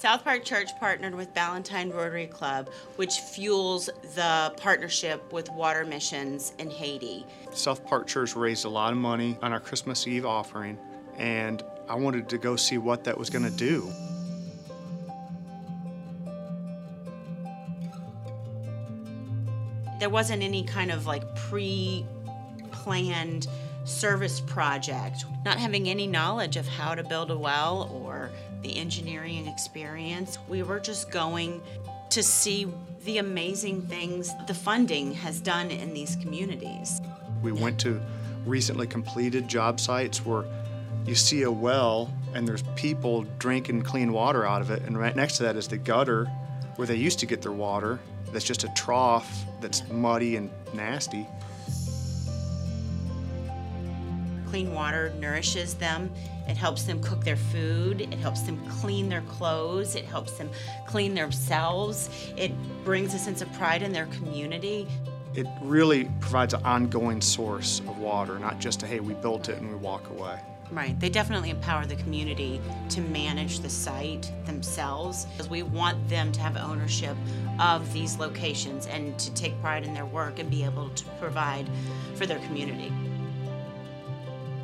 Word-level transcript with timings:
South 0.00 0.24
Park 0.24 0.44
Church 0.44 0.70
partnered 0.78 1.14
with 1.14 1.34
Ballantyne 1.34 1.90
Rotary 1.90 2.26
Club, 2.26 2.70
which 2.96 3.18
fuels 3.18 3.90
the 4.14 4.50
partnership 4.56 5.30
with 5.30 5.50
water 5.50 5.84
missions 5.84 6.54
in 6.58 6.70
Haiti. 6.70 7.26
South 7.52 7.84
Park 7.84 8.06
Church 8.06 8.34
raised 8.34 8.64
a 8.64 8.68
lot 8.70 8.92
of 8.94 8.98
money 8.98 9.36
on 9.42 9.52
our 9.52 9.60
Christmas 9.60 10.06
Eve 10.06 10.24
offering, 10.24 10.78
and 11.18 11.62
I 11.86 11.96
wanted 11.96 12.30
to 12.30 12.38
go 12.38 12.56
see 12.56 12.78
what 12.78 13.04
that 13.04 13.18
was 13.18 13.28
going 13.28 13.44
to 13.44 13.50
do. 13.50 13.92
There 19.98 20.08
wasn't 20.08 20.42
any 20.42 20.64
kind 20.64 20.90
of 20.90 21.04
like 21.04 21.36
pre 21.36 22.06
planned 22.70 23.48
service 23.84 24.40
project, 24.40 25.26
not 25.44 25.58
having 25.58 25.90
any 25.90 26.06
knowledge 26.06 26.56
of 26.56 26.66
how 26.66 26.94
to 26.94 27.04
build 27.04 27.30
a 27.30 27.36
well 27.36 27.90
or 27.92 28.30
the 28.62 28.76
engineering 28.76 29.46
experience. 29.46 30.38
We 30.48 30.62
were 30.62 30.80
just 30.80 31.10
going 31.10 31.62
to 32.10 32.22
see 32.22 32.66
the 33.04 33.18
amazing 33.18 33.82
things 33.82 34.32
the 34.46 34.54
funding 34.54 35.14
has 35.14 35.40
done 35.40 35.70
in 35.70 35.94
these 35.94 36.16
communities. 36.16 37.00
We 37.42 37.52
went 37.52 37.78
to 37.80 38.00
recently 38.44 38.86
completed 38.86 39.48
job 39.48 39.80
sites 39.80 40.24
where 40.24 40.44
you 41.06 41.14
see 41.14 41.42
a 41.42 41.50
well 41.50 42.12
and 42.34 42.46
there's 42.46 42.62
people 42.76 43.24
drinking 43.38 43.82
clean 43.82 44.12
water 44.12 44.46
out 44.46 44.60
of 44.60 44.70
it, 44.70 44.82
and 44.82 44.98
right 44.98 45.16
next 45.16 45.38
to 45.38 45.42
that 45.44 45.56
is 45.56 45.66
the 45.68 45.78
gutter 45.78 46.26
where 46.76 46.86
they 46.86 46.96
used 46.96 47.18
to 47.20 47.26
get 47.26 47.42
their 47.42 47.52
water. 47.52 47.98
That's 48.32 48.44
just 48.44 48.64
a 48.64 48.68
trough 48.76 49.44
that's 49.60 49.88
muddy 49.88 50.36
and 50.36 50.50
nasty. 50.72 51.26
Clean 54.50 54.74
water 54.74 55.12
nourishes 55.20 55.74
them. 55.74 56.10
It 56.48 56.56
helps 56.56 56.82
them 56.82 57.00
cook 57.00 57.22
their 57.22 57.36
food. 57.36 58.00
It 58.00 58.14
helps 58.14 58.40
them 58.40 58.60
clean 58.68 59.08
their 59.08 59.20
clothes. 59.22 59.94
It 59.94 60.04
helps 60.04 60.32
them 60.32 60.50
clean 60.88 61.14
themselves. 61.14 62.10
It 62.36 62.52
brings 62.84 63.14
a 63.14 63.18
sense 63.20 63.42
of 63.42 63.52
pride 63.52 63.82
in 63.82 63.92
their 63.92 64.06
community. 64.06 64.88
It 65.34 65.46
really 65.62 66.10
provides 66.18 66.52
an 66.52 66.64
ongoing 66.64 67.20
source 67.20 67.78
of 67.78 67.98
water, 67.98 68.40
not 68.40 68.58
just 68.58 68.82
a 68.82 68.88
hey, 68.88 68.98
we 68.98 69.14
built 69.14 69.48
it 69.48 69.58
and 69.58 69.70
we 69.70 69.76
walk 69.76 70.10
away. 70.10 70.40
Right. 70.72 70.98
They 70.98 71.10
definitely 71.10 71.50
empower 71.50 71.86
the 71.86 71.96
community 71.96 72.60
to 72.88 73.00
manage 73.02 73.60
the 73.60 73.70
site 73.70 74.32
themselves 74.46 75.26
because 75.26 75.48
we 75.48 75.62
want 75.62 76.08
them 76.08 76.32
to 76.32 76.40
have 76.40 76.56
ownership 76.56 77.16
of 77.60 77.92
these 77.92 78.18
locations 78.18 78.88
and 78.88 79.16
to 79.20 79.32
take 79.34 79.60
pride 79.60 79.84
in 79.84 79.94
their 79.94 80.06
work 80.06 80.40
and 80.40 80.50
be 80.50 80.64
able 80.64 80.88
to 80.88 81.04
provide 81.20 81.68
for 82.16 82.26
their 82.26 82.40
community 82.40 82.92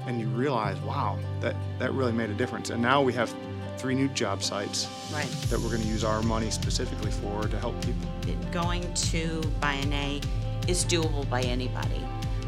and 0.06 0.20
you 0.20 0.28
realize, 0.28 0.78
wow, 0.80 1.18
that, 1.40 1.56
that 1.78 1.92
really 1.92 2.12
made 2.12 2.30
a 2.30 2.34
difference. 2.34 2.70
And 2.70 2.80
now 2.80 3.02
we 3.02 3.12
have 3.14 3.34
three 3.76 3.94
new 3.94 4.08
job 4.08 4.42
sites 4.42 4.88
right. 5.12 5.26
that 5.48 5.60
we're 5.60 5.68
going 5.68 5.82
to 5.82 5.88
use 5.88 6.04
our 6.04 6.22
money 6.22 6.50
specifically 6.50 7.10
for 7.10 7.42
to 7.48 7.58
help 7.58 7.74
people. 7.84 8.08
Going 8.50 8.92
to 8.94 9.40
Bayonnais 9.60 10.24
is 10.68 10.84
doable 10.84 11.28
by 11.28 11.42
anybody. 11.42 12.00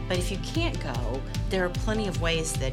But 0.08 0.18
if 0.18 0.30
you 0.30 0.38
can't 0.38 0.78
go, 0.80 1.20
there 1.50 1.64
are 1.64 1.68
plenty 1.68 2.08
of 2.08 2.20
ways 2.22 2.54
that 2.54 2.72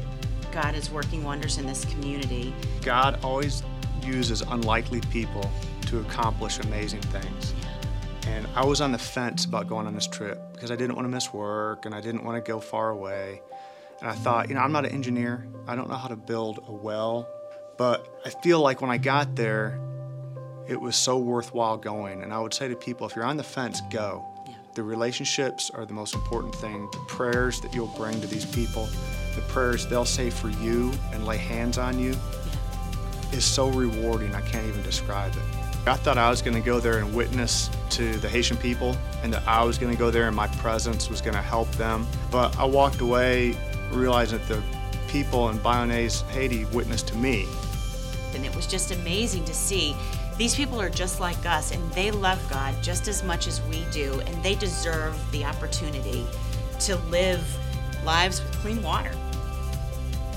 God 0.52 0.74
is 0.74 0.90
working 0.90 1.22
wonders 1.22 1.58
in 1.58 1.66
this 1.66 1.84
community. 1.84 2.54
God 2.82 3.18
always 3.22 3.62
uses 4.02 4.40
unlikely 4.40 5.00
people 5.12 5.50
to 5.82 6.00
accomplish 6.00 6.58
amazing 6.60 7.02
things. 7.02 7.52
And 8.26 8.46
I 8.54 8.64
was 8.64 8.80
on 8.80 8.90
the 8.90 8.98
fence 8.98 9.44
about 9.44 9.68
going 9.68 9.86
on 9.86 9.94
this 9.94 10.06
trip 10.06 10.40
because 10.52 10.70
I 10.70 10.76
didn't 10.76 10.96
want 10.96 11.04
to 11.04 11.10
miss 11.10 11.32
work 11.32 11.86
and 11.86 11.94
I 11.94 12.00
didn't 12.00 12.24
want 12.24 12.42
to 12.42 12.46
go 12.46 12.58
far 12.58 12.90
away. 12.90 13.42
And 14.00 14.10
I 14.10 14.14
thought, 14.14 14.48
you 14.48 14.54
know, 14.54 14.60
I'm 14.60 14.72
not 14.72 14.84
an 14.84 14.92
engineer. 14.92 15.46
I 15.66 15.74
don't 15.74 15.88
know 15.88 15.96
how 15.96 16.08
to 16.08 16.16
build 16.16 16.62
a 16.68 16.72
well. 16.72 17.28
But 17.76 18.06
I 18.24 18.30
feel 18.30 18.60
like 18.60 18.80
when 18.80 18.90
I 18.90 18.98
got 18.98 19.36
there, 19.36 19.80
it 20.68 20.80
was 20.80 20.96
so 20.96 21.18
worthwhile 21.18 21.76
going. 21.76 22.22
And 22.22 22.32
I 22.32 22.40
would 22.40 22.54
say 22.54 22.68
to 22.68 22.76
people, 22.76 23.06
if 23.06 23.14
you're 23.14 23.24
on 23.24 23.36
the 23.36 23.44
fence, 23.44 23.80
go. 23.90 24.24
Yeah. 24.46 24.54
The 24.74 24.82
relationships 24.82 25.70
are 25.70 25.86
the 25.86 25.94
most 25.94 26.14
important 26.14 26.54
thing. 26.54 26.88
The 26.90 27.04
prayers 27.08 27.60
that 27.60 27.74
you'll 27.74 27.94
bring 27.96 28.20
to 28.20 28.26
these 28.26 28.44
people, 28.44 28.88
the 29.34 29.42
prayers 29.42 29.86
they'll 29.86 30.04
say 30.04 30.30
for 30.30 30.48
you 30.48 30.92
and 31.12 31.26
lay 31.26 31.36
hands 31.36 31.78
on 31.78 31.98
you 31.98 32.10
yeah. 32.10 33.36
is 33.36 33.44
so 33.44 33.68
rewarding. 33.68 34.34
I 34.34 34.40
can't 34.40 34.66
even 34.66 34.82
describe 34.82 35.32
it. 35.32 35.66
I 35.88 35.94
thought 35.94 36.18
I 36.18 36.28
was 36.30 36.42
going 36.42 36.56
to 36.56 36.64
go 36.64 36.80
there 36.80 36.98
and 36.98 37.14
witness 37.14 37.70
to 37.90 38.16
the 38.16 38.28
Haitian 38.28 38.56
people 38.56 38.96
and 39.22 39.32
that 39.32 39.46
I 39.46 39.62
was 39.62 39.78
going 39.78 39.92
to 39.92 39.98
go 39.98 40.10
there 40.10 40.26
and 40.26 40.34
my 40.34 40.48
presence 40.48 41.08
was 41.08 41.20
going 41.20 41.36
to 41.36 41.42
help 41.42 41.70
them. 41.72 42.08
But 42.32 42.58
I 42.58 42.64
walked 42.64 43.00
away 43.00 43.56
realizing 43.92 44.38
that 44.38 44.48
the 44.48 44.62
people 45.08 45.48
in 45.50 45.58
Bayonnais, 45.58 46.22
Haiti 46.30 46.64
witnessed 46.66 47.08
to 47.08 47.16
me. 47.16 47.46
And 48.34 48.44
it 48.44 48.54
was 48.54 48.66
just 48.66 48.92
amazing 48.92 49.44
to 49.44 49.54
see 49.54 49.94
these 50.36 50.54
people 50.54 50.80
are 50.80 50.90
just 50.90 51.20
like 51.20 51.46
us 51.46 51.72
and 51.72 51.92
they 51.92 52.10
love 52.10 52.44
God 52.50 52.74
just 52.82 53.08
as 53.08 53.22
much 53.22 53.46
as 53.46 53.62
we 53.62 53.84
do, 53.90 54.20
and 54.26 54.42
they 54.42 54.54
deserve 54.54 55.16
the 55.32 55.44
opportunity 55.44 56.26
to 56.80 56.96
live 57.08 57.42
lives 58.04 58.42
with 58.42 58.52
clean 58.58 58.82
water. 58.82 59.10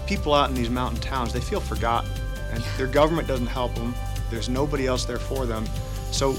People 0.07 0.33
out 0.33 0.49
in 0.49 0.55
these 0.55 0.69
mountain 0.69 1.01
towns, 1.01 1.33
they 1.33 1.41
feel 1.41 1.59
forgotten, 1.59 2.09
and 2.51 2.63
their 2.77 2.87
government 2.87 3.27
doesn't 3.27 3.47
help 3.47 3.75
them. 3.75 3.93
There's 4.29 4.47
nobody 4.47 4.87
else 4.87 5.05
there 5.05 5.19
for 5.19 5.45
them. 5.45 5.65
So 6.11 6.33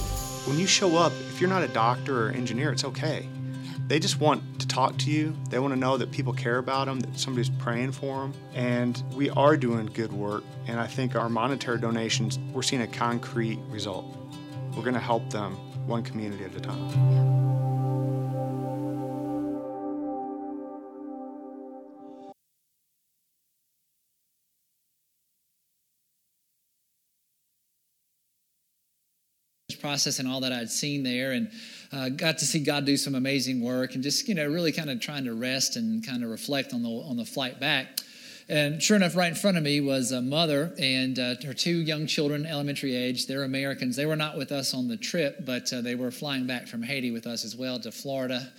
when 0.46 0.58
you 0.58 0.66
show 0.66 0.96
up, 0.96 1.12
if 1.28 1.40
you're 1.40 1.50
not 1.50 1.62
a 1.62 1.68
doctor 1.68 2.28
or 2.28 2.30
engineer, 2.30 2.72
it's 2.72 2.84
okay. 2.84 3.28
They 3.90 3.98
just 3.98 4.20
want 4.20 4.60
to 4.60 4.68
talk 4.68 4.96
to 4.98 5.10
you. 5.10 5.36
They 5.48 5.58
want 5.58 5.74
to 5.74 5.80
know 5.80 5.96
that 5.96 6.12
people 6.12 6.32
care 6.32 6.58
about 6.58 6.86
them, 6.86 7.00
that 7.00 7.18
somebody's 7.18 7.50
praying 7.50 7.90
for 7.90 8.20
them. 8.20 8.34
And 8.54 9.02
we 9.14 9.30
are 9.30 9.56
doing 9.56 9.86
good 9.86 10.12
work. 10.12 10.44
And 10.68 10.78
I 10.78 10.86
think 10.86 11.16
our 11.16 11.28
monetary 11.28 11.80
donations, 11.80 12.38
we're 12.52 12.62
seeing 12.62 12.82
a 12.82 12.86
concrete 12.86 13.58
result. 13.68 14.06
We're 14.76 14.84
going 14.84 14.94
to 14.94 15.00
help 15.00 15.28
them 15.30 15.54
one 15.88 16.04
community 16.04 16.44
at 16.44 16.54
a 16.54 16.60
time. 16.60 17.40
process 29.80 30.18
and 30.18 30.28
all 30.28 30.40
that 30.40 30.52
I'd 30.52 30.70
seen 30.70 31.02
there, 31.02 31.32
and 31.32 31.50
uh, 31.92 32.08
got 32.08 32.38
to 32.38 32.46
see 32.46 32.60
God 32.60 32.84
do 32.84 32.96
some 32.96 33.14
amazing 33.14 33.60
work, 33.60 33.94
and 33.94 34.02
just 34.02 34.28
you 34.28 34.34
know 34.34 34.46
really 34.46 34.72
kind 34.72 34.90
of 34.90 35.00
trying 35.00 35.24
to 35.24 35.34
rest 35.34 35.76
and 35.76 36.06
kind 36.06 36.22
of 36.22 36.30
reflect 36.30 36.72
on 36.72 36.82
the 36.82 36.88
on 36.88 37.16
the 37.16 37.24
flight 37.24 37.60
back. 37.60 38.00
And 38.50 38.82
sure 38.82 38.96
enough, 38.96 39.14
right 39.14 39.28
in 39.28 39.36
front 39.36 39.58
of 39.58 39.62
me 39.62 39.80
was 39.80 40.10
a 40.10 40.20
mother 40.20 40.74
and 40.76 41.16
uh, 41.20 41.36
her 41.44 41.54
two 41.54 41.82
young 41.82 42.08
children, 42.08 42.44
elementary 42.44 42.96
age. 42.96 43.28
They're 43.28 43.44
Americans. 43.44 43.94
They 43.94 44.06
were 44.06 44.16
not 44.16 44.36
with 44.36 44.50
us 44.50 44.74
on 44.74 44.88
the 44.88 44.96
trip, 44.96 45.44
but 45.46 45.72
uh, 45.72 45.82
they 45.82 45.94
were 45.94 46.10
flying 46.10 46.48
back 46.48 46.66
from 46.66 46.82
Haiti 46.82 47.12
with 47.12 47.28
us 47.28 47.44
as 47.44 47.54
well 47.54 47.78
to 47.78 47.92
Florida. 47.92 48.52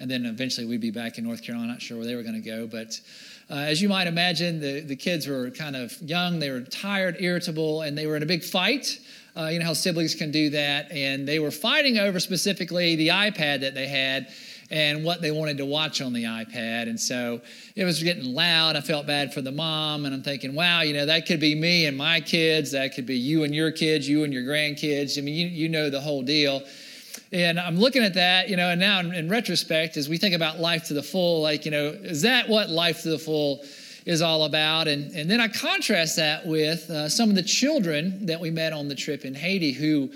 And 0.00 0.10
then 0.10 0.26
eventually 0.26 0.66
we'd 0.66 0.82
be 0.82 0.90
back 0.90 1.16
in 1.16 1.24
North 1.24 1.42
Carolina. 1.42 1.72
Not 1.72 1.80
sure 1.80 1.96
where 1.96 2.04
they 2.04 2.14
were 2.14 2.22
going 2.22 2.34
to 2.34 2.46
go. 2.46 2.66
But 2.66 3.00
uh, 3.48 3.54
as 3.54 3.80
you 3.80 3.88
might 3.88 4.06
imagine, 4.06 4.60
the, 4.60 4.80
the 4.80 4.96
kids 4.96 5.26
were 5.26 5.50
kind 5.50 5.76
of 5.76 5.98
young. 6.02 6.40
They 6.40 6.50
were 6.50 6.60
tired, 6.60 7.16
irritable, 7.18 7.80
and 7.80 7.96
they 7.96 8.06
were 8.06 8.16
in 8.16 8.22
a 8.22 8.26
big 8.26 8.44
fight. 8.44 9.00
Uh, 9.38 9.46
you 9.46 9.60
know 9.60 9.66
how 9.66 9.72
siblings 9.72 10.16
can 10.16 10.32
do 10.32 10.50
that. 10.50 10.90
And 10.90 11.28
they 11.28 11.38
were 11.38 11.52
fighting 11.52 11.98
over 11.98 12.18
specifically 12.18 12.96
the 12.96 13.08
iPad 13.08 13.60
that 13.60 13.72
they 13.72 13.86
had 13.86 14.28
and 14.68 15.04
what 15.04 15.22
they 15.22 15.30
wanted 15.30 15.58
to 15.58 15.64
watch 15.64 16.02
on 16.02 16.12
the 16.12 16.24
iPad. 16.24 16.88
And 16.88 16.98
so 16.98 17.40
it 17.76 17.84
was 17.84 18.02
getting 18.02 18.34
loud. 18.34 18.74
I 18.74 18.80
felt 18.80 19.06
bad 19.06 19.32
for 19.32 19.40
the 19.40 19.52
mom. 19.52 20.06
And 20.06 20.14
I'm 20.14 20.24
thinking, 20.24 20.56
wow, 20.56 20.80
you 20.80 20.92
know, 20.92 21.06
that 21.06 21.26
could 21.26 21.38
be 21.38 21.54
me 21.54 21.86
and 21.86 21.96
my 21.96 22.20
kids. 22.20 22.72
That 22.72 22.96
could 22.96 23.06
be 23.06 23.16
you 23.16 23.44
and 23.44 23.54
your 23.54 23.70
kids, 23.70 24.08
you 24.08 24.24
and 24.24 24.32
your 24.32 24.42
grandkids. 24.42 25.16
I 25.16 25.20
mean, 25.20 25.36
you, 25.36 25.46
you 25.46 25.68
know 25.68 25.88
the 25.88 26.00
whole 26.00 26.22
deal. 26.22 26.64
And 27.30 27.60
I'm 27.60 27.78
looking 27.78 28.02
at 28.02 28.14
that, 28.14 28.48
you 28.48 28.56
know, 28.56 28.70
and 28.70 28.80
now 28.80 28.98
in, 28.98 29.14
in 29.14 29.28
retrospect, 29.28 29.96
as 29.96 30.08
we 30.08 30.18
think 30.18 30.34
about 30.34 30.58
life 30.58 30.88
to 30.88 30.94
the 30.94 31.02
full, 31.02 31.42
like, 31.42 31.64
you 31.64 31.70
know, 31.70 31.88
is 31.88 32.22
that 32.22 32.48
what 32.48 32.70
life 32.70 33.02
to 33.02 33.10
the 33.10 33.18
full 33.18 33.62
is 34.08 34.22
all 34.22 34.44
about. 34.44 34.88
And, 34.88 35.12
and 35.12 35.30
then 35.30 35.38
I 35.38 35.48
contrast 35.48 36.16
that 36.16 36.46
with 36.46 36.88
uh, 36.88 37.10
some 37.10 37.28
of 37.28 37.36
the 37.36 37.42
children 37.42 38.24
that 38.24 38.40
we 38.40 38.50
met 38.50 38.72
on 38.72 38.88
the 38.88 38.94
trip 38.94 39.26
in 39.26 39.34
Haiti 39.34 39.70
who 39.70 40.10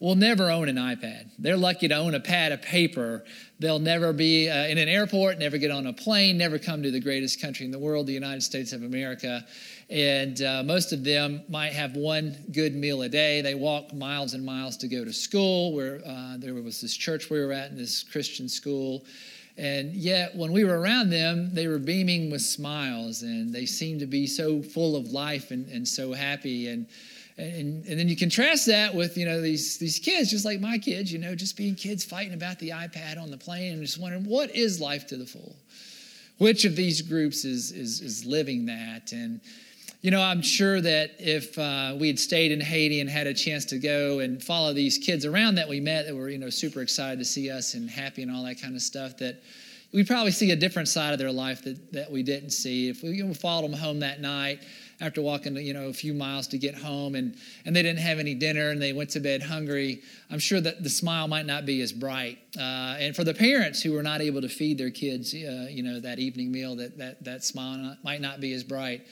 will 0.00 0.16
never 0.16 0.50
own 0.50 0.68
an 0.68 0.74
iPad. 0.74 1.30
They're 1.38 1.56
lucky 1.56 1.86
to 1.86 1.94
own 1.94 2.16
a 2.16 2.20
pad 2.20 2.50
of 2.50 2.62
paper. 2.62 3.24
They'll 3.60 3.78
never 3.78 4.12
be 4.12 4.50
uh, 4.50 4.66
in 4.66 4.76
an 4.76 4.88
airport, 4.88 5.38
never 5.38 5.56
get 5.56 5.70
on 5.70 5.86
a 5.86 5.92
plane, 5.92 6.36
never 6.36 6.58
come 6.58 6.82
to 6.82 6.90
the 6.90 6.98
greatest 6.98 7.40
country 7.40 7.64
in 7.64 7.70
the 7.70 7.78
world, 7.78 8.08
the 8.08 8.12
United 8.12 8.42
States 8.42 8.72
of 8.72 8.82
America. 8.82 9.46
And 9.88 10.42
uh, 10.42 10.64
most 10.64 10.92
of 10.92 11.04
them 11.04 11.42
might 11.48 11.72
have 11.74 11.94
one 11.94 12.36
good 12.50 12.74
meal 12.74 13.02
a 13.02 13.08
day. 13.08 13.40
They 13.40 13.54
walk 13.54 13.94
miles 13.94 14.34
and 14.34 14.44
miles 14.44 14.76
to 14.78 14.88
go 14.88 15.04
to 15.04 15.12
school, 15.12 15.72
where 15.74 16.00
uh, 16.04 16.38
there 16.38 16.54
was 16.54 16.80
this 16.80 16.96
church 16.96 17.30
we 17.30 17.38
were 17.38 17.52
at 17.52 17.70
in 17.70 17.76
this 17.76 18.02
Christian 18.02 18.48
school. 18.48 19.04
And 19.58 19.92
yet, 19.92 20.36
when 20.36 20.52
we 20.52 20.64
were 20.64 20.78
around 20.78 21.10
them, 21.10 21.52
they 21.52 21.66
were 21.66 21.80
beaming 21.80 22.30
with 22.30 22.42
smiles 22.42 23.22
and 23.22 23.52
they 23.52 23.66
seemed 23.66 23.98
to 24.00 24.06
be 24.06 24.26
so 24.28 24.62
full 24.62 24.94
of 24.94 25.10
life 25.10 25.50
and, 25.50 25.68
and 25.68 25.86
so 25.86 26.12
happy. 26.12 26.68
And, 26.68 26.86
and, 27.36 27.84
and 27.86 27.98
then 27.98 28.08
you 28.08 28.16
contrast 28.16 28.66
that 28.66 28.94
with, 28.94 29.18
you 29.18 29.26
know, 29.26 29.40
these, 29.40 29.76
these 29.78 29.98
kids, 29.98 30.30
just 30.30 30.44
like 30.44 30.60
my 30.60 30.78
kids, 30.78 31.12
you 31.12 31.18
know, 31.18 31.34
just 31.34 31.56
being 31.56 31.74
kids 31.74 32.04
fighting 32.04 32.34
about 32.34 32.60
the 32.60 32.70
iPad 32.70 33.20
on 33.20 33.32
the 33.32 33.36
plane 33.36 33.72
and 33.72 33.82
just 33.82 34.00
wondering, 34.00 34.24
what 34.24 34.54
is 34.54 34.80
life 34.80 35.08
to 35.08 35.16
the 35.16 35.26
full? 35.26 35.56
Which 36.38 36.64
of 36.64 36.76
these 36.76 37.02
groups 37.02 37.44
is, 37.44 37.72
is, 37.72 38.00
is 38.00 38.24
living 38.24 38.66
that? 38.66 39.10
And, 39.10 39.40
you 40.00 40.12
know, 40.12 40.22
I'm 40.22 40.42
sure 40.42 40.80
that 40.80 41.16
if 41.18 41.58
uh, 41.58 41.96
we 41.98 42.06
had 42.06 42.20
stayed 42.20 42.52
in 42.52 42.60
Haiti 42.60 43.00
and 43.00 43.10
had 43.10 43.26
a 43.26 43.34
chance 43.34 43.64
to 43.66 43.78
go 43.78 44.20
and 44.20 44.42
follow 44.42 44.72
these 44.72 44.96
kids 44.96 45.24
around 45.24 45.56
that 45.56 45.68
we 45.68 45.80
met 45.80 46.06
that 46.06 46.14
were, 46.14 46.28
you 46.28 46.38
know, 46.38 46.50
super 46.50 46.82
excited 46.82 47.18
to 47.18 47.24
see 47.24 47.50
us 47.50 47.74
and 47.74 47.90
happy 47.90 48.22
and 48.22 48.30
all 48.30 48.44
that 48.44 48.60
kind 48.60 48.76
of 48.76 48.82
stuff, 48.82 49.16
that 49.16 49.42
we 49.92 50.04
probably 50.04 50.30
see 50.30 50.52
a 50.52 50.56
different 50.56 50.86
side 50.86 51.14
of 51.14 51.18
their 51.18 51.32
life 51.32 51.64
that, 51.64 51.92
that 51.92 52.12
we 52.12 52.22
didn't 52.22 52.50
see. 52.50 52.88
If 52.88 53.02
we 53.02 53.10
you 53.10 53.24
know, 53.24 53.34
followed 53.34 53.64
them 53.64 53.72
home 53.72 53.98
that 54.00 54.20
night 54.20 54.62
after 55.00 55.20
walking, 55.20 55.56
you 55.56 55.74
know, 55.74 55.88
a 55.88 55.92
few 55.92 56.14
miles 56.14 56.46
to 56.48 56.58
get 56.58 56.76
home 56.76 57.16
and, 57.16 57.34
and 57.64 57.74
they 57.74 57.82
didn't 57.82 58.00
have 58.00 58.20
any 58.20 58.34
dinner 58.34 58.70
and 58.70 58.80
they 58.80 58.92
went 58.92 59.10
to 59.10 59.20
bed 59.20 59.42
hungry, 59.42 60.02
I'm 60.30 60.38
sure 60.38 60.60
that 60.60 60.84
the 60.84 60.90
smile 60.90 61.26
might 61.26 61.46
not 61.46 61.66
be 61.66 61.80
as 61.80 61.92
bright. 61.92 62.38
Uh, 62.56 62.96
and 63.00 63.16
for 63.16 63.24
the 63.24 63.34
parents 63.34 63.82
who 63.82 63.94
were 63.94 64.02
not 64.04 64.20
able 64.20 64.42
to 64.42 64.48
feed 64.48 64.78
their 64.78 64.90
kids, 64.90 65.34
uh, 65.34 65.66
you 65.68 65.82
know, 65.82 65.98
that 65.98 66.20
evening 66.20 66.52
meal, 66.52 66.76
that, 66.76 66.98
that, 66.98 67.24
that 67.24 67.42
smile 67.42 67.96
might 68.04 68.20
not 68.20 68.40
be 68.40 68.52
as 68.52 68.62
bright 68.62 69.04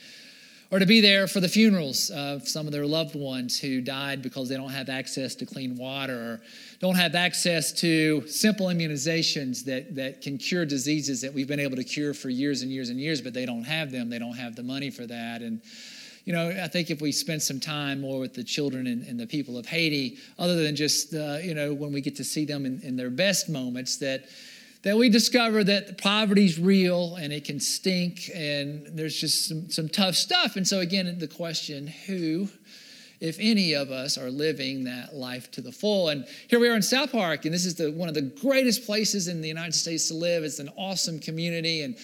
or 0.71 0.79
to 0.79 0.87
be 0.87 1.01
there 1.01 1.27
for 1.29 1.41
the 1.41 1.49
funerals 1.49 2.11
of 2.11 2.47
some 2.49 2.67
of 2.67 2.73
their 2.73 2.87
loved 2.87 3.15
ones 3.15 3.59
who 3.59 3.81
died 3.81 4.21
because 4.21 4.49
they 4.49 4.57
don't 4.57 4.71
have 4.71 4.89
access 4.89 5.35
to 5.37 5.47
clean 5.47 5.77
water 5.77 6.15
or 6.15 6.41
don't 6.81 6.97
have 6.97 7.15
access 7.15 7.73
to 7.73 8.27
simple 8.27 8.67
immunizations 8.67 9.65
that, 9.65 9.95
that 9.95 10.21
can 10.23 10.37
cure 10.39 10.65
diseases 10.65 11.21
that 11.21 11.33
we've 11.33 11.49
been 11.49 11.61
able 11.61 11.77
to 11.77 11.85
cure 11.85 12.13
for 12.13 12.31
years 12.31 12.63
and 12.63 12.71
years 12.71 12.89
and 12.89 12.99
years, 12.99 13.21
but 13.21 13.33
they 13.33 13.47
don't 13.47 13.65
have 13.65 13.93
them. 13.93 14.11
They 14.11 14.19
don't 14.19 14.37
have 14.37 14.57
the 14.57 14.63
money 14.65 14.91
for 14.91 15.07
that. 15.07 15.41
And, 15.41 15.61
you 16.25 16.33
know, 16.33 16.49
I 16.49 16.67
think 16.67 16.91
if 16.91 17.01
we 17.01 17.13
spend 17.13 17.41
some 17.41 17.61
time 17.61 18.01
more 18.01 18.19
with 18.19 18.35
the 18.35 18.43
children 18.43 18.89
and, 18.89 19.07
and 19.07 19.21
the 19.21 19.27
people 19.27 19.57
of 19.59 19.67
Haiti, 19.67 20.19
other 20.39 20.61
than 20.61 20.75
just, 20.75 21.15
uh, 21.15 21.39
you 21.41 21.55
know, 21.55 21.73
when 21.73 21.93
we 21.93 22.01
get 22.01 22.17
to 22.17 22.25
see 22.25 22.45
them 22.45 22.67
in, 22.67 22.81
in 22.83 22.97
their 22.97 23.11
best 23.11 23.49
moments, 23.49 23.99
that 23.99 24.25
that 24.87 24.97
we 24.97 25.09
discover 25.09 25.65
that 25.65 25.99
poverty's 25.99 26.61
real 26.61 27.17
and 27.17 27.33
it 27.33 27.45
can 27.45 27.59
stink 27.59 28.31
and 28.33 28.87
there's 28.97 29.21
just 29.21 29.49
some, 29.49 29.69
some 29.69 29.89
tough 29.89 30.15
stuff. 30.15 30.55
And 30.55 30.65
so, 30.65 30.79
again, 30.79 31.13
the 31.19 31.27
question 31.27 31.89
who, 31.89 32.49
if 33.19 33.37
any 33.41 33.73
of 33.73 33.91
us, 33.91 34.17
are 34.17 34.31
living 34.31 34.85
that 34.85 35.13
life 35.13 35.51
to 35.51 35.61
the 35.61 35.73
full? 35.73 36.11
And 36.11 36.25
here 36.47 36.61
we 36.61 36.69
are 36.69 36.77
in 36.77 36.83
South 36.83 37.11
Park, 37.11 37.47
and 37.47 37.53
this 37.53 37.67
is 37.67 37.75
the, 37.75 37.91
one 37.91 38.09
of 38.09 38.15
the 38.15 38.31
greatest 38.41 38.87
places 38.87 39.27
in 39.27 39.41
the 39.41 39.49
United 39.49 39.75
States 39.75 40.07
to 40.07 40.15
live. 40.15 40.45
It's 40.45 40.61
an 40.61 40.71
awesome 40.77 41.19
community. 41.19 41.83
And 41.83 41.97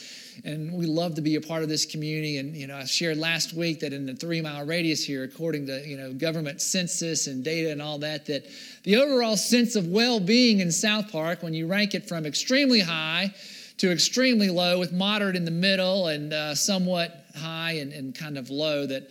and 0.45 0.73
we 0.73 0.87
love 0.87 1.15
to 1.17 1.21
be 1.21 1.37
a 1.37 1.41
part 1.41 1.63
of 1.63 1.69
this 1.69 1.85
community. 1.85 2.39
And 2.39 2.57
you 2.57 2.67
know, 2.67 2.77
I 2.77 2.85
shared 2.85 3.19
last 3.19 3.53
week 3.53 3.81
that 3.81 3.93
in 3.93 4.07
the 4.07 4.15
three 4.15 4.41
mile 4.41 4.65
radius 4.65 5.05
here, 5.05 5.25
according 5.25 5.67
to 5.67 5.87
you 5.87 5.97
know 5.97 6.13
government 6.13 6.61
census 6.61 7.27
and 7.27 7.45
data 7.45 7.71
and 7.71 7.83
all 7.83 7.99
that, 7.99 8.27
that 8.27 8.47
the 8.85 8.97
overall 8.97 9.37
sense 9.37 9.77
of 9.77 9.87
well-being 9.87 10.61
in 10.61 10.73
South 10.73 11.11
Park, 11.13 11.43
when 11.43 11.55
you 11.55 11.67
rank 11.67 11.95
it 11.95 12.09
from 12.09 12.27
extremely 12.27 12.81
high 12.81 13.35
to 13.79 13.91
extremely 13.91 14.51
low, 14.51 14.79
with 14.79 14.93
moderate 14.93 15.37
in 15.37 15.45
the 15.45 15.51
middle 15.51 16.09
and 16.09 16.33
uh, 16.33 16.55
somewhat 16.55 17.27
high 17.37 17.73
and, 17.73 17.93
and 17.93 18.15
kind 18.15 18.39
of 18.39 18.51
low, 18.51 18.87
that 18.87 19.09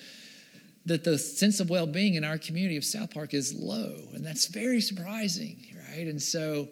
that 0.85 1.03
the 1.03 1.18
sense 1.18 1.59
of 1.59 1.69
well-being 1.69 2.15
in 2.15 2.23
our 2.23 2.38
community 2.38 2.75
of 2.75 2.83
South 2.83 3.13
Park 3.13 3.33
is 3.33 3.53
low, 3.53 3.95
and 4.13 4.25
that's 4.25 4.47
very 4.47 4.81
surprising, 4.81 5.57
right? 5.89 6.07
And 6.07 6.21
so 6.21 6.69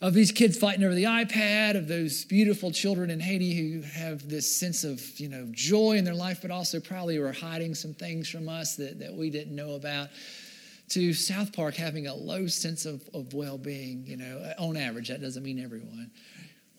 of 0.00 0.14
these 0.14 0.32
kids 0.32 0.58
fighting 0.58 0.84
over 0.84 0.94
the 0.94 1.04
iPad, 1.04 1.76
of 1.76 1.88
those 1.88 2.24
beautiful 2.24 2.70
children 2.70 3.10
in 3.10 3.20
Haiti 3.20 3.54
who 3.54 3.82
have 3.82 4.28
this 4.28 4.54
sense 4.58 4.84
of 4.84 5.02
you 5.18 5.28
know 5.28 5.46
joy 5.52 5.92
in 5.92 6.04
their 6.04 6.14
life, 6.14 6.40
but 6.42 6.50
also 6.50 6.80
probably 6.80 7.18
were 7.18 7.32
hiding 7.32 7.74
some 7.74 7.94
things 7.94 8.28
from 8.28 8.48
us 8.48 8.76
that, 8.76 8.98
that 8.98 9.14
we 9.14 9.30
didn't 9.30 9.54
know 9.54 9.74
about, 9.74 10.08
to 10.90 11.12
South 11.12 11.52
Park 11.52 11.74
having 11.74 12.06
a 12.06 12.14
low 12.14 12.46
sense 12.46 12.86
of, 12.86 13.08
of 13.12 13.34
well-being, 13.34 14.04
you 14.06 14.16
know, 14.16 14.52
on 14.58 14.76
average. 14.76 15.08
That 15.08 15.20
doesn't 15.20 15.42
mean 15.42 15.58
everyone. 15.58 16.10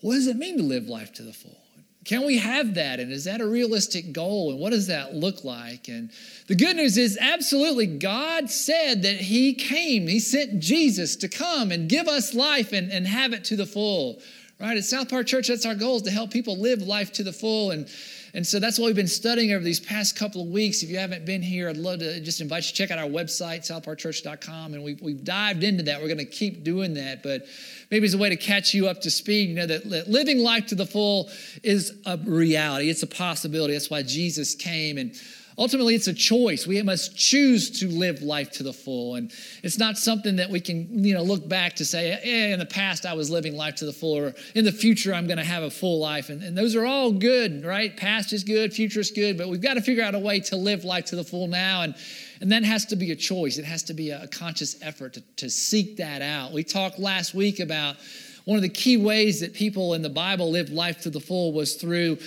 What 0.00 0.14
does 0.14 0.26
it 0.26 0.36
mean 0.36 0.56
to 0.58 0.62
live 0.62 0.88
life 0.88 1.12
to 1.14 1.22
the 1.22 1.32
full? 1.32 1.58
Can 2.04 2.24
we 2.24 2.38
have 2.38 2.74
that? 2.74 3.00
And 3.00 3.12
is 3.12 3.24
that 3.24 3.42
a 3.42 3.46
realistic 3.46 4.12
goal? 4.12 4.50
And 4.50 4.58
what 4.58 4.70
does 4.70 4.86
that 4.86 5.14
look 5.14 5.44
like? 5.44 5.88
And 5.88 6.10
the 6.46 6.54
good 6.54 6.76
news 6.76 6.96
is, 6.96 7.18
absolutely, 7.20 7.86
God 7.86 8.48
said 8.48 9.02
that 9.02 9.16
He 9.16 9.52
came, 9.52 10.06
He 10.06 10.20
sent 10.20 10.60
Jesus 10.60 11.16
to 11.16 11.28
come 11.28 11.70
and 11.70 11.88
give 11.88 12.08
us 12.08 12.32
life 12.32 12.72
and, 12.72 12.90
and 12.90 13.06
have 13.06 13.34
it 13.34 13.44
to 13.46 13.56
the 13.56 13.66
full. 13.66 14.22
Right? 14.58 14.76
At 14.76 14.84
South 14.84 15.10
Park 15.10 15.26
Church, 15.26 15.48
that's 15.48 15.66
our 15.66 15.74
goal 15.74 15.96
is 15.96 16.02
to 16.02 16.10
help 16.10 16.30
people 16.30 16.58
live 16.58 16.80
life 16.80 17.12
to 17.14 17.22
the 17.22 17.32
full. 17.32 17.72
And 17.72 17.88
and 18.34 18.46
so 18.46 18.58
that's 18.60 18.78
what 18.78 18.86
we've 18.86 18.96
been 18.96 19.08
studying 19.08 19.52
over 19.52 19.64
these 19.64 19.80
past 19.80 20.16
couple 20.16 20.42
of 20.42 20.48
weeks. 20.48 20.82
If 20.82 20.90
you 20.90 20.98
haven't 20.98 21.24
been 21.24 21.42
here, 21.42 21.68
I'd 21.68 21.76
love 21.76 22.00
to 22.00 22.20
just 22.20 22.40
invite 22.40 22.64
you 22.64 22.68
to 22.70 22.74
check 22.74 22.90
out 22.90 22.98
our 22.98 23.08
website, 23.08 23.60
southparkchurch.com. 23.60 24.74
And 24.74 24.82
we've, 24.82 25.00
we've 25.00 25.24
dived 25.24 25.64
into 25.64 25.82
that. 25.84 26.00
We're 26.00 26.08
going 26.08 26.18
to 26.18 26.24
keep 26.24 26.62
doing 26.62 26.94
that. 26.94 27.22
But 27.22 27.46
maybe 27.90 28.04
it's 28.04 28.14
a 28.14 28.18
way 28.18 28.28
to 28.28 28.36
catch 28.36 28.74
you 28.74 28.88
up 28.88 29.00
to 29.02 29.10
speed. 29.10 29.48
You 29.48 29.54
know, 29.54 29.66
that 29.66 30.08
living 30.08 30.38
life 30.38 30.66
to 30.66 30.74
the 30.74 30.86
full 30.86 31.30
is 31.62 31.92
a 32.04 32.18
reality, 32.18 32.90
it's 32.90 33.02
a 33.02 33.06
possibility. 33.06 33.72
That's 33.72 33.90
why 33.90 34.02
Jesus 34.02 34.54
came. 34.54 34.98
And 34.98 35.14
ultimately 35.58 35.94
it's 35.94 36.06
a 36.06 36.14
choice. 36.14 36.66
We 36.66 36.80
must 36.82 37.16
choose 37.16 37.70
to 37.80 37.88
live 37.88 38.22
life 38.22 38.50
to 38.52 38.62
the 38.62 38.72
full. 38.72 39.16
And 39.16 39.32
it's 39.62 39.78
not 39.78 39.98
something 39.98 40.36
that 40.36 40.48
we 40.48 40.60
can 40.60 41.04
you 41.04 41.14
know 41.14 41.22
look 41.22 41.46
back 41.48 41.74
to 41.76 41.84
say 41.84 42.12
eh, 42.12 42.52
in 42.52 42.58
the 42.58 42.66
past 42.66 43.04
i 43.04 43.12
was 43.12 43.30
living 43.30 43.56
life 43.56 43.74
to 43.76 43.86
the 43.86 43.92
full 43.92 44.16
or 44.16 44.34
in 44.54 44.64
the 44.64 44.72
future 44.72 45.12
i'm 45.12 45.26
going 45.26 45.38
to 45.38 45.44
have 45.44 45.64
a 45.64 45.70
full 45.70 45.98
life. 45.98 46.28
And, 46.28 46.42
and 46.42 46.56
those 46.56 46.76
are 46.76 46.86
all 46.86 47.10
good 47.10 47.64
right? 47.64 47.94
Past 47.96 48.32
is 48.32 48.44
good 48.44 48.72
future 48.72 49.00
is 49.00 49.10
good 49.10 49.36
but 49.36 49.48
we've 49.48 49.60
got 49.60 49.74
to 49.74 49.82
figure 49.82 50.04
out 50.04 50.14
a 50.14 50.18
way 50.18 50.40
to 50.40 50.56
live 50.56 50.84
life 50.84 51.06
to 51.06 51.16
the 51.16 51.24
full 51.24 51.48
now. 51.48 51.82
And 51.82 51.94
and 52.40 52.52
that 52.52 52.62
has 52.62 52.86
to 52.86 52.96
be 52.96 53.10
a 53.10 53.16
choice. 53.16 53.58
It 53.58 53.64
has 53.64 53.82
to 53.84 53.94
be 53.94 54.10
a 54.10 54.28
conscious 54.28 54.80
effort 54.80 55.14
to, 55.14 55.20
to 55.38 55.50
seek 55.50 55.96
that 55.96 56.22
out. 56.22 56.52
We 56.52 56.62
talked 56.62 57.00
last 57.00 57.34
week 57.34 57.58
about 57.58 57.96
one 58.44 58.54
of 58.54 58.62
the 58.62 58.68
key 58.68 58.96
ways 58.96 59.40
that 59.40 59.54
people 59.54 59.94
in 59.94 60.02
the 60.02 60.08
bible 60.08 60.50
lived 60.50 60.70
life 60.70 61.00
to 61.02 61.10
the 61.10 61.20
full 61.20 61.52
was 61.52 61.74
through 61.74 62.18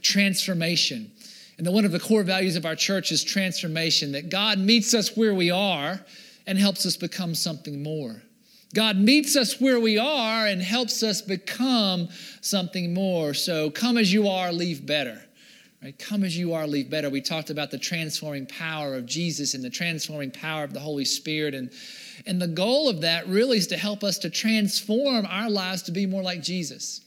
transformation 0.00 1.10
and 1.60 1.74
one 1.74 1.84
of 1.84 1.92
the 1.92 2.00
core 2.00 2.22
values 2.22 2.56
of 2.56 2.64
our 2.64 2.74
church 2.74 3.12
is 3.12 3.22
transformation, 3.22 4.12
that 4.12 4.30
God 4.30 4.58
meets 4.58 4.94
us 4.94 5.14
where 5.14 5.34
we 5.34 5.50
are 5.50 6.00
and 6.46 6.58
helps 6.58 6.86
us 6.86 6.96
become 6.96 7.34
something 7.34 7.82
more. 7.82 8.22
God 8.74 8.96
meets 8.96 9.36
us 9.36 9.60
where 9.60 9.78
we 9.78 9.98
are 9.98 10.46
and 10.46 10.62
helps 10.62 11.02
us 11.02 11.20
become 11.20 12.08
something 12.40 12.94
more. 12.94 13.34
So 13.34 13.68
come 13.68 13.98
as 13.98 14.10
you 14.10 14.26
are, 14.26 14.50
leave 14.50 14.86
better. 14.86 15.20
Right? 15.82 15.98
Come 15.98 16.24
as 16.24 16.34
you 16.34 16.54
are, 16.54 16.66
leave 16.66 16.88
better. 16.88 17.10
We 17.10 17.20
talked 17.20 17.50
about 17.50 17.70
the 17.70 17.78
transforming 17.78 18.46
power 18.46 18.94
of 18.94 19.04
Jesus 19.04 19.52
and 19.52 19.62
the 19.62 19.68
transforming 19.68 20.30
power 20.30 20.64
of 20.64 20.72
the 20.72 20.80
Holy 20.80 21.04
Spirit. 21.04 21.54
And, 21.54 21.70
and 22.24 22.40
the 22.40 22.48
goal 22.48 22.88
of 22.88 23.02
that 23.02 23.26
really 23.26 23.58
is 23.58 23.66
to 23.66 23.76
help 23.76 24.02
us 24.02 24.16
to 24.20 24.30
transform 24.30 25.26
our 25.26 25.50
lives 25.50 25.82
to 25.82 25.92
be 25.92 26.06
more 26.06 26.22
like 26.22 26.42
Jesus 26.42 27.02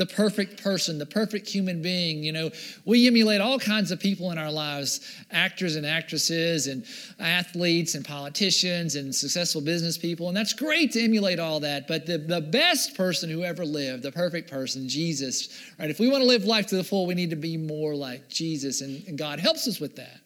the 0.00 0.06
perfect 0.06 0.62
person, 0.62 0.96
the 0.96 1.04
perfect 1.04 1.46
human 1.46 1.82
being. 1.82 2.24
You 2.24 2.32
know, 2.32 2.50
we 2.86 3.06
emulate 3.06 3.42
all 3.42 3.58
kinds 3.58 3.90
of 3.90 4.00
people 4.00 4.32
in 4.32 4.38
our 4.38 4.50
lives 4.50 5.00
actors 5.30 5.76
and 5.76 5.84
actresses, 5.84 6.68
and 6.68 6.86
athletes, 7.18 7.94
and 7.94 8.02
politicians, 8.02 8.96
and 8.96 9.14
successful 9.14 9.60
business 9.60 9.98
people. 9.98 10.28
And 10.28 10.36
that's 10.36 10.54
great 10.54 10.92
to 10.92 11.04
emulate 11.04 11.38
all 11.38 11.60
that. 11.60 11.86
But 11.86 12.06
the, 12.06 12.16
the 12.16 12.40
best 12.40 12.96
person 12.96 13.28
who 13.28 13.44
ever 13.44 13.66
lived, 13.66 14.02
the 14.02 14.10
perfect 14.10 14.50
person, 14.50 14.88
Jesus, 14.88 15.50
right? 15.78 15.90
If 15.90 16.00
we 16.00 16.08
want 16.08 16.22
to 16.22 16.26
live 16.26 16.46
life 16.46 16.66
to 16.68 16.76
the 16.76 16.84
full, 16.84 17.06
we 17.06 17.14
need 17.14 17.28
to 17.28 17.36
be 17.36 17.58
more 17.58 17.94
like 17.94 18.30
Jesus. 18.30 18.80
And, 18.80 19.06
and 19.06 19.18
God 19.18 19.38
helps 19.38 19.68
us 19.68 19.80
with 19.80 19.96
that. 19.96 20.20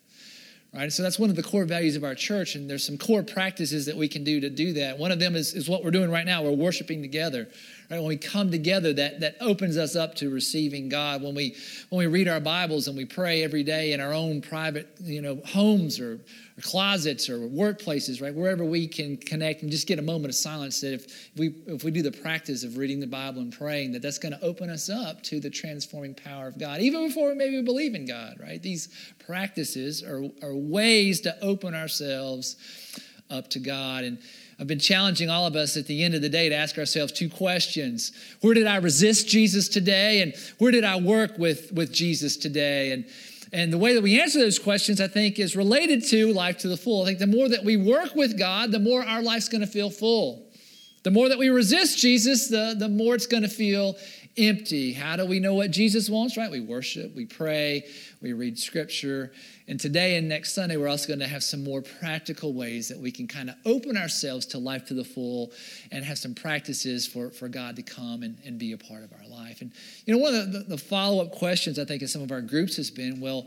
Right? 0.75 0.93
So 0.93 1.05
that's 1.05 1.21
one 1.21 1.31
of 1.31 1.37
the 1.37 1.43
core 1.43 1.67
values 1.67 1.95
of 1.95 2.03
our 2.03 2.17
church, 2.17 2.57
and 2.57 2.69
there's 2.69 2.85
some 2.85 2.99
core 2.99 3.23
practices 3.23 3.87
that 3.87 3.97
we 3.97 4.09
can 4.09 4.25
do 4.25 4.41
to 4.41 4.51
do 4.51 4.73
that. 4.73 4.99
One 4.99 5.13
of 5.13 5.21
them 5.21 5.37
is, 5.37 5.55
is 5.55 5.69
what 5.69 5.85
we're 5.85 5.93
doing 5.93 6.11
right 6.11 6.27
now. 6.27 6.43
We're 6.43 6.51
worshiping 6.51 7.01
together. 7.01 7.49
Right? 7.91 7.99
When 7.99 8.09
we 8.09 8.17
come 8.17 8.51
together, 8.51 8.93
that, 8.95 9.21
that 9.21 9.37
opens 9.41 9.77
us 9.77 9.95
up 9.95 10.15
to 10.17 10.31
receiving 10.31 10.89
God. 10.89 11.23
When 11.23 11.35
we 11.35 11.55
when 11.91 11.99
we 11.99 12.07
read 12.07 12.29
our 12.29 12.41
Bibles 12.41 12.89
and 12.89 12.97
we 12.97 13.05
pray 13.05 13.43
every 13.43 13.63
day 13.63 13.93
in 13.93 14.01
our 14.01 14.13
own 14.13 14.41
private, 14.41 14.89
you 15.03 15.21
know, 15.21 15.41
homes 15.45 16.01
or, 16.01 16.15
or 16.15 16.63
closets 16.63 17.29
or 17.29 17.39
workplaces, 17.41 18.23
right? 18.23 18.35
Wherever 18.35 18.65
we 18.65 18.87
can 18.87 19.17
connect 19.19 19.63
and 19.63 19.71
just 19.71 19.87
get 19.87 19.99
a 19.99 20.03
moment 20.03 20.27
of 20.27 20.35
silence 20.35 20.81
that 20.81 20.95
if 20.95 21.31
we 21.37 21.55
if 21.67 21.85
we 21.85 21.91
do 21.91 22.03
the 22.03 22.13
practice 22.13 22.65
of 22.65 22.79
reading 22.79 23.01
the 23.01 23.07
Bible 23.07 23.43
and 23.43 23.53
praying, 23.53 23.93
that 23.93 24.03
that's 24.03 24.19
going 24.19 24.33
to 24.33 24.43
open 24.43 24.71
us 24.71 24.89
up 24.89 25.23
to 25.25 25.39
the 25.39 25.51
transforming 25.51 26.15
power 26.15 26.49
of 26.49 26.59
God, 26.59 26.81
even 26.81 27.07
before 27.07 27.29
we 27.29 27.35
maybe 27.35 27.61
believe 27.63 27.95
in 27.95 28.07
God, 28.07 28.37
right? 28.41 28.63
These 28.63 28.89
practices 29.27 30.03
are, 30.03 30.25
are 30.43 30.55
ways 30.55 31.21
to 31.23 31.37
open 31.43 31.75
ourselves 31.75 32.57
up 33.31 33.49
to 33.51 33.59
God. 33.59 34.05
And 34.05 34.19
I've 34.59 34.67
been 34.67 34.79
challenging 34.79 35.31
all 35.31 35.47
of 35.47 35.57
us 35.57 35.77
at 35.77 35.87
the 35.87 36.05
end 36.05 36.15
of 36.15 36.23
the 36.23 36.29
day 36.29 36.49
to 36.49 36.55
ask 36.55 36.79
ourselves 36.79 37.13
two 37.13 37.29
questions. 37.29 38.13
Where 38.41 38.55
did 38.55 38.67
I 38.67 38.77
resist 38.77 39.29
Jesus 39.29 39.69
today? 39.69 40.23
And 40.23 40.35
where 40.59 40.71
did 40.71 40.85
I 40.85 40.97
work 40.97 41.39
with, 41.39 41.73
with 41.73 41.93
Jesus 41.93 42.37
today? 42.37 42.93
And, 42.93 43.05
and 43.53 43.73
the 43.73 43.79
way 43.79 43.95
that 43.95 44.03
we 44.03 44.21
answer 44.21 44.39
those 44.39 44.59
questions, 44.59 45.01
I 45.01 45.09
think, 45.09 45.39
is 45.39 45.57
related 45.57 46.05
to 46.07 46.33
life 46.33 46.59
to 46.59 46.69
the 46.69 46.77
full. 46.77 47.03
I 47.03 47.07
think 47.07 47.19
the 47.19 47.27
more 47.27 47.49
that 47.49 47.65
we 47.65 47.77
work 47.77 48.15
with 48.15 48.39
God, 48.39 48.71
the 48.71 48.79
more 48.79 49.05
our 49.05 49.23
life's 49.23 49.49
going 49.49 49.61
to 49.63 49.67
feel 49.67 49.91
full. 49.91 50.47
The 51.03 51.11
more 51.11 51.29
that 51.29 51.39
we 51.39 51.51
resist 51.51 51.99
Jesus, 51.99 52.49
the, 52.49 52.75
the 52.79 52.89
more 52.89 53.15
it's 53.15 53.27
going 53.27 53.43
to 53.43 53.49
feel 53.49 53.97
empty. 54.37 54.93
How 54.93 55.17
do 55.17 55.27
we 55.27 55.39
know 55.39 55.55
what 55.55 55.71
Jesus 55.71 56.09
wants? 56.09 56.37
Right? 56.37 56.51
We 56.51 56.61
worship, 56.61 57.15
we 57.15 57.27
pray, 57.27 57.87
we 58.23 58.33
read 58.33 58.59
scripture. 58.59 59.33
And 59.67 59.81
today 59.81 60.17
and 60.17 60.29
next 60.29 60.53
Sunday, 60.53 60.77
we're 60.77 60.89
also 60.89 61.09
going 61.09 61.21
to 61.21 61.27
have 61.27 61.43
some 61.43 61.65
more 61.65 61.81
practical 61.81 62.53
ways 62.53 62.89
that 62.89 62.99
we 62.99 63.11
can 63.11 63.27
kind 63.27 63.49
of 63.49 63.57
open 63.65 63.97
ourselves 63.97 64.45
to 64.47 64.59
life 64.59 64.85
to 64.87 64.95
the 64.95 65.05
full 65.05 65.53
and 65.91 66.05
have 66.05 66.19
some 66.19 66.35
practices 66.35 67.07
for, 67.07 67.31
for 67.31 67.49
God 67.49 67.77
to 67.77 67.83
come 67.83 68.23
and, 68.23 68.37
and 68.45 68.59
be 68.59 68.73
a 68.73 68.77
part 68.77 69.03
of 69.05 69.13
our 69.15 69.27
life. 69.27 69.63
And, 69.63 69.73
you 70.05 70.15
know, 70.15 70.21
one 70.21 70.35
of 70.35 70.53
the, 70.53 70.59
the 70.61 70.77
follow 70.77 71.23
up 71.23 71.33
questions 71.33 71.79
I 71.79 71.87
think 71.87 72.03
in 72.03 72.09
some 72.09 72.21
of 72.21 72.31
our 72.31 72.43
groups 72.43 72.77
has 72.77 72.91
been 72.91 73.21
well, 73.21 73.47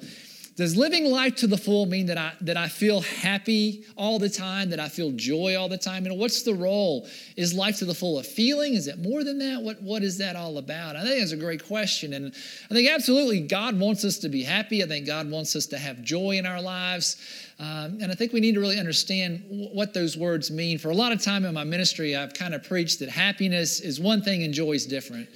Does 0.57 0.75
living 0.75 1.05
life 1.05 1.35
to 1.35 1.47
the 1.47 1.57
full 1.57 1.85
mean 1.85 2.07
that 2.07 2.17
I 2.17 2.33
that 2.41 2.57
I 2.57 2.67
feel 2.67 3.01
happy 3.01 3.85
all 3.95 4.17
the 4.17 4.27
time, 4.27 4.71
that 4.71 4.79
I 4.79 4.89
feel 4.89 5.11
joy 5.11 5.55
all 5.55 5.69
the 5.69 5.77
time? 5.77 6.03
You 6.03 6.09
know, 6.09 6.15
what's 6.15 6.41
the 6.41 6.55
role? 6.55 7.07
Is 7.35 7.53
life 7.53 7.77
to 7.77 7.85
the 7.85 7.93
full 7.93 8.17
a 8.17 8.23
feeling? 8.23 8.73
Is 8.73 8.87
it 8.87 8.97
more 8.97 9.23
than 9.23 9.37
that? 9.37 9.61
What 9.61 9.79
what 9.83 10.01
is 10.01 10.17
that 10.17 10.35
all 10.35 10.57
about? 10.57 10.95
I 10.95 11.03
think 11.03 11.19
that's 11.19 11.31
a 11.31 11.37
great 11.37 11.63
question. 11.63 12.13
And 12.13 12.33
I 12.71 12.73
think 12.73 12.89
absolutely 12.89 13.41
God 13.41 13.79
wants 13.79 14.03
us 14.03 14.17
to 14.17 14.29
be 14.29 14.41
happy. 14.41 14.83
I 14.83 14.87
think 14.87 15.05
God 15.05 15.29
wants 15.29 15.55
us 15.55 15.67
to 15.67 15.77
have 15.77 16.01
joy 16.01 16.31
in 16.31 16.47
our 16.47 16.61
lives. 16.61 17.17
Um, 17.59 17.99
and 18.01 18.11
I 18.11 18.15
think 18.15 18.33
we 18.33 18.39
need 18.39 18.55
to 18.55 18.59
really 18.59 18.79
understand 18.79 19.43
what 19.49 19.93
those 19.93 20.17
words 20.17 20.49
mean. 20.49 20.79
For 20.79 20.89
a 20.89 20.95
lot 20.95 21.11
of 21.11 21.21
time 21.21 21.45
in 21.45 21.53
my 21.53 21.65
ministry, 21.65 22.15
I've 22.15 22.33
kind 22.33 22.55
of 22.55 22.63
preached 22.63 22.97
that 22.99 23.09
happiness 23.09 23.79
is 23.79 23.99
one 23.99 24.23
thing 24.23 24.41
and 24.41 24.55
joy 24.55 24.71
is 24.71 24.87
different 24.87 25.29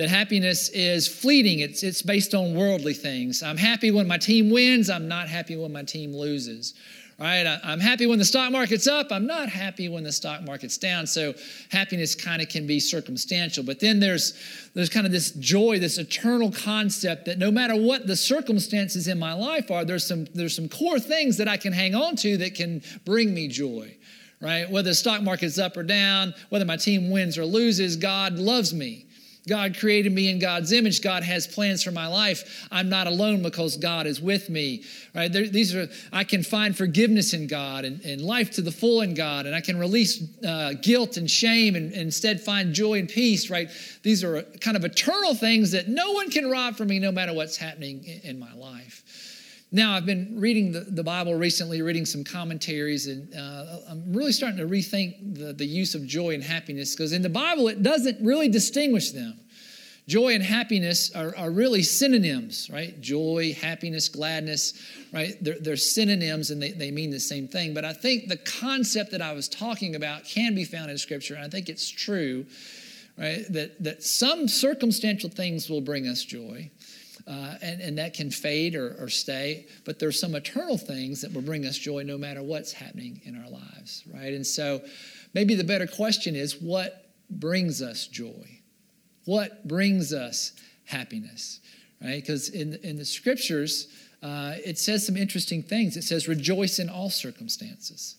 that 0.00 0.08
happiness 0.08 0.70
is 0.70 1.06
fleeting. 1.06 1.58
It's, 1.58 1.82
it's 1.82 2.00
based 2.00 2.32
on 2.32 2.54
worldly 2.54 2.94
things. 2.94 3.42
I'm 3.42 3.58
happy 3.58 3.90
when 3.90 4.08
my 4.08 4.16
team 4.16 4.48
wins. 4.48 4.88
I'm 4.88 5.08
not 5.08 5.28
happy 5.28 5.56
when 5.56 5.72
my 5.72 5.82
team 5.82 6.14
loses. 6.14 6.72
Right? 7.18 7.44
I'm 7.62 7.80
happy 7.80 8.06
when 8.06 8.18
the 8.18 8.24
stock 8.24 8.50
market's 8.50 8.86
up. 8.86 9.08
I'm 9.10 9.26
not 9.26 9.50
happy 9.50 9.90
when 9.90 10.02
the 10.02 10.10
stock 10.10 10.42
market's 10.42 10.78
down. 10.78 11.06
So 11.06 11.34
happiness 11.70 12.14
kind 12.14 12.40
of 12.40 12.48
can 12.48 12.66
be 12.66 12.80
circumstantial. 12.80 13.62
But 13.62 13.78
then 13.78 14.00
there's 14.00 14.32
there's 14.72 14.88
kind 14.88 15.04
of 15.04 15.12
this 15.12 15.32
joy, 15.32 15.78
this 15.78 15.98
eternal 15.98 16.50
concept 16.50 17.26
that 17.26 17.36
no 17.36 17.50
matter 17.50 17.76
what 17.76 18.06
the 18.06 18.16
circumstances 18.16 19.06
in 19.06 19.18
my 19.18 19.34
life 19.34 19.70
are, 19.70 19.84
there's 19.84 20.06
some 20.06 20.28
there's 20.34 20.56
some 20.56 20.70
core 20.70 20.98
things 20.98 21.36
that 21.36 21.46
I 21.46 21.58
can 21.58 21.74
hang 21.74 21.94
on 21.94 22.16
to 22.16 22.38
that 22.38 22.54
can 22.54 22.80
bring 23.04 23.34
me 23.34 23.48
joy. 23.48 23.94
Right? 24.40 24.70
Whether 24.70 24.88
the 24.88 24.94
stock 24.94 25.20
market's 25.20 25.58
up 25.58 25.76
or 25.76 25.82
down, 25.82 26.32
whether 26.48 26.64
my 26.64 26.78
team 26.78 27.10
wins 27.10 27.36
or 27.36 27.44
loses, 27.44 27.96
God 27.96 28.38
loves 28.38 28.72
me. 28.72 29.04
God 29.48 29.78
created 29.78 30.12
me 30.12 30.30
in 30.30 30.38
God's 30.38 30.70
image. 30.72 31.00
God 31.02 31.22
has 31.22 31.46
plans 31.46 31.82
for 31.82 31.90
my 31.90 32.06
life. 32.06 32.66
I'm 32.70 32.88
not 32.88 33.06
alone 33.06 33.42
because 33.42 33.76
God 33.76 34.06
is 34.06 34.20
with 34.20 34.50
me. 34.50 34.84
Right? 35.14 35.32
There, 35.32 35.48
these 35.48 35.74
are 35.74 35.88
I 36.12 36.24
can 36.24 36.42
find 36.42 36.76
forgiveness 36.76 37.32
in 37.32 37.46
God 37.46 37.84
and, 37.84 38.00
and, 38.02 38.20
life 38.20 38.50
to 38.52 38.62
the 38.62 38.70
full 38.70 39.00
in 39.00 39.14
God, 39.14 39.46
and 39.46 39.54
I 39.54 39.60
can 39.60 39.78
release 39.78 40.22
uh, 40.46 40.74
guilt 40.82 41.16
and 41.16 41.30
shame 41.30 41.74
and, 41.74 41.92
and, 41.92 42.02
instead 42.02 42.40
find 42.40 42.74
joy 42.74 42.98
and 42.98 43.08
peace. 43.08 43.48
Right? 43.48 43.70
These 44.02 44.22
are 44.24 44.42
kind 44.60 44.76
of 44.76 44.84
eternal 44.84 45.34
things 45.34 45.72
that 45.72 45.88
no 45.88 46.12
one 46.12 46.30
can 46.30 46.50
rob 46.50 46.76
from 46.76 46.88
me, 46.88 46.98
no 46.98 47.10
matter 47.10 47.32
what's 47.32 47.56
happening 47.56 48.04
in, 48.04 48.30
in 48.30 48.38
my 48.38 48.52
life. 48.54 49.02
Now, 49.72 49.92
I've 49.94 50.06
been 50.06 50.34
reading 50.40 50.72
the, 50.72 50.80
the 50.80 51.04
Bible 51.04 51.34
recently, 51.36 51.80
reading 51.80 52.04
some 52.04 52.24
commentaries, 52.24 53.06
and 53.06 53.32
uh, 53.32 53.78
I'm 53.88 54.12
really 54.12 54.32
starting 54.32 54.58
to 54.58 54.66
rethink 54.66 55.38
the, 55.38 55.52
the 55.52 55.64
use 55.64 55.94
of 55.94 56.04
joy 56.06 56.34
and 56.34 56.42
happiness 56.42 56.96
because 56.96 57.12
in 57.12 57.22
the 57.22 57.28
Bible, 57.28 57.68
it 57.68 57.82
doesn't 57.82 58.20
really 58.20 58.48
distinguish 58.48 59.12
them. 59.12 59.38
Joy 60.08 60.34
and 60.34 60.42
happiness 60.42 61.14
are, 61.14 61.36
are 61.36 61.52
really 61.52 61.84
synonyms, 61.84 62.68
right? 62.72 63.00
Joy, 63.00 63.52
happiness, 63.52 64.08
gladness, 64.08 64.74
right? 65.12 65.36
They're, 65.40 65.60
they're 65.60 65.76
synonyms 65.76 66.50
and 66.50 66.60
they, 66.60 66.72
they 66.72 66.90
mean 66.90 67.10
the 67.10 67.20
same 67.20 67.46
thing. 67.46 67.72
But 67.72 67.84
I 67.84 67.92
think 67.92 68.26
the 68.26 68.38
concept 68.38 69.12
that 69.12 69.22
I 69.22 69.32
was 69.34 69.48
talking 69.48 69.94
about 69.94 70.24
can 70.24 70.56
be 70.56 70.64
found 70.64 70.90
in 70.90 70.98
Scripture, 70.98 71.36
and 71.36 71.44
I 71.44 71.48
think 71.48 71.68
it's 71.68 71.88
true, 71.88 72.44
right? 73.16 73.44
That, 73.50 73.80
that 73.84 74.02
some 74.02 74.48
circumstantial 74.48 75.30
things 75.30 75.70
will 75.70 75.80
bring 75.80 76.08
us 76.08 76.24
joy 76.24 76.70
uh, 77.26 77.54
and, 77.62 77.80
and 77.80 77.98
that 77.98 78.14
can 78.14 78.30
fade 78.30 78.74
or, 78.74 78.96
or 79.00 79.08
stay. 79.08 79.66
But 79.84 79.98
there's 79.98 80.20
some 80.20 80.34
eternal 80.34 80.78
things 80.78 81.20
that 81.22 81.32
will 81.32 81.42
bring 81.42 81.66
us 81.66 81.76
joy 81.76 82.02
no 82.02 82.18
matter 82.18 82.42
what's 82.42 82.72
happening 82.72 83.20
in 83.24 83.40
our 83.40 83.48
lives, 83.48 84.04
right? 84.12 84.32
And 84.32 84.46
so 84.46 84.80
maybe 85.34 85.54
the 85.54 85.64
better 85.64 85.86
question 85.86 86.36
is 86.36 86.60
what 86.60 87.10
brings 87.30 87.82
us 87.82 88.06
joy? 88.06 88.60
What 89.24 89.66
brings 89.68 90.12
us 90.12 90.52
happiness, 90.84 91.60
right? 92.02 92.20
Because 92.20 92.48
in, 92.48 92.78
in 92.82 92.96
the 92.96 93.04
scriptures, 93.04 93.88
uh, 94.22 94.54
it 94.64 94.78
says 94.78 95.06
some 95.06 95.16
interesting 95.16 95.62
things. 95.62 95.96
It 95.96 96.04
says, 96.04 96.28
rejoice 96.28 96.78
in 96.78 96.88
all 96.88 97.10
circumstances, 97.10 98.16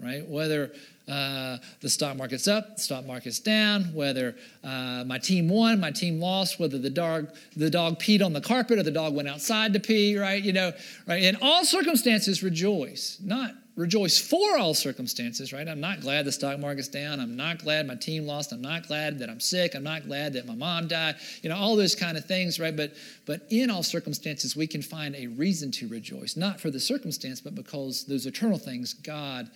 right? 0.00 0.26
Whether 0.28 0.72
uh, 1.06 1.58
the 1.80 1.88
stock 1.88 2.16
market's 2.16 2.48
up, 2.48 2.76
the 2.76 2.82
stock 2.82 3.04
market's 3.04 3.38
down, 3.38 3.84
whether 3.94 4.34
uh, 4.62 5.04
my 5.06 5.18
team 5.18 5.48
won, 5.48 5.78
my 5.78 5.90
team 5.90 6.20
lost, 6.20 6.58
whether 6.58 6.78
the 6.78 6.90
dog 6.90 7.28
the 7.56 7.70
dog 7.70 7.98
peed 7.98 8.24
on 8.24 8.32
the 8.32 8.40
carpet 8.40 8.78
or 8.78 8.82
the 8.82 8.90
dog 8.90 9.14
went 9.14 9.28
outside 9.28 9.72
to 9.74 9.80
pee, 9.80 10.16
right? 10.18 10.42
You 10.42 10.52
know, 10.52 10.72
right? 11.06 11.22
In 11.22 11.36
all 11.42 11.64
circumstances, 11.64 12.42
rejoice. 12.42 13.18
Not 13.22 13.52
rejoice 13.76 14.18
for 14.18 14.56
all 14.56 14.72
circumstances, 14.72 15.52
right? 15.52 15.68
I'm 15.68 15.80
not 15.80 16.00
glad 16.00 16.24
the 16.24 16.32
stock 16.32 16.58
market's 16.58 16.88
down. 16.88 17.18
I'm 17.20 17.36
not 17.36 17.58
glad 17.58 17.86
my 17.86 17.96
team 17.96 18.24
lost. 18.24 18.52
I'm 18.52 18.62
not 18.62 18.86
glad 18.86 19.18
that 19.18 19.28
I'm 19.28 19.40
sick. 19.40 19.74
I'm 19.74 19.82
not 19.82 20.06
glad 20.06 20.32
that 20.34 20.46
my 20.46 20.54
mom 20.54 20.86
died. 20.86 21.16
You 21.42 21.50
know, 21.50 21.56
all 21.56 21.76
those 21.76 21.94
kind 21.94 22.16
of 22.16 22.24
things, 22.24 22.58
right? 22.58 22.74
But 22.74 22.94
but 23.26 23.42
in 23.50 23.70
all 23.70 23.82
circumstances, 23.82 24.56
we 24.56 24.66
can 24.66 24.80
find 24.80 25.14
a 25.16 25.26
reason 25.26 25.70
to 25.72 25.88
rejoice, 25.88 26.34
not 26.34 26.60
for 26.60 26.70
the 26.70 26.80
circumstance, 26.80 27.42
but 27.42 27.54
because 27.54 28.04
those 28.04 28.24
eternal 28.24 28.58
things 28.58 28.94
God 28.94 29.50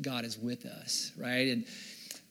God 0.00 0.24
is 0.24 0.38
with 0.38 0.64
us, 0.66 1.12
right? 1.16 1.48
And 1.48 1.66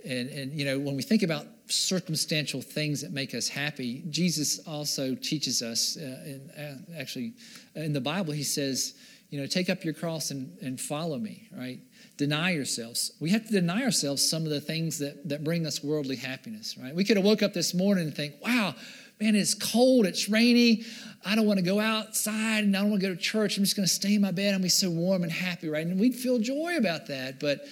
and, 0.06 0.30
and 0.30 0.54
you 0.54 0.64
know 0.64 0.80
when 0.80 0.96
we 0.96 1.02
think 1.02 1.24
about 1.24 1.46
circumstantial 1.66 2.62
things 2.62 3.02
that 3.02 3.12
make 3.12 3.34
us 3.34 3.50
happy 3.50 4.04
jesus 4.10 4.60
also 4.68 5.16
teaches 5.16 5.64
us 5.64 5.98
uh, 5.98 6.02
in, 6.02 6.50
uh, 6.52 7.00
actually 7.00 7.34
in 7.74 7.94
the 7.94 8.00
bible 8.00 8.32
he 8.32 8.44
says 8.44 8.94
you 9.30 9.40
know 9.40 9.46
take 9.46 9.70
up 9.70 9.84
your 9.84 9.94
cross 9.94 10.32
and, 10.32 10.56
and 10.62 10.80
follow 10.80 11.18
me 11.18 11.48
right? 11.56 11.80
Deny 12.18 12.52
yourselves. 12.52 13.12
We 13.20 13.30
have 13.32 13.46
to 13.46 13.52
deny 13.52 13.84
ourselves 13.84 14.28
some 14.28 14.44
of 14.44 14.50
the 14.50 14.62
things 14.62 14.98
that, 15.00 15.30
that 15.30 15.44
bring 15.44 15.66
us 15.66 15.84
worldly 15.84 16.16
happiness 16.16 16.78
right? 16.78 16.96
We 16.96 17.04
could 17.04 17.18
have 17.18 17.26
woke 17.26 17.44
up 17.44 17.54
this 17.54 17.74
morning 17.74 18.06
and 18.06 18.16
think 18.16 18.36
wow 18.44 18.76
man 19.20 19.36
it's 19.36 19.54
cold 19.54 20.06
it's 20.06 20.30
rainy 20.30 20.84
i 21.26 21.36
don't 21.36 21.46
want 21.46 21.60
to 21.60 21.66
go 21.66 21.80
outside 21.80 22.64
and 22.64 22.76
i 22.76 22.82
don't 22.82 22.90
want 22.90 23.02
to 23.02 23.08
go 23.08 23.14
to 23.14 23.20
church 23.20 23.58
i'm 23.58 23.64
just 23.64 23.76
going 23.76 23.88
to 23.88 23.94
stay 23.94 24.16
in 24.16 24.22
my 24.22 24.32
bed 24.32 24.54
and 24.54 24.64
be 24.64 24.70
so 24.70 24.90
warm 24.90 25.24
and 25.24 25.32
happy 25.32 25.70
right 25.70 25.86
and 25.86 26.00
we'd 26.00 26.16
feel 26.16 26.40
joy 26.40 26.78
about 26.78 27.08
that 27.08 27.40
but 27.40 27.66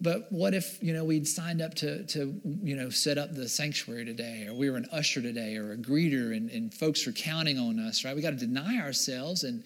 but 0.00 0.26
what 0.30 0.54
if 0.54 0.82
you 0.82 0.92
know 0.92 1.04
we'd 1.04 1.26
signed 1.26 1.62
up 1.62 1.74
to 1.74 2.04
to 2.06 2.40
you 2.62 2.76
know 2.76 2.90
set 2.90 3.18
up 3.18 3.34
the 3.34 3.48
sanctuary 3.48 4.04
today 4.04 4.46
or 4.48 4.54
we 4.54 4.68
were 4.68 4.76
an 4.76 4.86
usher 4.92 5.22
today 5.22 5.56
or 5.56 5.72
a 5.72 5.76
greeter 5.76 6.36
and, 6.36 6.50
and 6.50 6.74
folks 6.74 7.06
are 7.06 7.12
counting 7.12 7.58
on 7.58 7.78
us 7.78 8.04
right 8.04 8.16
we 8.16 8.22
got 8.22 8.30
to 8.30 8.36
deny 8.36 8.78
ourselves 8.80 9.44
and 9.44 9.64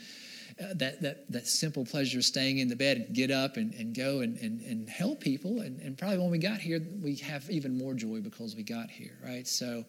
uh, 0.61 0.75
that, 0.75 1.01
that, 1.01 1.31
that 1.31 1.47
simple 1.47 1.85
pleasure 1.85 2.19
of 2.19 2.25
staying 2.25 2.59
in 2.59 2.67
the 2.67 2.75
bed 2.75 2.97
and 2.97 3.15
get 3.15 3.31
up 3.31 3.57
and, 3.57 3.73
and 3.75 3.95
go 3.95 4.23
and, 4.23 4.37
and, 4.39 4.61
and 4.63 4.89
help 4.91 5.21
people. 5.21 5.61
And, 5.61 5.81
and 5.81 5.97
probably 5.97 6.19
when 6.19 6.33
we 6.33 6.39
got 6.39 6.59
here, 6.59 6.81
we 7.01 7.15
have 7.17 7.49
even 7.49 7.79
more 7.79 7.95
joy 7.95 8.21
because 8.21 8.57
we 8.57 8.65
got 8.65 8.91
here, 8.91 9.17
right? 9.25 9.47
So, 9.47 9.85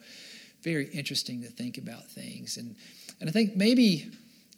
very 0.63 0.87
interesting 0.87 1.41
to 1.41 1.47
think 1.47 1.77
about 1.77 2.09
things. 2.09 2.57
And, 2.57 2.75
and 3.19 3.29
I 3.29 3.31
think 3.31 3.55
maybe 3.55 4.11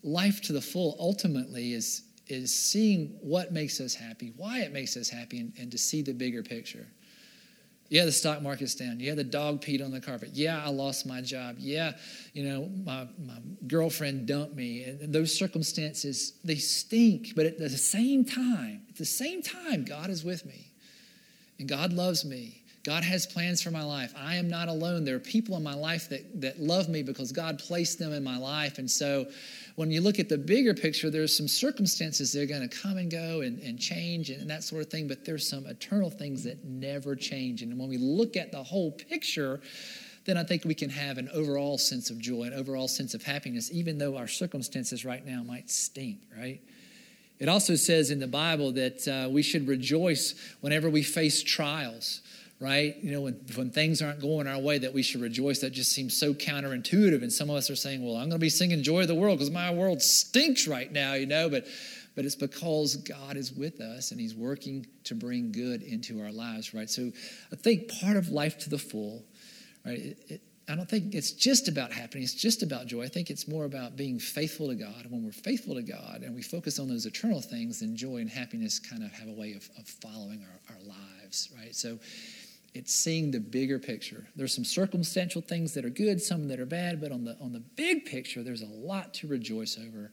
life 0.03 0.41
to 0.43 0.53
the 0.53 0.61
full 0.61 0.95
ultimately 0.99 1.73
is, 1.73 2.03
is 2.27 2.53
seeing 2.53 3.17
what 3.21 3.51
makes 3.51 3.79
us 3.79 3.93
happy, 3.93 4.33
why 4.35 4.59
it 4.59 4.71
makes 4.71 4.97
us 4.97 5.09
happy, 5.09 5.39
and, 5.39 5.53
and 5.59 5.71
to 5.71 5.77
see 5.77 6.01
the 6.01 6.13
bigger 6.13 6.43
picture. 6.43 6.87
Yeah, 7.89 8.05
the 8.05 8.11
stock 8.13 8.41
market's 8.41 8.73
down. 8.73 9.01
Yeah, 9.01 9.15
the 9.15 9.23
dog 9.25 9.61
peed 9.61 9.83
on 9.83 9.91
the 9.91 9.99
carpet. 9.99 10.29
Yeah, 10.31 10.63
I 10.63 10.69
lost 10.69 11.05
my 11.05 11.19
job. 11.19 11.57
Yeah, 11.59 11.91
you 12.31 12.43
know, 12.43 12.71
my, 12.85 13.05
my 13.19 13.37
girlfriend 13.67 14.27
dumped 14.27 14.55
me. 14.55 14.83
And 14.85 15.13
those 15.13 15.37
circumstances, 15.37 16.39
they 16.41 16.55
stink. 16.55 17.35
But 17.35 17.47
at 17.47 17.57
the 17.57 17.69
same 17.69 18.23
time, 18.23 18.83
at 18.87 18.95
the 18.95 19.03
same 19.03 19.41
time, 19.41 19.83
God 19.83 20.09
is 20.09 20.23
with 20.23 20.45
me. 20.45 20.71
And 21.59 21.67
God 21.67 21.91
loves 21.91 22.23
me. 22.23 22.60
God 22.83 23.03
has 23.03 23.27
plans 23.27 23.61
for 23.61 23.69
my 23.69 23.83
life. 23.83 24.11
I 24.17 24.35
am 24.35 24.49
not 24.49 24.67
alone. 24.67 25.03
There 25.03 25.15
are 25.15 25.19
people 25.19 25.55
in 25.55 25.61
my 25.61 25.75
life 25.75 26.09
that, 26.09 26.41
that 26.41 26.59
love 26.59 26.89
me 26.89 27.03
because 27.03 27.31
God 27.31 27.59
placed 27.59 27.99
them 27.99 28.11
in 28.11 28.23
my 28.23 28.37
life. 28.37 28.79
And 28.79 28.89
so 28.89 29.27
when 29.75 29.91
you 29.91 30.01
look 30.01 30.17
at 30.17 30.29
the 30.29 30.37
bigger 30.37 30.73
picture, 30.73 31.11
there's 31.11 31.35
some 31.35 31.47
circumstances 31.47 32.33
that 32.33 32.41
are 32.41 32.47
going 32.47 32.67
to 32.67 32.75
come 32.75 32.97
and 32.97 33.11
go 33.11 33.41
and, 33.41 33.59
and 33.59 33.79
change 33.79 34.31
and, 34.31 34.41
and 34.41 34.49
that 34.49 34.63
sort 34.63 34.81
of 34.81 34.89
thing, 34.89 35.07
but 35.07 35.25
there's 35.25 35.47
some 35.47 35.67
eternal 35.67 36.09
things 36.09 36.43
that 36.43 36.65
never 36.65 37.15
change. 37.15 37.61
And 37.61 37.77
when 37.77 37.87
we 37.87 37.97
look 37.97 38.35
at 38.35 38.51
the 38.51 38.63
whole 38.63 38.91
picture, 38.91 39.61
then 40.25 40.37
I 40.37 40.43
think 40.43 40.65
we 40.65 40.75
can 40.75 40.89
have 40.89 41.19
an 41.19 41.29
overall 41.33 41.77
sense 41.77 42.09
of 42.09 42.17
joy, 42.17 42.43
an 42.43 42.53
overall 42.53 42.87
sense 42.87 43.13
of 43.13 43.21
happiness, 43.21 43.69
even 43.71 43.99
though 43.99 44.17
our 44.17 44.27
circumstances 44.27 45.05
right 45.05 45.25
now 45.25 45.43
might 45.43 45.69
stink, 45.69 46.17
right? 46.35 46.61
It 47.37 47.49
also 47.49 47.75
says 47.75 48.11
in 48.11 48.19
the 48.19 48.27
Bible 48.27 48.71
that 48.73 49.07
uh, 49.07 49.29
we 49.29 49.41
should 49.41 49.67
rejoice 49.67 50.33
whenever 50.61 50.89
we 50.89 51.03
face 51.03 51.43
trials 51.43 52.21
right? 52.61 52.95
You 53.01 53.11
know, 53.11 53.21
when, 53.21 53.33
when 53.55 53.71
things 53.71 54.01
aren't 54.01 54.21
going 54.21 54.47
our 54.47 54.59
way, 54.59 54.77
that 54.77 54.93
we 54.93 55.01
should 55.01 55.19
rejoice. 55.19 55.59
That 55.59 55.71
just 55.71 55.91
seems 55.91 56.17
so 56.17 56.33
counterintuitive. 56.33 57.23
And 57.23 57.33
some 57.33 57.49
of 57.49 57.55
us 57.55 57.71
are 57.71 57.75
saying, 57.75 58.05
well, 58.05 58.15
I'm 58.15 58.29
going 58.29 58.31
to 58.31 58.37
be 58.37 58.49
singing 58.49 58.83
Joy 58.83 59.01
of 59.01 59.07
the 59.07 59.15
World 59.15 59.39
because 59.39 59.51
my 59.51 59.73
world 59.73 60.01
stinks 60.01 60.67
right 60.67 60.91
now, 60.91 61.15
you 61.15 61.25
know, 61.25 61.49
but 61.49 61.65
but 62.15 62.25
it's 62.25 62.35
because 62.35 62.97
God 62.97 63.37
is 63.37 63.53
with 63.53 63.79
us 63.79 64.11
and 64.11 64.19
He's 64.19 64.35
working 64.35 64.85
to 65.05 65.15
bring 65.15 65.51
good 65.51 65.81
into 65.81 66.21
our 66.21 66.31
lives, 66.31 66.73
right? 66.73 66.89
So 66.89 67.11
I 67.51 67.55
think 67.55 67.89
part 68.01 68.17
of 68.17 68.29
life 68.29 68.57
to 68.59 68.69
the 68.69 68.77
full, 68.77 69.23
right? 69.85 69.97
It, 69.97 70.17
it, 70.27 70.41
I 70.69 70.75
don't 70.75 70.89
think 70.89 71.15
it's 71.15 71.31
just 71.31 71.67
about 71.67 71.91
happiness, 71.91 72.33
it's 72.33 72.41
just 72.41 72.63
about 72.63 72.85
joy. 72.85 73.03
I 73.03 73.07
think 73.07 73.29
it's 73.29 73.47
more 73.47 73.65
about 73.65 73.97
being 73.97 74.19
faithful 74.19 74.67
to 74.69 74.75
God. 74.75 75.07
When 75.09 75.23
we're 75.23 75.31
faithful 75.31 75.75
to 75.75 75.81
God 75.81 76.21
and 76.23 76.35
we 76.35 76.41
focus 76.41 76.79
on 76.79 76.87
those 76.87 77.05
eternal 77.05 77.41
things, 77.41 77.79
then 77.79 77.95
joy 77.95 78.17
and 78.17 78.29
happiness 78.29 78.79
kind 78.79 79.03
of 79.03 79.11
have 79.11 79.27
a 79.27 79.33
way 79.33 79.53
of, 79.53 79.67
of 79.77 79.87
following 79.87 80.43
our, 80.43 80.75
our 80.75 80.81
lives, 80.83 81.49
right? 81.57 81.75
So 81.75 81.97
it's 82.73 82.93
seeing 82.93 83.31
the 83.31 83.39
bigger 83.39 83.79
picture. 83.79 84.27
There's 84.35 84.55
some 84.55 84.63
circumstantial 84.65 85.41
things 85.41 85.73
that 85.73 85.83
are 85.83 85.89
good, 85.89 86.21
some 86.21 86.47
that 86.47 86.59
are 86.59 86.65
bad, 86.65 87.01
but 87.01 87.11
on 87.11 87.25
the 87.25 87.37
on 87.41 87.51
the 87.51 87.59
big 87.59 88.05
picture, 88.05 88.43
there's 88.43 88.61
a 88.61 88.65
lot 88.65 89.13
to 89.15 89.27
rejoice 89.27 89.77
over. 89.77 90.11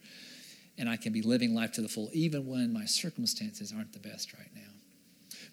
and 0.79 0.89
I 0.89 0.97
can 0.97 1.13
be 1.13 1.23
living 1.23 1.55
life 1.55 1.73
to 1.73 1.83
the 1.83 1.89
full, 1.89 2.09
even 2.13 2.47
when 2.47 2.73
my 2.73 2.85
circumstances 2.85 3.73
aren't 3.77 3.93
the 3.93 3.99
best 3.99 4.33
right 4.33 4.51
now. 4.55 4.73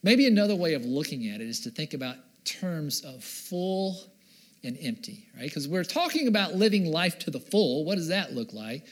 Maybe 0.04 0.28
another 0.28 0.56
way 0.56 0.76
of 0.76 0.86
looking 0.86 1.28
at 1.30 1.42
it 1.42 1.48
is 1.48 1.62
to 1.62 1.72
think 1.72 1.94
about 1.94 2.18
terms 2.46 3.02
of 3.02 3.24
full 3.24 3.98
and 4.64 4.78
empty, 4.80 5.28
right? 5.36 5.46
Because 5.46 5.68
we're 5.68 5.84
talking 5.84 6.28
about 6.28 6.54
living 6.54 6.86
life 6.86 7.18
to 7.20 7.32
the 7.32 7.40
full. 7.40 7.86
What 7.86 7.96
does 7.96 8.10
that 8.10 8.34
look 8.34 8.54
like? 8.54 8.86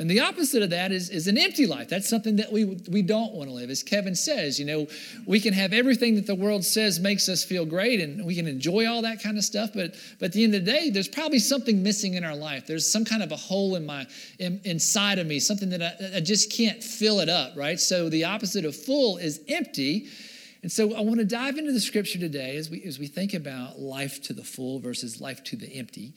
And 0.00 0.10
the 0.10 0.20
opposite 0.20 0.62
of 0.62 0.70
that 0.70 0.92
is, 0.92 1.10
is 1.10 1.26
an 1.26 1.36
empty 1.36 1.66
life. 1.66 1.90
That's 1.90 2.08
something 2.08 2.36
that 2.36 2.50
we, 2.50 2.64
we 2.90 3.02
don't 3.02 3.34
want 3.34 3.50
to 3.50 3.54
live. 3.54 3.68
As 3.68 3.82
Kevin 3.82 4.14
says, 4.14 4.58
you 4.58 4.64
know, 4.64 4.86
we 5.26 5.40
can 5.40 5.52
have 5.52 5.74
everything 5.74 6.14
that 6.14 6.26
the 6.26 6.34
world 6.34 6.64
says 6.64 6.98
makes 6.98 7.28
us 7.28 7.44
feel 7.44 7.66
great 7.66 8.00
and 8.00 8.24
we 8.24 8.34
can 8.34 8.46
enjoy 8.46 8.88
all 8.88 9.02
that 9.02 9.22
kind 9.22 9.36
of 9.36 9.44
stuff. 9.44 9.72
But, 9.74 9.96
but 10.18 10.26
at 10.26 10.32
the 10.32 10.42
end 10.42 10.54
of 10.54 10.64
the 10.64 10.72
day, 10.72 10.88
there's 10.88 11.06
probably 11.06 11.38
something 11.38 11.82
missing 11.82 12.14
in 12.14 12.24
our 12.24 12.34
life. 12.34 12.66
There's 12.66 12.90
some 12.90 13.04
kind 13.04 13.22
of 13.22 13.30
a 13.30 13.36
hole 13.36 13.76
in 13.76 13.84
my, 13.84 14.06
in, 14.38 14.62
inside 14.64 15.18
of 15.18 15.26
me, 15.26 15.38
something 15.38 15.68
that 15.68 15.82
I, 15.82 16.16
I 16.16 16.20
just 16.20 16.50
can't 16.50 16.82
fill 16.82 17.20
it 17.20 17.28
up, 17.28 17.52
right? 17.54 17.78
So 17.78 18.08
the 18.08 18.24
opposite 18.24 18.64
of 18.64 18.74
full 18.74 19.18
is 19.18 19.42
empty. 19.48 20.08
And 20.62 20.72
so 20.72 20.94
I 20.94 21.02
want 21.02 21.18
to 21.18 21.26
dive 21.26 21.58
into 21.58 21.72
the 21.72 21.80
scripture 21.80 22.18
today 22.18 22.56
as 22.56 22.70
we, 22.70 22.82
as 22.84 22.98
we 22.98 23.06
think 23.06 23.34
about 23.34 23.78
life 23.78 24.22
to 24.22 24.32
the 24.32 24.44
full 24.44 24.78
versus 24.78 25.20
life 25.20 25.44
to 25.44 25.56
the 25.56 25.70
empty. 25.76 26.14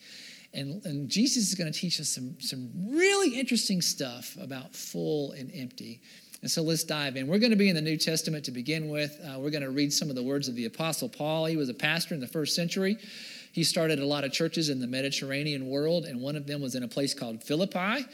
And, 0.54 0.84
and 0.84 1.08
Jesus 1.08 1.48
is 1.48 1.54
going 1.54 1.70
to 1.72 1.78
teach 1.78 2.00
us 2.00 2.08
some, 2.08 2.36
some 2.40 2.70
really 2.88 3.38
interesting 3.38 3.82
stuff 3.82 4.36
about 4.40 4.74
full 4.74 5.32
and 5.32 5.50
empty. 5.54 6.00
And 6.42 6.50
so 6.50 6.62
let's 6.62 6.84
dive 6.84 7.16
in. 7.16 7.26
We're 7.26 7.38
going 7.38 7.52
to 7.52 7.56
be 7.56 7.70
in 7.70 7.74
the 7.74 7.80
New 7.80 7.96
Testament 7.96 8.44
to 8.44 8.50
begin 8.50 8.90
with. 8.90 9.18
Uh, 9.24 9.38
we're 9.38 9.50
going 9.50 9.62
to 9.62 9.70
read 9.70 9.92
some 9.92 10.10
of 10.10 10.14
the 10.14 10.22
words 10.22 10.46
of 10.46 10.54
the 10.54 10.66
Apostle 10.66 11.08
Paul. 11.08 11.46
He 11.46 11.56
was 11.56 11.70
a 11.70 11.74
pastor 11.74 12.14
in 12.14 12.20
the 12.20 12.26
first 12.26 12.54
century. 12.54 12.98
He 13.52 13.64
started 13.64 13.98
a 13.98 14.04
lot 14.04 14.24
of 14.24 14.32
churches 14.32 14.68
in 14.68 14.80
the 14.80 14.86
Mediterranean 14.86 15.68
world, 15.68 16.04
and 16.04 16.20
one 16.20 16.36
of 16.36 16.46
them 16.46 16.60
was 16.60 16.74
in 16.74 16.82
a 16.82 16.88
place 16.88 17.14
called 17.14 17.42
Philippi. 17.42 18.04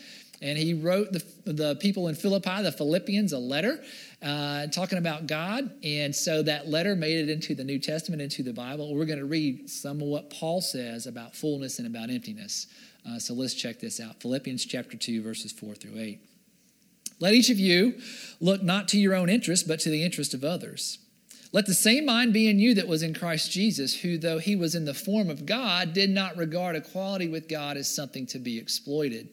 And 0.43 0.57
he 0.57 0.73
wrote 0.73 1.13
the, 1.13 1.23
the 1.53 1.77
people 1.77 2.09
in 2.09 2.15
Philippi, 2.15 2.63
the 2.63 2.73
Philippians, 2.73 3.33
a 3.33 3.39
letter 3.39 3.79
uh, 4.23 4.69
talking 4.69 4.97
about 4.97 5.27
God. 5.27 5.71
And 5.85 6.17
so 6.17 6.43
that 6.43 6.69
letter 6.69 6.97
made 6.97 7.19
it 7.19 7.31
into 7.31 7.55
the 7.55 7.65
New 7.65 7.79
Testament, 7.79 8.23
into 8.23 8.43
the 8.43 8.53
Bible. 8.53 8.95
We're 8.95 9.05
going 9.05 9.19
to 9.19 9.27
read 9.27 9.69
some 9.69 10.01
of 10.01 10.09
what 10.09 10.31
Paul 10.31 10.63
says 10.63 11.07
about 11.07 11.37
fullness 11.37 11.79
and 11.79 11.87
about 11.87 12.09
emptiness. 12.09 12.69
Uh, 13.07 13.19
so 13.19 13.35
let's 13.35 13.55
check 13.55 13.81
this 13.81 14.01
out 14.01 14.21
Philippians 14.21 14.65
chapter 14.65 14.97
2, 14.97 15.23
verses 15.23 15.53
4 15.53 15.75
through 15.75 15.99
8. 15.99 16.21
Let 17.19 17.35
each 17.35 17.51
of 17.51 17.59
you 17.59 17.99
look 18.41 18.63
not 18.63 18.89
to 18.89 18.99
your 18.99 19.15
own 19.15 19.29
interest, 19.29 19.69
but 19.69 19.81
to 19.81 19.91
the 19.91 20.03
interest 20.03 20.33
of 20.33 20.43
others. 20.43 20.99
Let 21.53 21.67
the 21.67 21.75
same 21.75 22.07
mind 22.07 22.33
be 22.33 22.49
in 22.49 22.59
you 22.59 22.75
that 22.75 22.87
was 22.87 23.03
in 23.03 23.13
Christ 23.13 23.51
Jesus, 23.51 24.01
who, 24.01 24.17
though 24.17 24.39
he 24.39 24.57
was 24.57 24.75
in 24.75 24.85
the 24.85 24.95
form 24.95 25.29
of 25.29 25.45
God, 25.45 25.93
did 25.93 26.09
not 26.09 26.37
regard 26.37 26.77
equality 26.77 27.29
with 27.29 27.49
God 27.49 27.77
as 27.77 27.95
something 27.95 28.25
to 28.27 28.39
be 28.39 28.59
exploited 28.59 29.29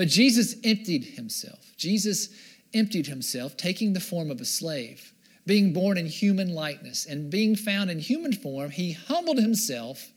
but 0.00 0.08
Jesus 0.08 0.56
emptied 0.64 1.04
himself. 1.04 1.76
Jesus 1.76 2.30
emptied 2.72 3.06
himself, 3.06 3.58
taking 3.58 3.92
the 3.92 4.00
form 4.00 4.30
of 4.30 4.40
a 4.40 4.46
slave, 4.46 5.12
being 5.44 5.74
born 5.74 5.98
in 5.98 6.06
human 6.06 6.54
likeness, 6.54 7.04
and 7.04 7.28
being 7.28 7.54
found 7.54 7.90
in 7.90 7.98
human 7.98 8.32
form, 8.32 8.70
he 8.70 8.92
humbled 8.92 9.36
himself 9.36 10.10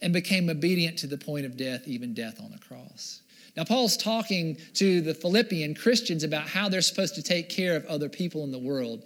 and 0.00 0.12
became 0.12 0.48
obedient 0.48 0.96
to 0.98 1.08
the 1.08 1.18
point 1.18 1.44
of 1.44 1.56
death, 1.56 1.88
even 1.88 2.14
death 2.14 2.40
on 2.40 2.52
the 2.52 2.58
cross. 2.58 3.22
Now, 3.56 3.64
Paul's 3.64 3.96
talking 3.96 4.58
to 4.74 5.00
the 5.00 5.12
Philippian 5.12 5.74
Christians 5.74 6.22
about 6.22 6.46
how 6.46 6.68
they're 6.68 6.80
supposed 6.80 7.16
to 7.16 7.22
take 7.24 7.48
care 7.48 7.74
of 7.74 7.84
other 7.86 8.08
people 8.08 8.44
in 8.44 8.52
the 8.52 8.60
world. 8.60 9.02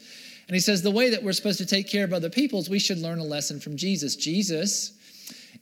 And 0.49 0.55
he 0.55 0.61
says 0.61 0.83
the 0.83 0.91
way 0.91 1.09
that 1.09 1.23
we're 1.23 1.33
supposed 1.33 1.61
to 1.61 1.67
take 1.67 1.89
care 1.89 2.05
of 2.05 2.12
other 2.12 2.29
people 2.29 2.59
is 2.59 2.69
we 2.69 2.79
should 2.79 2.99
learn 2.99 3.21
a 3.21 3.25
lesson 3.25 3.59
from 3.59 3.79
Jesus. 3.79 4.17
Jesus 4.17 4.93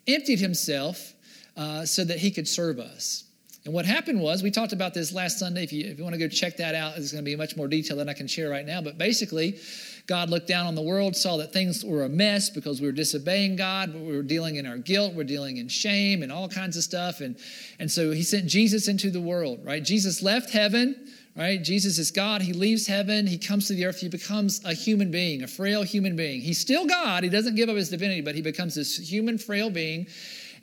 emptied 0.09 0.41
himself 0.41 1.15
uh, 1.57 1.85
so 1.85 2.03
that 2.03 2.19
he 2.19 2.33
could 2.33 2.49
serve 2.49 2.81
us. 2.81 3.23
And 3.65 3.75
what 3.75 3.85
happened 3.85 4.21
was, 4.21 4.43
we 4.43 4.51
talked 4.51 4.73
about 4.73 4.95
this 4.95 5.13
last 5.13 5.39
Sunday. 5.39 5.65
If 5.65 5.73
you, 5.73 5.87
if 5.87 5.99
you 5.99 6.05
want 6.05 6.15
to 6.15 6.19
go 6.19 6.29
check 6.29 6.57
that 6.59 6.75
out, 6.75 6.97
it's 6.97 7.13
going 7.13 7.25
to 7.25 7.29
be 7.31 7.37
much 7.37 7.57
more 7.57 7.69
detail 7.69 7.97
than 7.97 8.09
I 8.09 8.15
can 8.15 8.27
share 8.27 8.49
right 8.49 8.65
now. 8.65 8.81
But 8.81 8.99
basically, 8.99 9.59
God 10.07 10.31
looked 10.31 10.47
down 10.47 10.67
on 10.67 10.75
the 10.75 10.83
world, 10.83 11.15
saw 11.17 11.37
that 11.37 11.53
things 11.53 11.85
were 11.85 12.05
a 12.05 12.09
mess 12.09 12.49
because 12.49 12.81
we 12.81 12.87
were 12.87 12.93
disobeying 12.93 13.57
God, 13.57 13.93
we 13.93 14.17
were 14.17 14.23
dealing 14.23 14.57
in 14.57 14.65
our 14.65 14.79
guilt, 14.79 15.13
we're 15.13 15.25
dealing 15.25 15.59
in 15.59 15.69
shame 15.69 16.23
and 16.23 16.33
all 16.33 16.49
kinds 16.49 16.79
of 16.79 16.83
stuff. 16.83 17.21
And, 17.21 17.37
and 17.79 17.91
so 17.91 18.13
he 18.13 18.23
sent 18.23 18.47
Jesus 18.47 18.89
into 18.89 19.11
the 19.11 19.21
world, 19.21 19.61
right? 19.65 19.85
Jesus 19.85 20.23
left 20.23 20.51
heaven, 20.51 21.13
right? 21.37 21.63
Jesus 21.63 21.99
is 21.99 22.11
God. 22.11 22.41
He 22.41 22.55
leaves 22.55 22.87
heaven. 22.87 23.27
He 23.27 23.37
comes 23.37 23.67
to 23.69 23.75
the 23.75 23.85
earth. 23.85 24.01
He 24.01 24.09
becomes 24.09 24.65
a 24.65 24.73
human 24.73 25.11
being, 25.11 25.43
a 25.43 25.47
frail 25.47 25.83
human 25.83 26.17
being. 26.17 26.41
He's 26.41 26.59
still 26.59 26.87
God. 26.87 27.23
He 27.23 27.29
doesn't 27.29 27.55
give 27.55 27.69
up 27.69 27.77
his 27.77 27.91
divinity, 27.91 28.23
but 28.23 28.35
he 28.35 28.41
becomes 28.41 28.77
this 28.77 28.97
human, 28.97 29.37
frail 29.37 29.69
being. 29.69 30.07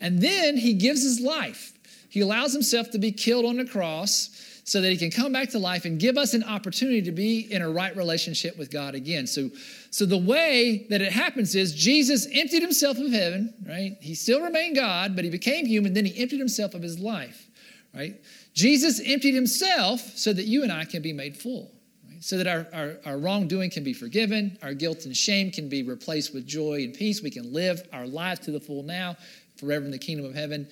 And 0.01 0.21
then 0.21 0.57
he 0.57 0.73
gives 0.73 1.03
his 1.03 1.19
life 1.19 1.71
he 2.15 2.21
allows 2.21 2.53
himself 2.53 2.91
to 2.91 2.97
be 2.97 3.11
killed 3.11 3.43
on 3.43 3.57
the 3.57 3.65
cross 3.65 4.29
so 4.63 4.79
that 4.79 4.89
he 4.89 4.95
can 4.95 5.11
come 5.11 5.33
back 5.33 5.49
to 5.49 5.59
life 5.59 5.83
and 5.83 5.99
give 5.99 6.17
us 6.17 6.33
an 6.33 6.45
opportunity 6.45 7.01
to 7.01 7.11
be 7.11 7.41
in 7.51 7.61
a 7.61 7.69
right 7.69 7.93
relationship 7.97 8.57
with 8.57 8.71
God 8.71 8.95
again. 8.95 9.27
So, 9.27 9.49
so 9.91 10.05
the 10.05 10.17
way 10.17 10.87
that 10.89 11.01
it 11.01 11.11
happens 11.11 11.55
is 11.55 11.75
Jesus 11.75 12.25
emptied 12.31 12.61
himself 12.61 12.97
of 12.99 13.11
heaven, 13.11 13.53
right? 13.67 13.97
He 13.99 14.15
still 14.15 14.41
remained 14.41 14.77
God, 14.77 15.13
but 15.13 15.25
he 15.25 15.29
became 15.29 15.65
human, 15.65 15.93
then 15.93 16.05
he 16.05 16.17
emptied 16.21 16.39
himself 16.39 16.73
of 16.73 16.81
his 16.81 16.99
life, 16.99 17.49
right? 17.93 18.15
Jesus 18.53 19.01
emptied 19.05 19.35
himself 19.35 19.99
so 20.15 20.31
that 20.31 20.45
you 20.45 20.63
and 20.63 20.71
I 20.71 20.85
can 20.85 21.01
be 21.01 21.11
made 21.11 21.35
full. 21.35 21.69
So 22.21 22.37
that 22.37 22.47
our, 22.47 22.65
our, 22.71 22.97
our 23.05 23.17
wrongdoing 23.17 23.71
can 23.71 23.83
be 23.83 23.91
forgiven, 23.91 24.57
our 24.63 24.73
guilt 24.73 25.03
and 25.03 25.15
shame 25.17 25.51
can 25.51 25.67
be 25.67 25.83
replaced 25.83 26.33
with 26.33 26.47
joy 26.47 26.85
and 26.85 26.93
peace. 26.93 27.21
We 27.21 27.29
can 27.29 27.51
live 27.51 27.85
our 27.91 28.07
lives 28.07 28.39
to 28.45 28.51
the 28.51 28.61
full 28.61 28.83
now, 28.83 29.17
forever 29.57 29.83
in 29.83 29.91
the 29.91 29.99
kingdom 29.99 30.25
of 30.25 30.33
heaven. 30.33 30.69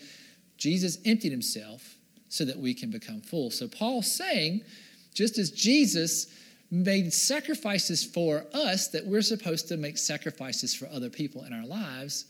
Jesus 0.63 0.97
emptied 1.03 1.33
himself 1.33 1.97
so 2.29 2.45
that 2.45 2.57
we 2.57 2.73
can 2.73 2.89
become 2.89 3.19
full. 3.19 3.51
So 3.51 3.67
Paul's 3.67 4.09
saying, 4.09 4.61
just 5.13 5.37
as 5.37 5.51
Jesus 5.51 6.27
made 6.71 7.11
sacrifices 7.11 8.05
for 8.05 8.45
us, 8.53 8.87
that 8.87 9.05
we're 9.05 9.23
supposed 9.23 9.67
to 9.67 9.75
make 9.75 9.97
sacrifices 9.97 10.73
for 10.73 10.87
other 10.87 11.09
people 11.09 11.43
in 11.43 11.51
our 11.51 11.65
lives. 11.65 12.27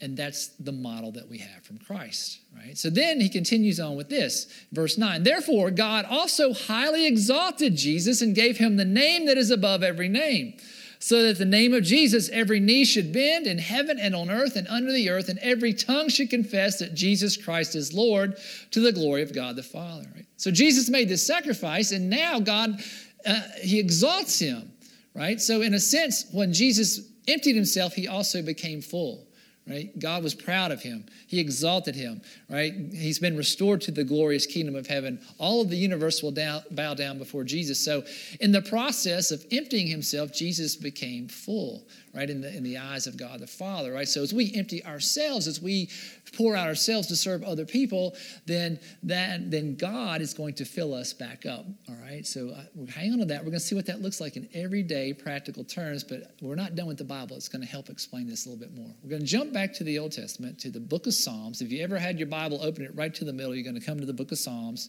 And 0.00 0.16
that's 0.16 0.48
the 0.58 0.72
model 0.72 1.12
that 1.12 1.28
we 1.28 1.36
have 1.36 1.62
from 1.62 1.76
Christ, 1.76 2.40
right? 2.56 2.78
So 2.78 2.88
then 2.88 3.20
he 3.20 3.28
continues 3.28 3.78
on 3.78 3.94
with 3.94 4.08
this, 4.08 4.46
verse 4.72 4.96
9. 4.96 5.22
Therefore, 5.22 5.70
God 5.70 6.06
also 6.08 6.54
highly 6.54 7.06
exalted 7.06 7.76
Jesus 7.76 8.22
and 8.22 8.34
gave 8.34 8.56
him 8.56 8.78
the 8.78 8.86
name 8.86 9.26
that 9.26 9.36
is 9.36 9.50
above 9.50 9.82
every 9.82 10.08
name 10.08 10.54
so 11.00 11.22
that 11.22 11.38
the 11.38 11.46
name 11.46 11.72
of 11.72 11.82
Jesus 11.82 12.28
every 12.28 12.60
knee 12.60 12.84
should 12.84 13.12
bend 13.12 13.46
in 13.46 13.58
heaven 13.58 13.98
and 13.98 14.14
on 14.14 14.30
earth 14.30 14.54
and 14.54 14.68
under 14.68 14.92
the 14.92 15.08
earth, 15.08 15.30
and 15.30 15.38
every 15.40 15.72
tongue 15.72 16.10
should 16.10 16.28
confess 16.28 16.78
that 16.78 16.94
Jesus 16.94 17.38
Christ 17.38 17.74
is 17.74 17.94
Lord 17.94 18.36
to 18.70 18.80
the 18.80 18.92
glory 18.92 19.22
of 19.22 19.34
God 19.34 19.56
the 19.56 19.62
Father. 19.62 20.06
Right? 20.14 20.26
So 20.36 20.50
Jesus 20.50 20.90
made 20.90 21.08
this 21.08 21.26
sacrifice, 21.26 21.90
and 21.90 22.10
now 22.10 22.38
God, 22.38 22.80
uh, 23.26 23.40
He 23.62 23.80
exalts 23.80 24.38
Him, 24.38 24.70
right? 25.14 25.40
So, 25.40 25.62
in 25.62 25.74
a 25.74 25.80
sense, 25.80 26.26
when 26.32 26.52
Jesus 26.52 27.00
emptied 27.26 27.56
Himself, 27.56 27.94
He 27.94 28.06
also 28.06 28.42
became 28.42 28.82
full 28.82 29.26
right? 29.70 29.96
God 29.98 30.22
was 30.22 30.34
proud 30.34 30.72
of 30.72 30.82
him. 30.82 31.06
He 31.28 31.38
exalted 31.38 31.94
him, 31.94 32.20
right? 32.48 32.72
He's 32.92 33.18
been 33.18 33.36
restored 33.36 33.80
to 33.82 33.90
the 33.90 34.04
glorious 34.04 34.46
kingdom 34.46 34.74
of 34.74 34.86
heaven. 34.86 35.20
All 35.38 35.60
of 35.60 35.70
the 35.70 35.76
universe 35.76 36.22
will 36.22 36.32
down, 36.32 36.62
bow 36.72 36.94
down 36.94 37.18
before 37.18 37.44
Jesus. 37.44 37.78
So, 37.82 38.02
in 38.40 38.52
the 38.52 38.62
process 38.62 39.30
of 39.30 39.44
emptying 39.52 39.86
himself, 39.86 40.32
Jesus 40.32 40.76
became 40.76 41.28
full, 41.28 41.86
right, 42.14 42.28
in 42.28 42.40
the, 42.40 42.54
in 42.54 42.64
the 42.64 42.78
eyes 42.78 43.06
of 43.06 43.16
God 43.16 43.40
the 43.40 43.46
Father, 43.46 43.92
right? 43.92 44.08
So, 44.08 44.22
as 44.22 44.34
we 44.34 44.52
empty 44.54 44.84
ourselves, 44.84 45.46
as 45.46 45.62
we 45.62 45.88
pour 46.36 46.56
out 46.56 46.68
ourselves 46.68 47.08
to 47.08 47.16
serve 47.16 47.42
other 47.42 47.64
people, 47.64 48.14
then 48.46 48.78
that 49.02 49.50
then 49.50 49.76
God 49.76 50.20
is 50.20 50.34
going 50.34 50.54
to 50.54 50.64
fill 50.64 50.94
us 50.94 51.12
back 51.12 51.46
up. 51.46 51.66
All 51.88 51.96
right. 52.02 52.26
So 52.26 52.50
uh, 52.50 52.86
hang 52.90 53.12
on 53.12 53.18
to 53.18 53.24
that. 53.26 53.40
We're 53.40 53.50
going 53.50 53.60
to 53.60 53.60
see 53.60 53.74
what 53.74 53.86
that 53.86 54.02
looks 54.02 54.20
like 54.20 54.36
in 54.36 54.48
everyday 54.54 55.12
practical 55.12 55.64
terms, 55.64 56.04
but 56.04 56.34
we're 56.40 56.54
not 56.54 56.74
done 56.74 56.86
with 56.86 56.98
the 56.98 57.04
Bible. 57.04 57.36
It's 57.36 57.48
going 57.48 57.62
to 57.62 57.68
help 57.68 57.88
explain 57.88 58.26
this 58.26 58.46
a 58.46 58.50
little 58.50 58.60
bit 58.64 58.76
more. 58.76 58.90
We're 59.02 59.10
going 59.10 59.22
to 59.22 59.28
jump 59.28 59.52
back 59.52 59.59
to 59.74 59.84
the 59.84 59.98
Old 59.98 60.12
Testament 60.12 60.58
to 60.60 60.70
the 60.70 60.80
Book 60.80 61.06
of 61.06 61.14
Psalms. 61.14 61.60
If 61.60 61.70
you 61.72 61.82
ever 61.82 61.98
had 61.98 62.18
your 62.18 62.28
Bible, 62.28 62.60
open 62.62 62.84
it 62.84 62.94
right 62.94 63.14
to 63.14 63.24
the 63.24 63.32
middle. 63.32 63.54
You're 63.54 63.64
going 63.64 63.78
to 63.80 63.86
come 63.86 64.00
to 64.00 64.06
the 64.06 64.12
Book 64.12 64.32
of 64.32 64.38
Psalms, 64.38 64.88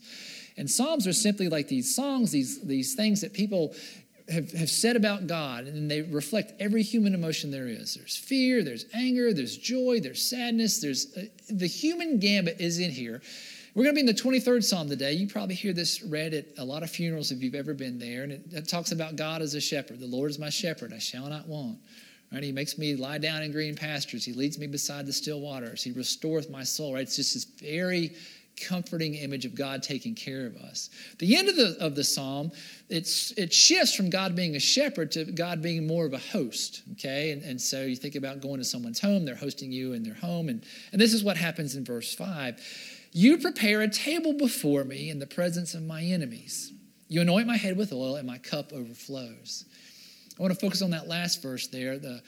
and 0.58 0.70
Psalms 0.70 1.08
are 1.08 1.14
simply 1.14 1.50
like 1.50 1.68
these 1.68 1.96
songs, 1.96 2.32
these 2.32 2.62
these 2.62 2.96
things 2.96 3.22
that 3.22 3.34
people 3.34 3.76
have, 4.32 4.52
have 4.52 4.70
said 4.70 4.96
about 4.96 5.28
God, 5.28 5.66
and 5.66 5.90
they 5.90 6.02
reflect 6.02 6.54
every 6.60 6.84
human 6.84 7.14
emotion 7.14 7.52
there 7.52 7.68
is. 7.68 7.96
There's 7.96 8.18
fear, 8.18 8.64
there's 8.64 8.86
anger, 8.94 9.34
there's 9.34 9.58
joy, 9.58 10.00
there's 10.02 10.28
sadness, 10.30 10.80
there's 10.82 11.16
uh, 11.16 11.24
the 11.50 11.68
human 11.68 12.20
gambit 12.20 12.60
is 12.60 12.80
in 12.80 12.92
here. 12.92 13.22
We're 13.74 13.84
going 13.84 13.96
to 13.96 14.04
be 14.04 14.10
in 14.10 14.14
the 14.16 14.22
23rd 14.22 14.64
Psalm 14.64 14.90
today. 14.90 15.14
You 15.14 15.28
probably 15.28 15.56
hear 15.56 15.72
this 15.72 16.04
read 16.04 16.34
at 16.34 16.46
a 16.58 16.66
lot 16.66 16.84
of 16.84 16.90
funerals 16.90 17.32
if 17.32 17.42
you've 17.42 17.56
ever 17.56 17.74
been 17.74 18.00
there, 18.00 18.24
and 18.24 18.34
it, 18.34 18.42
it 18.52 18.68
talks 18.68 18.92
about 18.92 19.16
God 19.16 19.42
as 19.42 19.54
a 19.54 19.62
shepherd. 19.62 20.00
The 20.00 20.08
Lord 20.08 20.30
is 20.30 20.40
my 20.40 20.50
shepherd, 20.50 20.94
I 20.94 21.00
shall 21.00 21.28
not 21.28 21.48
want. 21.48 21.78
Right? 22.32 22.44
He 22.44 22.52
makes 22.52 22.78
me 22.78 22.96
lie 22.96 23.18
down 23.18 23.44
in 23.44 23.52
green 23.52 23.76
pastures. 23.76 24.24
He 24.24 24.34
leads 24.34 24.58
me 24.58 24.68
beside 24.68 25.06
the 25.06 25.14
still 25.14 25.42
waters. 25.42 25.84
He 25.84 25.92
restoreth 25.92 26.50
my 26.50 26.64
soul. 26.64 26.94
Right? 26.94 27.04
It's 27.04 27.18
just 27.18 27.34
this 27.34 27.44
very 27.44 28.16
comforting 28.68 29.16
image 29.16 29.46
of 29.46 29.56
God 29.56 29.82
taking 29.82 30.16
care 30.16 30.46
of 30.46 30.56
us. 30.58 30.90
The 31.20 31.36
end 31.36 31.50
of 31.50 31.56
the, 31.56 31.78
of 31.80 31.96
the 31.96 32.04
psalm, 32.04 32.52
it's, 32.90 33.32
it 33.32 33.54
shifts 33.54 33.96
from 33.96 34.10
God 34.10 34.36
being 34.36 34.56
a 34.56 34.60
shepherd 34.60 35.12
to 35.14 35.26
God 35.26 35.62
being 35.62 35.88
more 35.88 36.06
of 36.06 36.14
a 36.14 36.20
host, 36.20 36.84
okay? 36.94 37.32
And, 37.32 37.42
and 37.44 37.60
so 37.60 37.84
you 37.84 37.96
think 37.96 38.16
about 38.16 38.42
going 38.42 38.60
to 38.60 38.66
someone's 38.66 39.00
home, 39.00 39.26
they're 39.26 39.36
hosting 39.36 39.72
you 39.72 39.94
in 39.94 40.04
their 40.04 40.14
home. 40.14 40.50
And, 40.50 40.64
and 40.92 41.02
this 41.02 41.14
is 41.14 41.24
what 41.24 41.38
happens 41.38 41.76
in 41.76 41.86
verse 41.86 42.14
5. 42.14 42.60
You 43.14 43.38
prepare 43.40 43.82
a 43.82 43.90
table 43.90 44.34
before 44.34 44.84
me 44.84 45.10
in 45.10 45.20
the 45.20 45.28
presence 45.28 45.74
of 45.74 45.84
my 45.84 46.02
enemies. 46.04 46.72
You 47.08 47.22
anoint 47.22 47.46
my 47.46 47.58
head 47.58 47.76
with 47.76 47.92
oil, 47.92 48.16
and 48.16 48.26
my 48.26 48.38
cup 48.38 48.72
overflows. 48.72 49.66
I 50.42 50.44
want 50.44 50.56
to 50.56 50.60
focus 50.60 50.82
on 50.82 50.90
that 50.90 51.08
last 51.08 51.44
verse 51.44 51.68
there. 51.68 52.00
The 52.00 52.20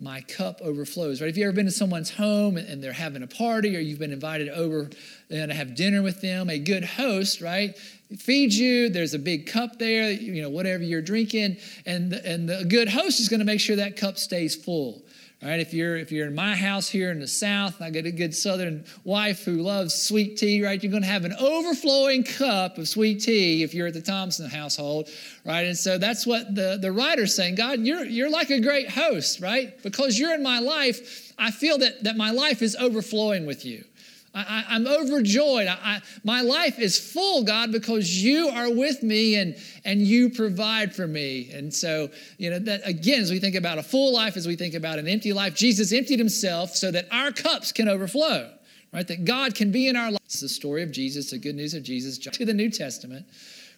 my 0.00 0.22
cup 0.22 0.60
overflows. 0.60 1.20
Right? 1.20 1.28
Have 1.28 1.36
you 1.36 1.44
ever 1.44 1.52
been 1.52 1.66
to 1.66 1.70
someone's 1.70 2.10
home 2.10 2.56
and 2.56 2.82
they're 2.82 2.92
having 2.92 3.22
a 3.22 3.28
party, 3.28 3.76
or 3.76 3.80
you've 3.80 4.00
been 4.00 4.12
invited 4.12 4.48
over 4.48 4.90
and 5.30 5.50
to 5.50 5.54
have 5.54 5.76
dinner 5.76 6.02
with 6.02 6.20
them? 6.20 6.50
A 6.50 6.58
good 6.58 6.84
host, 6.84 7.40
right, 7.40 7.78
feeds 8.18 8.58
you. 8.58 8.88
There's 8.88 9.14
a 9.14 9.20
big 9.20 9.46
cup 9.46 9.78
there, 9.78 10.10
you 10.10 10.42
know, 10.42 10.50
whatever 10.50 10.82
you're 10.82 11.00
drinking, 11.00 11.58
and 11.86 12.12
and 12.12 12.48
the 12.48 12.64
good 12.64 12.88
host 12.88 13.20
is 13.20 13.28
going 13.28 13.38
to 13.38 13.46
make 13.46 13.60
sure 13.60 13.76
that 13.76 13.96
cup 13.96 14.18
stays 14.18 14.56
full. 14.56 15.02
All 15.42 15.48
right, 15.48 15.58
if 15.58 15.72
you're 15.72 15.96
if 15.96 16.12
you're 16.12 16.26
in 16.26 16.34
my 16.34 16.54
house 16.54 16.86
here 16.86 17.10
in 17.10 17.18
the 17.18 17.26
South, 17.26 17.80
I 17.80 17.88
got 17.88 18.04
a 18.04 18.12
good 18.12 18.34
Southern 18.34 18.84
wife 19.04 19.42
who 19.42 19.62
loves 19.62 19.94
sweet 19.94 20.36
tea. 20.36 20.62
Right, 20.62 20.82
you're 20.82 20.90
going 20.90 21.02
to 21.02 21.08
have 21.08 21.24
an 21.24 21.32
overflowing 21.32 22.24
cup 22.24 22.76
of 22.76 22.86
sweet 22.86 23.22
tea 23.22 23.62
if 23.62 23.72
you're 23.72 23.86
at 23.86 23.94
the 23.94 24.02
Thompson 24.02 24.50
household. 24.50 25.08
Right, 25.46 25.64
and 25.64 25.78
so 25.78 25.96
that's 25.96 26.26
what 26.26 26.54
the 26.54 26.76
the 26.78 26.92
writer's 26.92 27.34
saying. 27.34 27.54
God, 27.54 27.80
you're 27.80 28.04
you're 28.04 28.28
like 28.28 28.50
a 28.50 28.60
great 28.60 28.90
host, 28.90 29.40
right? 29.40 29.82
Because 29.82 30.18
you're 30.18 30.34
in 30.34 30.42
my 30.42 30.58
life, 30.58 31.32
I 31.38 31.50
feel 31.50 31.78
that 31.78 32.04
that 32.04 32.18
my 32.18 32.32
life 32.32 32.60
is 32.60 32.76
overflowing 32.76 33.46
with 33.46 33.64
you. 33.64 33.84
I, 34.32 34.76
am 34.76 34.86
overjoyed. 34.86 35.66
I, 35.66 35.78
I, 35.82 36.02
my 36.22 36.40
life 36.40 36.78
is 36.78 36.98
full, 36.98 37.42
God, 37.42 37.72
because 37.72 38.22
you 38.22 38.48
are 38.48 38.72
with 38.72 39.02
me 39.02 39.34
and, 39.34 39.56
and 39.84 40.00
you 40.00 40.30
provide 40.30 40.94
for 40.94 41.06
me. 41.06 41.50
And 41.52 41.74
so, 41.74 42.10
you 42.38 42.50
know, 42.50 42.60
that 42.60 42.82
again, 42.84 43.20
as 43.20 43.30
we 43.30 43.40
think 43.40 43.56
about 43.56 43.78
a 43.78 43.82
full 43.82 44.14
life, 44.14 44.36
as 44.36 44.46
we 44.46 44.54
think 44.54 44.74
about 44.74 45.00
an 45.00 45.08
empty 45.08 45.32
life, 45.32 45.54
Jesus 45.54 45.92
emptied 45.92 46.20
himself 46.20 46.76
so 46.76 46.92
that 46.92 47.08
our 47.10 47.32
cups 47.32 47.72
can 47.72 47.88
overflow, 47.88 48.52
right? 48.92 49.06
That 49.08 49.24
God 49.24 49.56
can 49.56 49.72
be 49.72 49.88
in 49.88 49.96
our 49.96 50.12
lives. 50.12 50.20
It's 50.24 50.40
the 50.40 50.48
story 50.48 50.84
of 50.84 50.92
Jesus, 50.92 51.32
the 51.32 51.38
good 51.38 51.56
news 51.56 51.74
of 51.74 51.82
Jesus, 51.82 52.16
to 52.18 52.44
the 52.44 52.54
New 52.54 52.70
Testament. 52.70 53.26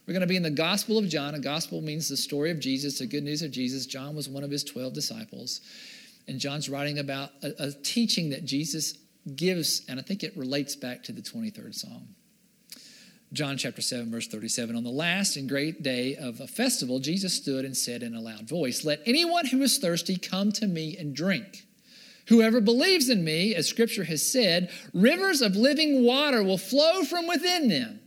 We're 0.07 0.13
going 0.13 0.23
to 0.23 0.27
be 0.27 0.37
in 0.37 0.43
the 0.43 0.51
Gospel 0.51 0.99
of 0.99 1.09
John. 1.09 1.35
A 1.35 1.39
gospel 1.39 1.81
means 1.81 2.09
the 2.09 2.17
story 2.17 2.51
of 2.51 2.61
Jesus, 2.61 2.99
the 2.99 3.07
good 3.07 3.23
news 3.23 3.41
of 3.41 3.53
Jesus. 3.53 3.87
John 3.87 4.17
was 4.17 4.29
one 4.29 4.43
of 4.43 4.51
his 4.51 4.65
12 4.65 4.93
disciples. 4.93 5.61
And 6.29 6.39
John's 6.39 6.69
writing 6.69 6.99
about 6.99 7.31
a, 7.43 7.53
a 7.59 7.71
teaching 7.71 8.31
that 8.31 8.45
Jesus 8.45 8.99
gives, 9.37 9.83
and 9.89 9.99
I 9.99 10.03
think 10.03 10.23
it 10.23 10.37
relates 10.37 10.77
back 10.77 11.03
to 11.05 11.13
the 11.13 11.23
23rd 11.23 11.75
Psalm. 11.75 12.15
John 13.33 13.57
chapter 13.57 13.81
7, 13.81 14.11
verse 14.11 14.29
37. 14.29 14.77
On 14.77 14.85
the 14.85 14.91
last 14.91 15.37
and 15.37 15.49
great 15.49 15.83
day 15.83 16.17
of 16.17 16.41
a 16.41 16.47
festival, 16.47 16.99
Jesus 16.99 17.33
stood 17.33 17.65
and 17.65 17.75
said 17.75 18.03
in 18.03 18.15
a 18.15 18.21
loud 18.21 18.47
voice, 18.47 18.85
Let 18.85 19.01
anyone 19.07 19.47
who 19.47 19.63
is 19.63 19.79
thirsty 19.79 20.19
come 20.19 20.53
to 20.53 20.67
me 20.67 20.97
and 20.99 21.17
drink. 21.17 21.65
Whoever 22.29 22.61
believes 22.61 23.09
in 23.09 23.25
me, 23.25 23.55
as 23.55 23.67
scripture 23.67 24.05
has 24.05 24.31
said, 24.31 24.71
rivers 24.93 25.41
of 25.41 25.57
living 25.57 26.05
water 26.05 26.43
will 26.43 26.59
flow 26.59 27.05
from 27.05 27.27
within 27.27 27.69
them. 27.69 28.01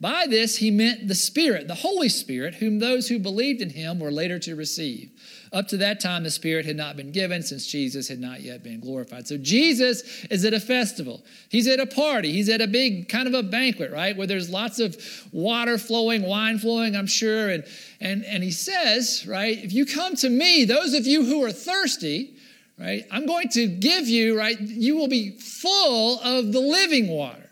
By 0.00 0.26
this 0.28 0.58
he 0.58 0.70
meant 0.70 1.08
the 1.08 1.14
Spirit, 1.14 1.68
the 1.68 1.74
Holy 1.74 2.08
Spirit, 2.08 2.56
whom 2.56 2.78
those 2.78 3.08
who 3.08 3.18
believed 3.18 3.60
in 3.60 3.70
him 3.70 3.98
were 3.98 4.12
later 4.12 4.38
to 4.40 4.56
receive. 4.56 5.10
Up 5.52 5.68
to 5.68 5.76
that 5.78 6.00
time, 6.00 6.24
the 6.24 6.30
Spirit 6.30 6.66
had 6.66 6.76
not 6.76 6.96
been 6.96 7.12
given 7.12 7.42
since 7.42 7.66
Jesus 7.66 8.08
had 8.08 8.20
not 8.20 8.40
yet 8.42 8.62
been 8.62 8.80
glorified. 8.80 9.26
So 9.26 9.38
Jesus 9.38 10.24
is 10.30 10.44
at 10.44 10.54
a 10.54 10.60
festival. 10.60 11.24
He's 11.48 11.66
at 11.66 11.80
a 11.80 11.86
party. 11.86 12.32
He's 12.32 12.48
at 12.48 12.60
a 12.60 12.66
big 12.66 13.08
kind 13.08 13.26
of 13.26 13.34
a 13.34 13.42
banquet, 13.42 13.90
right? 13.90 14.16
Where 14.16 14.26
there's 14.26 14.50
lots 14.50 14.78
of 14.78 14.96
water 15.32 15.78
flowing, 15.78 16.22
wine 16.22 16.58
flowing, 16.58 16.94
I'm 16.94 17.06
sure. 17.06 17.50
And, 17.50 17.64
and, 18.00 18.24
and 18.24 18.42
he 18.42 18.50
says, 18.50 19.26
right, 19.26 19.56
if 19.56 19.72
you 19.72 19.86
come 19.86 20.14
to 20.16 20.28
me, 20.28 20.64
those 20.64 20.94
of 20.94 21.06
you 21.06 21.24
who 21.24 21.44
are 21.44 21.52
thirsty, 21.52 22.36
right, 22.78 23.04
I'm 23.10 23.26
going 23.26 23.48
to 23.50 23.66
give 23.66 24.08
you, 24.08 24.36
right, 24.36 24.60
you 24.60 24.96
will 24.96 25.08
be 25.08 25.38
full 25.38 26.20
of 26.20 26.52
the 26.52 26.60
living 26.60 27.08
water. 27.08 27.48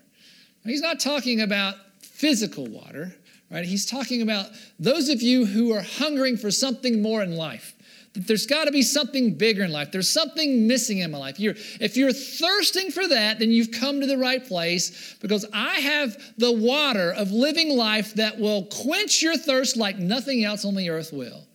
He's 0.64 0.82
not 0.82 0.98
talking 0.98 1.40
about 1.40 1.76
physical 2.00 2.66
water, 2.66 3.14
right? 3.50 3.64
He's 3.64 3.86
talking 3.86 4.22
about 4.22 4.46
those 4.80 5.08
of 5.08 5.22
you 5.22 5.46
who 5.46 5.72
are 5.72 5.82
hungering 5.82 6.36
for 6.36 6.50
something 6.50 7.00
more 7.00 7.22
in 7.22 7.36
life. 7.36 7.74
There's 8.16 8.46
got 8.46 8.64
to 8.64 8.72
be 8.72 8.82
something 8.82 9.34
bigger 9.34 9.64
in 9.64 9.72
life. 9.72 9.92
There's 9.92 10.10
something 10.10 10.66
missing 10.66 10.98
in 10.98 11.10
my 11.10 11.18
life. 11.18 11.38
You're, 11.38 11.54
if 11.80 11.96
you're 11.96 12.12
thirsting 12.12 12.90
for 12.90 13.06
that, 13.06 13.38
then 13.38 13.50
you've 13.50 13.70
come 13.70 14.00
to 14.00 14.06
the 14.06 14.18
right 14.18 14.44
place 14.44 15.16
because 15.20 15.44
I 15.52 15.74
have 15.80 16.16
the 16.38 16.52
water 16.52 17.12
of 17.12 17.30
living 17.30 17.76
life 17.76 18.14
that 18.14 18.38
will 18.38 18.64
quench 18.64 19.22
your 19.22 19.36
thirst 19.36 19.76
like 19.76 19.98
nothing 19.98 20.44
else 20.44 20.64
on 20.64 20.74
the 20.74 20.90
earth 20.90 21.12
will. 21.12 21.46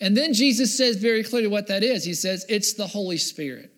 And 0.00 0.16
then 0.16 0.32
Jesus 0.32 0.76
says 0.76 0.96
very 0.96 1.22
clearly 1.22 1.48
what 1.48 1.68
that 1.68 1.84
is. 1.84 2.04
He 2.04 2.14
says, 2.14 2.44
it's 2.48 2.74
the 2.74 2.86
Holy 2.86 3.18
Spirit. 3.18 3.70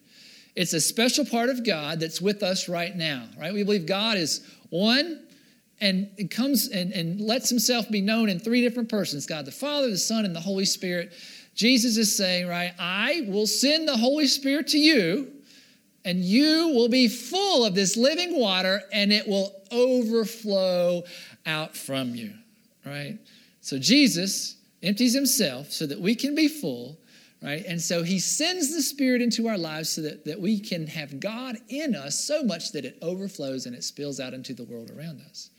It's 0.57 0.73
a 0.73 0.81
special 0.81 1.27
part 1.27 1.51
of 1.51 1.67
God 1.67 2.01
that's 2.01 2.21
with 2.21 2.43
us 2.43 2.69
right 2.69 2.95
now, 2.95 3.29
right? 3.39 3.53
We 3.53 3.65
believe 3.65 3.87
God 3.87 4.17
is 4.17 4.41
one, 4.71 5.21
and 5.81 6.09
it 6.17 6.31
comes 6.31 6.69
and, 6.69 6.93
and 6.93 7.21
lets 7.21 7.51
himself 7.51 7.91
be 7.91 8.01
known 8.01 8.29
in 8.29 8.39
three 8.39 8.63
different 8.63 8.89
persons 8.89 9.27
God 9.27 9.45
the 9.45 9.53
Father, 9.53 9.91
the 9.91 9.99
Son, 9.99 10.25
and 10.25 10.35
the 10.35 10.41
Holy 10.41 10.65
Spirit. 10.65 11.13
Jesus 11.55 11.97
is 11.97 12.17
saying, 12.17 12.49
right, 12.49 12.73
I 12.79 13.25
will 13.29 13.47
send 13.47 13.87
the 13.87 13.97
Holy 13.97 14.27
Spirit 14.27 14.69
to 14.69 14.79
you, 14.79 15.33
and 16.05 16.19
you 16.19 16.73
will 16.75 16.89
be 16.89 17.09
full 17.09 17.65
of 17.65 17.75
this 17.75 17.97
living 17.97 18.39
water, 18.39 18.83
and 18.93 19.13
it 19.13 19.27
will 19.27 19.53
overflow 19.71 21.05
out 21.47 21.77
from 21.77 22.15
you, 22.15 22.33
right? 22.85 23.19
So 23.61 23.79
Jesus 23.79 24.57
empties 24.83 25.15
himself 25.15 25.71
so 25.71 25.87
that 25.87 26.01
we 26.01 26.15
can 26.15 26.35
be 26.35 26.49
full, 26.49 26.99
right? 27.43 27.65
And 27.67 27.81
so 27.81 28.03
he 28.03 28.19
sends 28.19 28.75
the 28.75 28.83
Spirit 28.83 29.23
into 29.23 29.49
our 29.49 29.59
lives 29.59 29.91
so 29.91 30.03
that, 30.03 30.25
that 30.25 30.41
we 30.41 30.59
can 30.59 30.87
have 30.89 31.21
God 31.21 31.57
in 31.69 31.95
us 31.95 32.19
so 32.19 32.43
much 32.43 32.73
that 32.73 32.85
it 32.85 32.99
overflows 33.01 33.67
and 33.67 33.75
it 33.75 33.85
spills 33.85 34.21
out 34.21 34.35
into 34.35 34.55
the 34.55 34.65
world 34.65 34.91
around 34.91 35.23
us. 35.23 35.51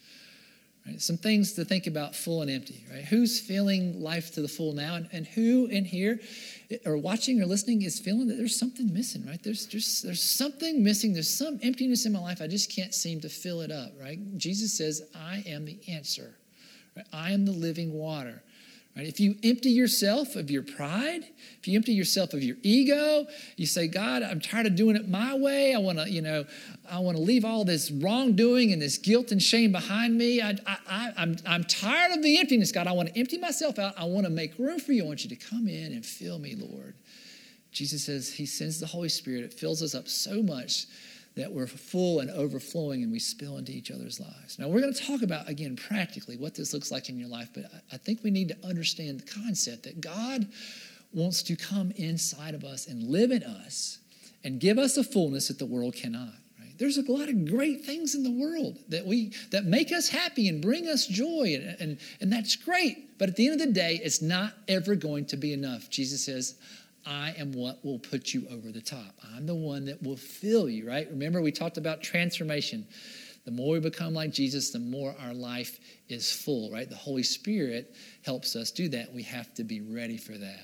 Right? 0.86 1.02
Some 1.02 1.18
things 1.18 1.54
to 1.54 1.66
think 1.66 1.88
about 1.88 2.16
full 2.16 2.44
and 2.44 2.52
empty, 2.52 2.86
right? 2.92 3.04
Who's 3.04 3.40
feeling 3.40 4.00
life 4.00 4.32
to 4.36 4.42
the 4.42 4.48
full 4.48 4.74
now? 4.74 4.96
And, 4.96 5.10
and 5.12 5.26
who 5.26 5.66
in 5.66 5.84
here 5.84 6.20
or 6.86 6.96
watching 6.96 7.42
or 7.42 7.46
listening 7.46 7.82
is 7.82 8.00
feeling 8.00 8.28
that 8.28 8.36
there's 8.36 8.60
something 8.60 8.94
missing, 8.94 9.26
right? 9.26 9.42
There's 9.42 9.66
just 9.66 10.04
there's 10.04 10.22
something 10.22 10.84
missing. 10.84 11.14
There's 11.14 11.36
some 11.36 11.60
emptiness 11.64 12.06
in 12.06 12.14
my 12.14 12.20
life. 12.20 12.40
I 12.40 12.48
just 12.48 12.74
can't 12.74 12.94
seem 12.94 13.20
to 13.22 13.30
fill 13.30 13.62
it 13.62 13.72
up, 13.72 13.94
right? 14.00 14.20
Jesus 14.38 14.78
says, 14.78 15.10
I 15.16 15.44
am 15.48 15.66
the 15.66 15.80
answer. 15.88 16.36
Right? 16.96 17.06
I 17.12 17.32
am 17.32 17.46
the 17.46 17.52
living 17.52 17.92
water. 17.94 18.44
Right? 18.96 19.08
If 19.08 19.20
you 19.20 19.36
empty 19.44 19.72
yourself 19.72 20.38
of 20.38 20.50
your 20.50 20.64
pride, 20.64 21.26
if 21.60 21.68
you 21.68 21.76
empty 21.76 21.92
yourself 21.92 22.34
of 22.34 22.42
your 22.42 22.56
ego, 22.64 23.28
you 23.58 23.66
say, 23.66 23.88
God, 23.88 24.24
I'm 24.24 24.40
tired 24.40 24.68
of 24.68 24.78
doing 24.78 24.96
it 24.96 25.10
my 25.10 25.36
way. 25.36 25.76
I 25.76 25.80
want 25.80 25.98
to, 25.98 26.10
you 26.10 26.22
know, 26.22 26.46
I 26.90 27.00
want 27.00 27.18
to 27.18 27.24
leave 27.24 27.44
all 27.44 27.66
this 27.66 27.92
wrongdoing 27.92 28.72
and 28.72 28.82
this 28.82 28.98
guilt 28.98 29.34
and 29.34 29.42
shame 29.42 29.74
behind 29.74 30.18
me. 30.18 30.42
I, 30.42 30.56
I, 30.66 31.12
I'm, 31.18 31.36
I'm 31.46 31.66
tired 31.66 32.14
of 32.14 32.24
the 32.24 32.40
emptiness, 32.40 32.72
God. 32.72 32.88
I 32.88 32.94
want 32.94 33.10
to 33.10 33.20
empty 33.20 33.38
myself 33.38 33.80
out. 33.80 33.96
I 33.98 34.06
want 34.06 34.28
to 34.28 34.32
make 34.32 34.58
room 34.58 34.80
for 34.80 34.94
you. 34.94 35.04
I 35.04 35.08
want 35.08 35.26
you 35.26 35.30
to 35.30 35.36
come 35.36 35.68
in 35.68 35.92
and 35.92 36.06
fill 36.06 36.40
me, 36.40 36.56
Lord. 36.56 36.94
Jesus 37.74 38.06
says 38.06 38.32
he 38.32 38.46
sends 38.46 38.80
the 38.80 38.88
Holy 38.88 39.10
Spirit. 39.10 39.44
It 39.44 39.54
fills 39.54 39.84
us 39.84 39.94
up 39.94 40.08
so 40.08 40.42
much 40.42 40.86
that 41.36 41.52
we're 41.52 41.68
full 41.68 42.22
and 42.22 42.30
overflowing 42.32 43.04
and 43.04 43.12
we 43.12 43.20
spill 43.20 43.58
into 43.58 43.72
each 43.72 43.92
other's 43.92 44.20
lives. 44.20 44.58
Now, 44.58 44.68
we're 44.68 44.82
going 44.82 44.94
to 44.94 45.06
talk 45.06 45.22
about, 45.22 45.50
again, 45.50 45.76
practically 45.76 46.38
what 46.38 46.56
this 46.56 46.74
looks 46.74 46.92
like 46.92 47.10
in 47.10 47.20
your 47.20 47.28
life, 47.28 47.50
but 47.54 47.66
I 47.92 47.98
think 47.98 48.24
we 48.24 48.32
need 48.32 48.50
to 48.50 48.58
understand 48.66 49.20
the 49.20 49.32
concept 49.32 49.84
that 49.84 50.00
God 50.00 50.48
wants 51.14 51.44
to 51.44 51.56
come 51.56 51.92
inside 51.92 52.56
of 52.56 52.64
us 52.64 52.88
and 52.88 53.04
live 53.04 53.32
in 53.32 53.44
us 53.44 54.00
and 54.44 54.60
give 54.60 54.78
us 54.78 54.96
a 54.96 55.04
fullness 55.04 55.50
that 55.50 55.60
the 55.60 55.66
world 55.66 55.96
cannot. 55.96 56.34
Right? 56.60 56.78
There's 56.78 56.98
a 56.98 57.12
lot 57.12 57.28
of 57.28 57.50
great 57.50 57.84
things 57.84 58.16
in 58.16 58.24
the 58.24 58.32
world 58.32 58.78
that 58.90 59.06
we 59.06 59.34
that 59.52 59.66
make 59.66 59.92
us 59.92 60.08
happy 60.08 60.48
and 60.48 60.62
bring 60.62 60.88
us 60.88 61.08
joy, 61.08 61.56
and, 61.56 61.78
and, 61.80 61.98
and 62.22 62.32
that's 62.32 62.56
great. 62.56 63.18
But 63.18 63.30
at 63.30 63.36
the 63.36 63.48
end 63.48 63.60
of 63.60 63.68
the 63.68 63.74
day, 63.74 64.00
it's 64.04 64.22
not 64.22 64.54
ever 64.68 64.96
going 64.96 65.26
to 65.28 65.38
be 65.38 65.52
enough. 65.52 65.90
Jesus 65.90 66.26
says, 66.26 66.56
I 67.06 67.36
am 67.38 67.52
what 67.52 67.84
will 67.86 68.00
put 68.00 68.34
you 68.34 68.48
over 68.52 68.72
the 68.72 68.82
top. 68.82 69.16
I'm 69.36 69.46
the 69.46 69.56
one 69.56 69.86
that 69.86 70.02
will 70.02 70.18
fill 70.18 70.70
you, 70.70 70.88
right? 70.88 71.08
Remember, 71.10 71.42
we 71.42 71.52
talked 71.52 71.78
about 71.78 72.02
transformation. 72.02 72.88
The 73.46 73.52
more 73.52 73.74
we 73.74 73.80
become 73.80 74.14
like 74.14 74.32
Jesus, 74.32 74.72
the 74.72 74.80
more 74.80 75.16
our 75.22 75.34
life 75.34 75.80
is 76.10 76.32
full, 76.32 76.72
right? 76.72 76.90
The 76.90 76.96
Holy 76.96 77.22
Spirit 77.22 77.96
helps 78.24 78.56
us 78.56 78.72
do 78.72 78.90
that. 78.90 79.14
We 79.14 79.22
have 79.24 79.54
to 79.56 79.64
be 79.64 79.82
ready 79.82 80.18
for 80.18 80.34
that, 80.34 80.64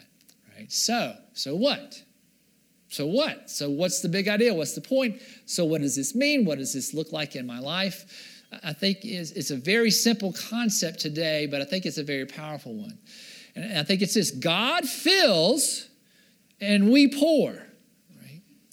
right? 0.57 0.71
So, 0.71 1.15
so 1.33 1.55
what? 1.55 2.01
So 2.89 3.05
what? 3.05 3.49
So 3.49 3.69
what's 3.69 4.01
the 4.01 4.09
big 4.09 4.27
idea? 4.27 4.53
What's 4.53 4.73
the 4.73 4.81
point? 4.81 5.21
So 5.45 5.63
what 5.63 5.81
does 5.81 5.95
this 5.95 6.15
mean? 6.15 6.43
What 6.43 6.57
does 6.57 6.73
this 6.73 6.93
look 6.93 7.11
like 7.11 7.35
in 7.35 7.45
my 7.45 7.59
life? 7.59 8.05
I 8.63 8.73
think 8.73 8.99
it's 9.03 9.31
it's 9.31 9.51
a 9.51 9.55
very 9.55 9.91
simple 9.91 10.33
concept 10.33 10.99
today, 10.99 11.47
but 11.49 11.61
I 11.61 11.65
think 11.65 11.85
it's 11.85 11.97
a 11.97 12.03
very 12.03 12.25
powerful 12.25 12.73
one. 12.73 12.97
And 13.55 13.77
I 13.79 13.83
think 13.83 14.01
it's 14.01 14.13
this 14.13 14.31
God 14.31 14.85
fills 14.85 15.87
and 16.61 16.91
we 16.91 17.07
pour. 17.07 17.67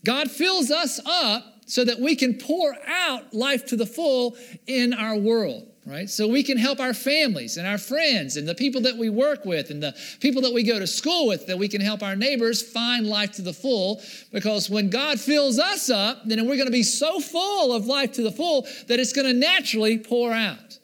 God 0.04 0.30
fills 0.30 0.70
us 0.70 1.00
up 1.04 1.44
so 1.66 1.84
that 1.84 1.98
we 1.98 2.14
can 2.14 2.34
pour 2.34 2.76
out 2.86 3.34
life 3.34 3.66
to 3.66 3.76
the 3.76 3.84
full 3.84 4.36
in 4.66 4.94
our 4.94 5.16
world. 5.16 5.66
right? 5.88 6.08
So 6.08 6.28
we 6.28 6.42
can 6.42 6.58
help 6.58 6.80
our 6.80 6.92
families 6.92 7.56
and 7.56 7.66
our 7.66 7.78
friends 7.78 8.36
and 8.36 8.46
the 8.46 8.54
people 8.54 8.82
that 8.82 8.96
we 8.96 9.08
work 9.08 9.44
with 9.44 9.70
and 9.70 9.82
the 9.82 9.94
people 10.20 10.42
that 10.42 10.52
we 10.52 10.62
go 10.62 10.78
to 10.78 10.86
school 10.86 11.26
with, 11.26 11.46
that 11.46 11.58
we 11.58 11.66
can 11.66 11.80
help 11.80 12.02
our 12.02 12.14
neighbors 12.14 12.62
find 12.62 13.06
life 13.06 13.32
to 13.32 13.42
the 13.42 13.52
full. 13.52 14.02
Because 14.32 14.68
when 14.68 14.90
God 14.90 15.18
fills 15.18 15.58
us 15.58 15.88
up, 15.88 16.22
then 16.26 16.46
we're 16.46 16.56
going 16.56 16.66
to 16.66 16.72
be 16.72 16.82
so 16.82 17.20
full 17.20 17.72
of 17.72 17.86
life 17.86 18.12
to 18.12 18.22
the 18.22 18.32
full 18.32 18.62
that 18.86 19.00
it's 19.00 19.12
going 19.12 19.26
to 19.26 19.32
naturally 19.32 19.98
pour 19.98 20.32
out. 20.32 20.78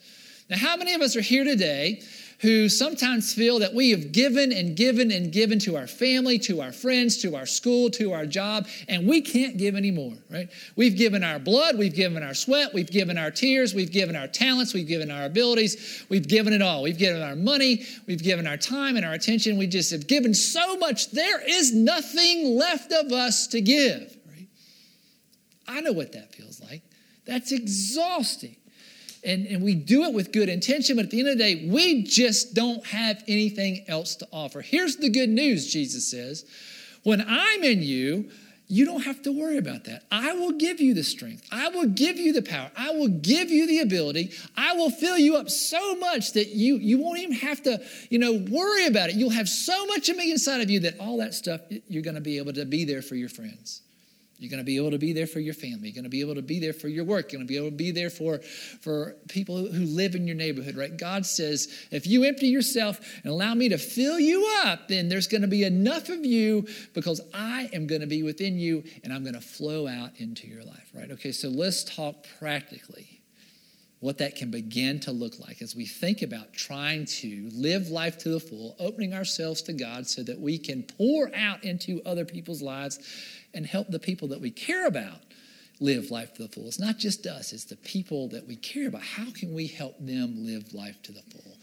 Now, 0.50 0.56
how 0.58 0.76
many 0.76 0.94
of 0.94 1.00
us 1.00 1.16
are 1.16 1.22
here 1.22 1.44
today 1.44 2.02
who 2.40 2.68
sometimes 2.68 3.32
feel 3.32 3.58
that 3.60 3.74
we 3.74 3.90
have 3.90 4.12
given 4.12 4.52
and 4.52 4.76
given 4.76 5.10
and 5.10 5.32
given 5.32 5.58
to 5.60 5.76
our 5.76 5.86
family, 5.86 6.38
to 6.38 6.60
our 6.60 6.72
friends, 6.72 7.18
to 7.22 7.36
our 7.36 7.46
school, 7.46 7.90
to 7.90 8.12
our 8.12 8.26
job, 8.26 8.66
and 8.88 9.06
we 9.06 9.20
can't 9.20 9.56
give 9.56 9.74
anymore, 9.74 10.14
right? 10.30 10.48
We've 10.76 10.96
given 10.96 11.24
our 11.24 11.38
blood, 11.38 11.78
we've 11.78 11.94
given 11.94 12.22
our 12.22 12.34
sweat, 12.34 12.74
we've 12.74 12.90
given 12.90 13.18
our 13.18 13.30
tears, 13.30 13.74
we've 13.74 13.92
given 13.92 14.16
our 14.16 14.26
talents, 14.26 14.74
we've 14.74 14.88
given 14.88 15.10
our 15.10 15.24
abilities, 15.24 16.04
we've 16.08 16.28
given 16.28 16.52
it 16.52 16.62
all. 16.62 16.82
We've 16.82 16.98
given 16.98 17.22
our 17.22 17.36
money, 17.36 17.84
we've 18.06 18.22
given 18.22 18.46
our 18.46 18.56
time 18.56 18.96
and 18.96 19.04
our 19.04 19.12
attention. 19.12 19.56
We 19.56 19.66
just 19.66 19.90
have 19.90 20.06
given 20.06 20.34
so 20.34 20.76
much, 20.76 21.10
there 21.10 21.40
is 21.48 21.74
nothing 21.74 22.56
left 22.56 22.92
of 22.92 23.12
us 23.12 23.46
to 23.48 23.60
give, 23.60 24.16
right? 24.28 24.48
I 25.66 25.80
know 25.80 25.92
what 25.92 26.12
that 26.12 26.34
feels 26.34 26.60
like. 26.60 26.82
That's 27.24 27.52
exhausting 27.52 28.56
and, 29.24 29.46
and 29.46 29.62
we 29.62 29.74
do 29.74 30.04
it 30.04 30.14
with 30.14 30.32
good 30.32 30.48
intention, 30.48 30.96
but 30.96 31.06
at 31.06 31.10
the 31.10 31.20
end 31.20 31.28
of 31.28 31.38
the 31.38 31.44
day, 31.44 31.68
we 31.68 32.02
just 32.02 32.54
don't 32.54 32.84
have 32.86 33.22
anything 33.26 33.84
else 33.88 34.16
to 34.16 34.28
offer. 34.32 34.60
Here's 34.60 34.96
the 34.96 35.10
good 35.10 35.28
news, 35.28 35.72
Jesus 35.72 36.10
says. 36.10 36.44
When 37.02 37.24
I'm 37.26 37.62
in 37.64 37.82
you, 37.82 38.30
you 38.66 38.86
don't 38.86 39.02
have 39.02 39.22
to 39.22 39.32
worry 39.32 39.58
about 39.58 39.84
that. 39.84 40.04
I 40.10 40.32
will 40.32 40.52
give 40.52 40.80
you 40.80 40.94
the 40.94 41.04
strength. 41.04 41.46
I 41.52 41.68
will 41.68 41.86
give 41.86 42.16
you 42.16 42.32
the 42.32 42.42
power. 42.42 42.70
I 42.76 42.92
will 42.92 43.08
give 43.08 43.50
you 43.50 43.66
the 43.66 43.80
ability. 43.80 44.32
I 44.56 44.72
will 44.72 44.90
fill 44.90 45.18
you 45.18 45.36
up 45.36 45.50
so 45.50 45.96
much 45.96 46.32
that 46.32 46.48
you, 46.48 46.76
you 46.76 46.98
won't 46.98 47.18
even 47.18 47.34
have 47.34 47.62
to, 47.64 47.82
you 48.08 48.18
know, 48.18 48.32
worry 48.32 48.86
about 48.86 49.10
it. 49.10 49.16
You'll 49.16 49.30
have 49.30 49.48
so 49.48 49.86
much 49.86 50.08
of 50.08 50.16
me 50.16 50.30
inside 50.30 50.62
of 50.62 50.70
you 50.70 50.80
that 50.80 50.98
all 50.98 51.18
that 51.18 51.34
stuff, 51.34 51.60
you're 51.88 52.02
going 52.02 52.14
to 52.14 52.22
be 52.22 52.38
able 52.38 52.54
to 52.54 52.64
be 52.64 52.84
there 52.84 53.02
for 53.02 53.16
your 53.16 53.28
friends. 53.28 53.82
You're 54.38 54.50
going 54.50 54.58
to 54.58 54.64
be 54.64 54.76
able 54.76 54.90
to 54.90 54.98
be 54.98 55.12
there 55.12 55.26
for 55.26 55.40
your 55.40 55.54
family. 55.54 55.88
You're 55.88 55.94
going 55.94 56.04
to 56.04 56.10
be 56.10 56.20
able 56.20 56.34
to 56.34 56.42
be 56.42 56.58
there 56.58 56.72
for 56.72 56.88
your 56.88 57.04
work. 57.04 57.32
You're 57.32 57.38
going 57.38 57.46
to 57.46 57.52
be 57.52 57.56
able 57.56 57.70
to 57.70 57.76
be 57.76 57.92
there 57.92 58.10
for, 58.10 58.40
for 58.80 59.16
people 59.28 59.58
who 59.58 59.84
live 59.84 60.14
in 60.14 60.26
your 60.26 60.36
neighborhood, 60.36 60.76
right? 60.76 60.96
God 60.96 61.24
says, 61.24 61.72
if 61.90 62.06
you 62.06 62.24
empty 62.24 62.48
yourself 62.48 63.00
and 63.22 63.32
allow 63.32 63.54
me 63.54 63.68
to 63.68 63.78
fill 63.78 64.18
you 64.18 64.46
up, 64.64 64.88
then 64.88 65.08
there's 65.08 65.28
going 65.28 65.42
to 65.42 65.48
be 65.48 65.62
enough 65.62 66.08
of 66.08 66.24
you 66.24 66.66
because 66.94 67.20
I 67.32 67.70
am 67.72 67.86
going 67.86 68.00
to 68.00 68.06
be 68.06 68.22
within 68.22 68.58
you 68.58 68.82
and 69.04 69.12
I'm 69.12 69.22
going 69.22 69.34
to 69.34 69.40
flow 69.40 69.86
out 69.86 70.10
into 70.18 70.48
your 70.48 70.64
life, 70.64 70.90
right? 70.92 71.10
Okay, 71.12 71.32
so 71.32 71.48
let's 71.48 71.84
talk 71.84 72.26
practically 72.38 73.20
what 74.00 74.18
that 74.18 74.36
can 74.36 74.50
begin 74.50 75.00
to 75.00 75.12
look 75.12 75.38
like 75.38 75.62
as 75.62 75.74
we 75.74 75.86
think 75.86 76.20
about 76.20 76.52
trying 76.52 77.06
to 77.06 77.48
live 77.54 77.88
life 77.88 78.18
to 78.18 78.28
the 78.28 78.38
full, 78.38 78.76
opening 78.78 79.14
ourselves 79.14 79.62
to 79.62 79.72
God 79.72 80.06
so 80.06 80.22
that 80.22 80.38
we 80.38 80.58
can 80.58 80.82
pour 80.82 81.34
out 81.34 81.64
into 81.64 82.02
other 82.04 82.26
people's 82.26 82.60
lives 82.60 82.98
and 83.54 83.66
help 83.66 83.88
the 83.88 83.98
people 83.98 84.28
that 84.28 84.40
we 84.40 84.50
care 84.50 84.86
about 84.86 85.20
live 85.80 86.10
life 86.10 86.34
to 86.34 86.42
the 86.42 86.48
full. 86.48 86.66
It's 86.66 86.78
not 86.78 86.98
just 86.98 87.26
us, 87.26 87.52
it's 87.52 87.64
the 87.64 87.76
people 87.76 88.28
that 88.28 88.46
we 88.46 88.56
care 88.56 88.88
about. 88.88 89.02
How 89.02 89.30
can 89.30 89.54
we 89.54 89.66
help 89.66 89.98
them 89.98 90.44
live 90.44 90.72
life 90.72 91.02
to 91.02 91.12
the 91.12 91.22
full? 91.22 91.56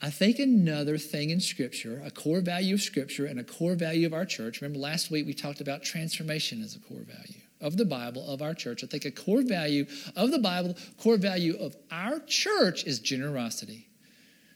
I 0.00 0.10
think 0.10 0.38
another 0.38 0.98
thing 0.98 1.30
in 1.30 1.40
Scripture, 1.40 2.02
a 2.04 2.10
core 2.10 2.40
value 2.40 2.74
of 2.74 2.82
Scripture 2.82 3.26
and 3.26 3.38
a 3.38 3.44
core 3.44 3.76
value 3.76 4.06
of 4.06 4.12
our 4.12 4.26
church, 4.26 4.60
remember 4.60 4.80
last 4.80 5.10
week 5.10 5.26
we 5.26 5.32
talked 5.32 5.60
about 5.60 5.84
transformation 5.84 6.60
as 6.60 6.74
a 6.74 6.80
core 6.80 7.04
value 7.06 7.40
of 7.60 7.76
the 7.76 7.84
Bible, 7.84 8.28
of 8.28 8.42
our 8.42 8.54
church. 8.54 8.82
I 8.82 8.88
think 8.88 9.04
a 9.04 9.12
core 9.12 9.42
value 9.42 9.86
of 10.16 10.32
the 10.32 10.40
Bible, 10.40 10.76
core 11.00 11.16
value 11.16 11.56
of 11.56 11.76
our 11.92 12.18
church 12.26 12.84
is 12.84 12.98
generosity, 12.98 13.86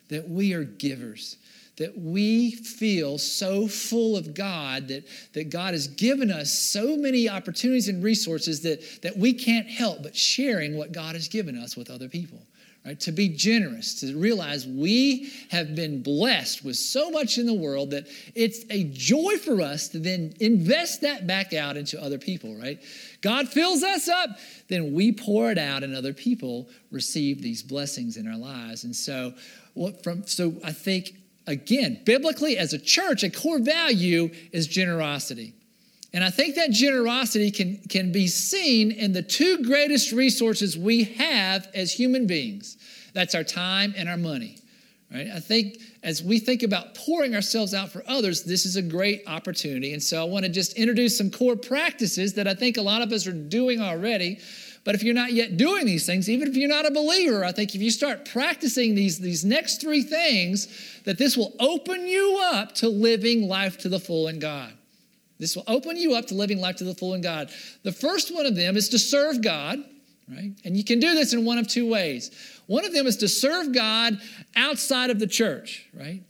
that 0.09 0.29
we 0.29 0.53
are 0.53 0.64
givers 0.64 1.37
that 1.79 1.99
we 1.99 2.53
feel 2.53 3.19
so 3.19 3.69
full 3.69 4.17
of 4.17 4.35
God 4.35 4.89
that, 4.89 5.05
that 5.35 5.51
God 5.51 5.75
has 5.75 5.89
given 5.89 6.31
us 6.31 6.53
so 6.53 6.97
many 6.97 7.29
opportunities 7.29 7.89
and 7.89 8.03
resources 8.03 8.62
that, 8.62 9.03
that 9.03 9.17
we 9.17 9.35
can't 9.35 9.69
help 9.69 10.03
but 10.03 10.17
sharing 10.17 10.77
what 10.77 10.93
God 10.93 11.15
has 11.15 11.29
given 11.29 11.57
us 11.57 11.77
with 11.77 11.91
other 11.91 12.09
people. 12.09 12.41
Right? 12.87 13.01
To 13.01 13.11
be 13.11 13.29
generous, 13.29 13.99
to 14.01 14.17
realize 14.17 14.65
we 14.65 15.33
have 15.51 15.75
been 15.75 16.05
blessed 16.05 16.65
with 16.65 16.77
so 16.77 17.11
much 17.11 17.37
in 17.37 17.45
the 17.45 17.53
world 17.53 17.91
that 17.91 18.07
it's 18.37 18.65
a 18.71 18.85
joy 18.85 19.39
for 19.39 19.61
us 19.61 19.89
to 19.89 19.99
then 19.99 20.35
invest 20.39 21.01
that 21.01 21.27
back 21.27 21.53
out 21.53 21.77
into 21.77 22.01
other 22.01 22.17
people, 22.17 22.57
right? 22.57 22.81
God 23.23 23.49
fills 23.49 23.83
us 23.83 24.09
up, 24.09 24.31
then 24.69 24.93
we 24.93 25.11
pour 25.11 25.51
it 25.51 25.59
out, 25.59 25.83
and 25.83 25.97
other 25.97 26.12
people 26.12 26.69
receive 26.93 27.43
these 27.43 27.61
blessings 27.61 28.17
in 28.17 28.29
our 28.29 28.39
lives. 28.39 28.85
And 28.85 28.95
so, 28.95 29.35
what 29.75 30.05
from 30.05 30.25
so 30.25 30.55
I 30.62 30.71
think 30.71 31.17
again, 31.47 32.01
biblically 32.05 32.59
as 32.59 32.73
a 32.73 32.79
church, 32.79 33.23
a 33.23 33.31
core 33.31 33.59
value 33.59 34.31
is 34.53 34.67
generosity. 34.67 35.55
And 36.13 36.25
I 36.25 36.31
think 36.31 36.55
that 36.55 36.71
generosity 36.71 37.51
can, 37.51 37.79
can 37.89 38.11
be 38.11 38.27
seen 38.27 38.91
in 38.91 39.13
the 39.13 39.23
two 39.23 39.63
greatest 39.63 40.13
resources 40.13 40.79
we 40.79 41.05
have 41.05 41.69
as 41.75 41.93
human 41.93 42.27
beings 42.27 42.77
that's 43.13 43.35
our 43.35 43.45
time 43.45 43.95
and 43.97 44.09
our 44.09 44.17
money. 44.17 44.59
Right? 45.13 45.29
I 45.29 45.41
think 45.41 45.79
as 46.03 46.23
we 46.23 46.39
think 46.39 46.63
about 46.63 46.95
pouring 46.95 47.35
ourselves 47.35 47.73
out 47.75 47.91
for 47.91 48.03
others, 48.07 48.43
this 48.43 48.67
is 48.67 48.77
a 48.77 48.83
great 48.83 49.23
opportunity. 49.27 49.93
And 49.93 50.03
so 50.03 50.21
I 50.21 50.25
want 50.25 50.45
to 50.45 50.51
just 50.51 50.75
introduce 50.75 51.17
some 51.17 51.31
core 51.31 51.57
practices 51.57 52.35
that 52.35 52.47
I 52.47 52.55
think 52.55 52.77
a 52.77 52.83
lot 52.83 53.03
of 53.03 53.13
us 53.13 53.27
are 53.27 53.33
doing 53.33 53.81
already 53.81 54.39
but 54.87 54.94
if 54.94 55.03
you're 55.03 55.14
not 55.14 55.33
yet 55.33 55.57
doing 55.57 55.85
these 55.85 56.07
things, 56.07 56.31
even 56.31 56.46
if 56.46 56.57
you're 56.57 56.68
not 56.68 56.87
a 56.87 56.92
believer, 56.92 57.44
I 57.44 57.51
think 57.51 57.75
if 57.75 57.83
you 57.83 57.90
start 57.90 58.25
practicing 58.25 58.94
these, 58.94 59.18
these 59.18 59.44
next 59.44 59.81
three 59.81 60.01
things, 60.01 61.01
that 61.05 61.18
this 61.18 61.37
will 61.37 61.53
open 61.59 62.07
you 62.07 62.40
up 62.40 62.72
to 62.77 62.88
living 62.88 63.49
life 63.49 63.79
to 63.79 63.88
the 63.88 63.99
full 63.99 64.29
in 64.29 64.38
God. 64.38 64.72
This 65.40 65.57
will 65.57 65.64
open 65.66 65.96
you 65.96 66.14
up 66.14 66.27
to 66.27 66.35
living 66.35 66.61
life 66.61 66.77
to 66.77 66.85
the 66.85 66.94
full 66.94 67.14
in 67.14 67.20
God. 67.20 67.51
The 67.83 67.90
first 67.90 68.33
one 68.33 68.46
of 68.46 68.55
them 68.55 68.77
is 68.77 68.88
to 68.90 68.99
serve 69.01 69.42
God, 69.42 69.81
right? 70.31 70.53
And 70.64 70.77
you 70.77 70.85
can 70.85 71.01
do 71.01 71.14
this 71.14 71.33
in 71.33 71.44
one 71.44 71.59
of 71.59 71.66
two 71.66 71.90
ways. 71.90 72.31
One 72.68 72.85
of 72.85 72.92
them 72.92 73.09
is 73.09 73.16
to 73.16 73.29
serve 73.29 73.75
God 73.75 74.20
outside 74.55 75.11
of 75.11 75.18
the 75.18 75.27
church, 75.27 75.88
right? 75.99 76.22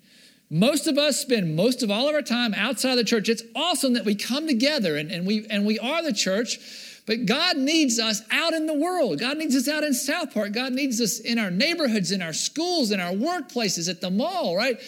Most 0.48 0.86
of 0.86 0.96
us 0.96 1.20
spend 1.20 1.56
most 1.56 1.82
of 1.82 1.90
all 1.90 2.08
of 2.08 2.14
our 2.14 2.22
time 2.22 2.54
outside 2.54 2.92
of 2.92 2.96
the 2.96 3.04
church. 3.04 3.28
It's 3.28 3.42
awesome 3.54 3.92
that 3.92 4.06
we 4.06 4.14
come 4.14 4.46
together 4.46 4.96
and, 4.96 5.10
and, 5.10 5.26
we, 5.26 5.46
and 5.50 5.66
we 5.66 5.78
are 5.78 6.02
the 6.02 6.14
church, 6.14 6.58
but 7.06 7.24
God 7.24 7.56
needs 7.56 7.98
us 7.98 8.20
out 8.30 8.52
in 8.52 8.66
the 8.66 8.74
world. 8.74 9.20
God 9.20 9.38
needs 9.38 9.54
us 9.54 9.68
out 9.68 9.84
in 9.84 9.94
South 9.94 10.34
Park. 10.34 10.52
God 10.52 10.72
needs 10.72 11.00
us 11.00 11.20
in 11.20 11.38
our 11.38 11.50
neighborhoods, 11.50 12.10
in 12.10 12.20
our 12.20 12.32
schools, 12.32 12.90
in 12.90 12.98
our 12.98 13.12
workplaces, 13.12 13.88
at 13.88 14.00
the 14.00 14.10
mall, 14.10 14.56
right? 14.56 14.80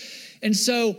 And 0.42 0.57
so 0.57 0.98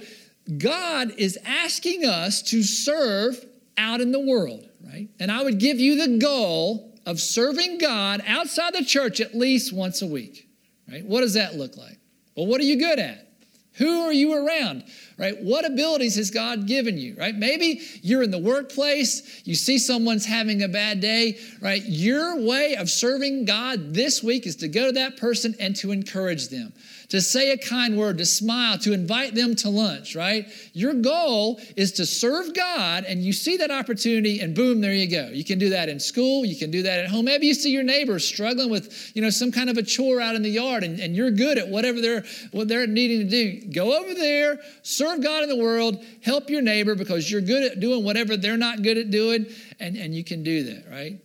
God 0.58 1.14
is 1.18 1.38
asking 1.46 2.06
us 2.06 2.42
to 2.44 2.64
serve 2.64 3.46
out 3.78 4.02
in 4.02 4.12
the 4.12 4.20
world, 4.20 4.68
right? 4.86 5.10
And 5.20 5.32
I 5.32 5.44
would 5.44 5.60
give 5.60 5.80
you 5.80 6.08
the 6.08 6.18
goal 6.18 6.98
of 7.06 7.20
serving 7.20 7.80
God 7.80 8.22
outside 8.26 8.74
the 8.74 8.86
church 8.86 9.20
at 9.20 9.36
least 9.36 9.74
once 9.74 10.02
a 10.02 10.08
week, 10.08 10.48
right? 10.90 11.06
What 11.06 11.22
does 11.22 11.34
that 11.34 11.56
look 11.56 11.76
like? 11.76 11.98
Well, 12.36 12.48
what 12.48 12.62
are 12.62 12.66
you 12.66 12.80
good 12.80 13.00
at? 13.00 13.28
Who 13.74 14.02
are 14.02 14.14
you 14.14 14.34
around? 14.34 14.84
Right? 15.20 15.36
What 15.42 15.66
abilities 15.66 16.16
has 16.16 16.32
God 16.32 16.66
given 16.66 16.98
you? 16.98 17.14
Right? 17.18 17.36
Maybe 17.36 17.82
you're 18.02 18.24
in 18.24 18.32
the 18.32 18.40
workplace, 18.40 19.42
you 19.46 19.54
see 19.54 19.78
someone's 19.78 20.26
having 20.26 20.64
a 20.64 20.70
bad 20.70 21.02
day, 21.02 21.38
right? 21.62 21.84
Your 21.86 22.42
way 22.42 22.76
of 22.76 22.90
serving 22.90 23.44
God 23.44 23.94
this 23.94 24.24
week 24.24 24.48
is 24.48 24.56
to 24.58 24.70
go 24.70 24.88
to 24.88 24.92
that 24.94 25.18
person 25.18 25.56
and 25.60 25.76
to 25.76 25.92
encourage 25.92 26.48
them 26.48 26.72
to 27.10 27.22
say 27.22 27.52
a 27.52 27.58
kind 27.58 27.98
word, 27.98 28.20
to 28.20 28.26
smile, 28.26 28.78
to 28.78 28.94
invite 28.94 29.34
them 29.34 29.56
to 29.56 29.70
lunch, 29.70 30.16
right? 30.16 30.46
Your 30.74 30.94
goal 30.94 31.60
is 31.76 31.94
to 31.94 32.06
serve 32.06 32.54
God, 32.56 33.04
and 33.04 33.24
you 33.24 33.34
see 33.34 33.58
that 33.58 33.72
opportunity, 33.72 34.40
and 34.40 34.56
boom, 34.56 34.80
there 34.80 34.94
you 34.94 35.10
go. 35.10 35.30
You 35.30 35.44
can 35.44 35.58
do 35.58 35.70
that 35.70 35.90
in 35.90 36.00
school, 36.00 36.46
you 36.46 36.56
can 36.56 36.70
do 36.70 36.84
that 36.84 37.00
at 37.00 37.10
home. 37.10 37.26
Maybe 37.26 37.48
you 37.48 37.56
see 37.56 37.72
your 37.72 37.84
neighbor 37.84 38.20
struggling 38.20 38.70
with, 38.70 39.12
you 39.16 39.22
know, 39.24 39.32
some 39.32 39.52
kind 39.52 39.70
of 39.70 39.78
a 39.78 39.84
chore 39.84 40.22
out 40.22 40.36
in 40.36 40.44
the 40.44 40.50
yard, 40.50 40.84
and, 40.84 41.00
and 41.00 41.16
you're 41.16 41.32
good 41.32 41.58
at 41.58 41.68
whatever 41.68 42.00
they're 42.00 42.24
what 42.52 42.68
they're 42.68 42.88
needing 42.88 43.28
to 43.28 43.30
do. 43.30 43.72
Go 43.72 44.00
over 44.00 44.14
there, 44.14 44.60
serve 44.84 45.24
God 45.24 45.44
in 45.44 45.50
the 45.50 45.58
world, 45.58 46.04
help 46.24 46.50
your 46.50 46.62
neighbor 46.62 46.96
because 46.96 47.30
you're 47.30 47.42
good 47.42 47.64
at 47.64 47.80
doing 47.80 48.04
whatever 48.04 48.38
they're 48.38 48.58
not 48.58 48.84
good 48.84 48.98
at 48.98 49.10
doing, 49.10 49.48
and, 49.80 49.98
and 49.98 50.14
you 50.14 50.24
can 50.24 50.44
do 50.44 50.64
that, 50.64 50.86
right? 50.92 51.20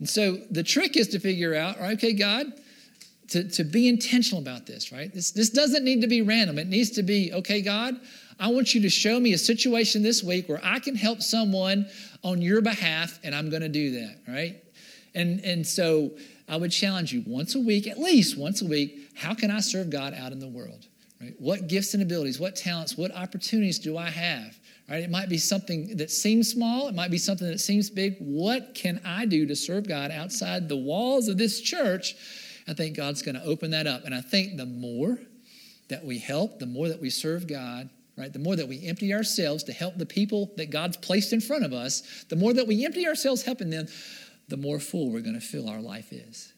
And 0.00 0.08
so 0.08 0.36
the 0.50 0.62
trick 0.62 0.96
is 0.96 1.08
to 1.08 1.20
figure 1.20 1.54
out, 1.54 1.78
right, 1.80 1.96
okay, 1.96 2.12
God, 2.12 2.46
to, 3.28 3.48
to 3.50 3.64
be 3.64 3.88
intentional 3.88 4.40
about 4.40 4.66
this, 4.66 4.90
right? 4.90 5.12
This, 5.12 5.30
this 5.30 5.50
doesn't 5.50 5.84
need 5.84 6.00
to 6.00 6.06
be 6.06 6.22
random. 6.22 6.58
It 6.58 6.68
needs 6.68 6.90
to 6.92 7.02
be, 7.02 7.32
okay, 7.34 7.60
God, 7.60 7.94
I 8.40 8.48
want 8.48 8.74
you 8.74 8.80
to 8.82 8.88
show 8.88 9.18
me 9.20 9.32
a 9.32 9.38
situation 9.38 10.02
this 10.02 10.22
week 10.22 10.48
where 10.48 10.60
I 10.62 10.78
can 10.78 10.94
help 10.94 11.22
someone 11.22 11.86
on 12.22 12.40
your 12.40 12.60
behalf, 12.60 13.18
and 13.22 13.34
I'm 13.34 13.50
going 13.50 13.62
to 13.62 13.68
do 13.68 13.90
that, 13.92 14.16
right? 14.26 14.62
And, 15.14 15.40
and 15.40 15.66
so 15.66 16.12
I 16.48 16.56
would 16.56 16.70
challenge 16.70 17.12
you 17.12 17.22
once 17.26 17.54
a 17.54 17.60
week, 17.60 17.86
at 17.86 17.98
least 17.98 18.38
once 18.38 18.62
a 18.62 18.66
week, 18.66 19.10
how 19.14 19.34
can 19.34 19.50
I 19.50 19.60
serve 19.60 19.90
God 19.90 20.14
out 20.14 20.32
in 20.32 20.38
the 20.38 20.48
world? 20.48 20.86
Right? 21.20 21.34
What 21.38 21.66
gifts 21.66 21.94
and 21.94 22.02
abilities, 22.02 22.38
what 22.38 22.54
talents, 22.56 22.96
what 22.96 23.14
opportunities 23.14 23.78
do 23.78 23.98
I 23.98 24.08
have? 24.08 24.56
Right? 24.88 25.02
It 25.02 25.10
might 25.10 25.28
be 25.28 25.36
something 25.36 25.96
that 25.96 26.10
seems 26.10 26.48
small, 26.48 26.88
it 26.88 26.94
might 26.94 27.10
be 27.10 27.18
something 27.18 27.46
that 27.46 27.58
seems 27.58 27.90
big. 27.90 28.16
What 28.20 28.74
can 28.74 29.00
I 29.04 29.26
do 29.26 29.44
to 29.46 29.56
serve 29.56 29.86
God 29.88 30.10
outside 30.10 30.68
the 30.68 30.76
walls 30.76 31.28
of 31.28 31.36
this 31.36 31.60
church 31.60 32.14
I 32.68 32.74
think 32.74 32.96
God's 32.96 33.22
going 33.22 33.34
to 33.34 33.44
open 33.44 33.70
that 33.70 33.86
up. 33.86 34.04
And 34.04 34.14
I 34.14 34.20
think 34.20 34.56
the 34.56 34.66
more 34.66 35.18
that 35.88 36.04
we 36.04 36.18
help, 36.18 36.58
the 36.58 36.66
more 36.66 36.88
that 36.88 37.00
we 37.00 37.10
serve 37.10 37.46
God, 37.46 37.88
right? 38.16 38.32
The 38.32 38.38
more 38.38 38.56
that 38.56 38.68
we 38.68 38.86
empty 38.86 39.14
ourselves 39.14 39.64
to 39.64 39.72
help 39.72 39.96
the 39.96 40.06
people 40.06 40.52
that 40.56 40.70
God's 40.70 40.96
placed 40.96 41.32
in 41.32 41.40
front 41.40 41.64
of 41.64 41.72
us, 41.72 42.24
the 42.28 42.36
more 42.36 42.52
that 42.52 42.66
we 42.66 42.84
empty 42.84 43.06
ourselves 43.06 43.42
helping 43.42 43.70
them, 43.70 43.86
the 44.48 44.56
more 44.56 44.80
full 44.80 45.10
we're 45.10 45.20
going 45.20 45.38
to 45.38 45.40
feel 45.40 45.68
our 45.68 45.80
life 45.80 46.12
is? 46.12 46.52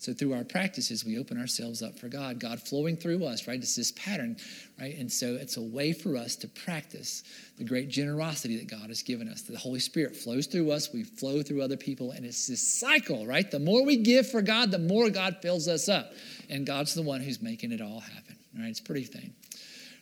So 0.00 0.14
through 0.14 0.32
our 0.32 0.44
practices, 0.44 1.04
we 1.04 1.18
open 1.18 1.38
ourselves 1.38 1.82
up 1.82 1.98
for 1.98 2.08
God, 2.08 2.40
God 2.40 2.58
flowing 2.58 2.96
through 2.96 3.22
us, 3.26 3.46
right? 3.46 3.58
It's 3.58 3.76
this 3.76 3.92
pattern, 3.92 4.38
right? 4.80 4.96
And 4.96 5.12
so 5.12 5.34
it's 5.34 5.58
a 5.58 5.62
way 5.62 5.92
for 5.92 6.16
us 6.16 6.36
to 6.36 6.48
practice 6.48 7.22
the 7.58 7.64
great 7.64 7.90
generosity 7.90 8.56
that 8.56 8.66
God 8.66 8.88
has 8.88 9.02
given 9.02 9.28
us. 9.28 9.42
The 9.42 9.58
Holy 9.58 9.78
Spirit 9.78 10.16
flows 10.16 10.46
through 10.46 10.70
us, 10.70 10.90
we 10.90 11.02
flow 11.02 11.42
through 11.42 11.60
other 11.60 11.76
people, 11.76 12.12
and 12.12 12.24
it's 12.24 12.46
this 12.46 12.66
cycle, 12.66 13.26
right? 13.26 13.50
The 13.50 13.58
more 13.58 13.84
we 13.84 13.98
give 13.98 14.26
for 14.26 14.40
God, 14.40 14.70
the 14.70 14.78
more 14.78 15.10
God 15.10 15.36
fills 15.42 15.68
us 15.68 15.86
up. 15.86 16.14
And 16.48 16.64
God's 16.64 16.94
the 16.94 17.02
one 17.02 17.20
who's 17.20 17.42
making 17.42 17.72
it 17.72 17.82
all 17.82 18.00
happen, 18.00 18.36
right? 18.58 18.68
It's 18.68 18.80
pretty 18.80 19.04
thing. 19.04 19.34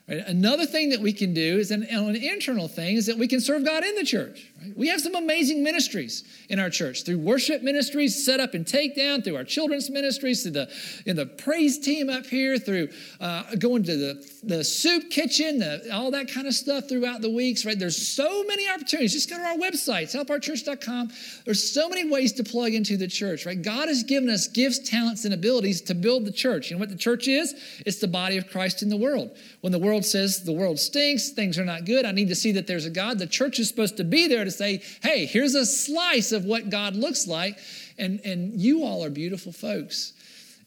Right? 0.09 0.25
Another 0.27 0.65
thing 0.65 0.89
that 0.91 1.01
we 1.01 1.13
can 1.13 1.35
do 1.35 1.59
is 1.59 1.71
an, 1.71 1.83
an, 1.83 2.17
internal 2.17 2.67
thing 2.67 2.97
is 2.97 3.07
that 3.07 3.19
we 3.19 3.29
can 3.29 3.41
serve 3.41 3.63
God 3.63 3.85
in 3.85 3.95
the 3.95 4.05
church. 4.05 4.51
Right? 4.59 4.75
We 4.75 4.89
have 4.89 5.03
some 5.03 5.15
amazing 5.15 5.63
ministries 5.63 6.25
in 6.49 6.59
our 6.59 6.71
church 6.71 7.05
through 7.05 7.19
worship 7.19 7.63
ministries 7.63 8.25
set 8.25 8.41
up 8.41 8.55
in 8.55 8.65
takedown, 8.65 9.23
through 9.23 9.37
our 9.37 9.45
children's 9.45 9.91
ministries, 9.91 10.43
through 10.43 10.53
the 10.53 10.71
in 11.05 11.17
the 11.17 11.27
praise 11.27 11.79
team 11.79 12.09
up 12.09 12.25
here, 12.25 12.59
through 12.59 12.89
uh, 13.21 13.55
going 13.57 13.83
to 13.83 13.97
the, 13.97 14.31
the 14.45 14.65
soup 14.65 15.11
kitchen, 15.11 15.59
the, 15.59 15.91
all 15.93 16.11
that 16.13 16.33
kind 16.33 16.47
of 16.47 16.55
stuff 16.55 16.89
throughout 16.89 17.21
the 17.21 17.31
weeks. 17.31 17.67
Right? 17.67 17.79
There's 17.79 18.09
so 18.09 18.45
many 18.45 18.67
opportunities. 18.67 19.13
Just 19.13 19.29
go 19.29 19.37
to 19.37 19.45
our 19.45 19.57
website, 19.57 20.15
helpourchurch.com. 20.17 21.11
There's 21.45 21.71
so 21.71 21.87
many 21.87 22.09
ways 22.09 22.33
to 22.35 22.45
plug 22.45 22.73
into 22.73 22.97
the 22.97 23.09
church. 23.09 23.45
Right? 23.45 23.61
God 23.61 23.89
has 23.89 24.05
given 24.05 24.31
us 24.31 24.49
gifts, 24.49 24.79
talents, 24.89 25.27
and 25.27 25.35
abilities 25.35 25.83
to 25.83 25.95
build 25.95 26.25
the 26.25 26.33
church. 26.33 26.71
You 26.71 26.77
know 26.77 26.81
what 26.81 26.89
the 26.89 26.97
church 26.97 27.29
is? 27.29 27.55
It's 27.85 27.99
the 27.99 28.09
body 28.09 28.39
of 28.39 28.49
Christ 28.49 28.83
in 28.83 28.89
the 28.89 28.97
world. 28.97 29.37
When 29.61 29.71
the 29.71 29.79
world 29.79 29.98
world 29.99 30.07
says 30.07 30.45
the 30.45 30.53
world 30.53 30.79
stinks, 30.79 31.31
things 31.31 31.59
are 31.59 31.65
not 31.65 31.85
good, 31.85 32.07
I 32.07 32.13
need 32.13 32.29
to 32.29 32.37
see 32.37 32.53
that 32.53 32.69
there's 32.69 32.87
a 32.87 32.91
God. 32.91 33.19
The 33.19 33.27
church 33.27 33.59
is 33.59 33.67
supposed 33.67 33.97
to 33.97 34.05
be 34.05 34.29
there 34.29 34.45
to 34.45 34.51
say, 34.51 34.81
hey, 35.03 35.27
here's 35.27 35.57
a 35.57 35.67
slice 35.67 36.31
of 36.31 36.45
what 36.45 36.71
God 36.71 36.95
looks 36.95 37.27
like. 37.27 37.59
And, 37.99 38.21
and 38.25 38.55
you 38.61 38.85
all 38.85 39.05
are 39.05 39.11
beautiful 39.11 39.51
folks 39.51 40.13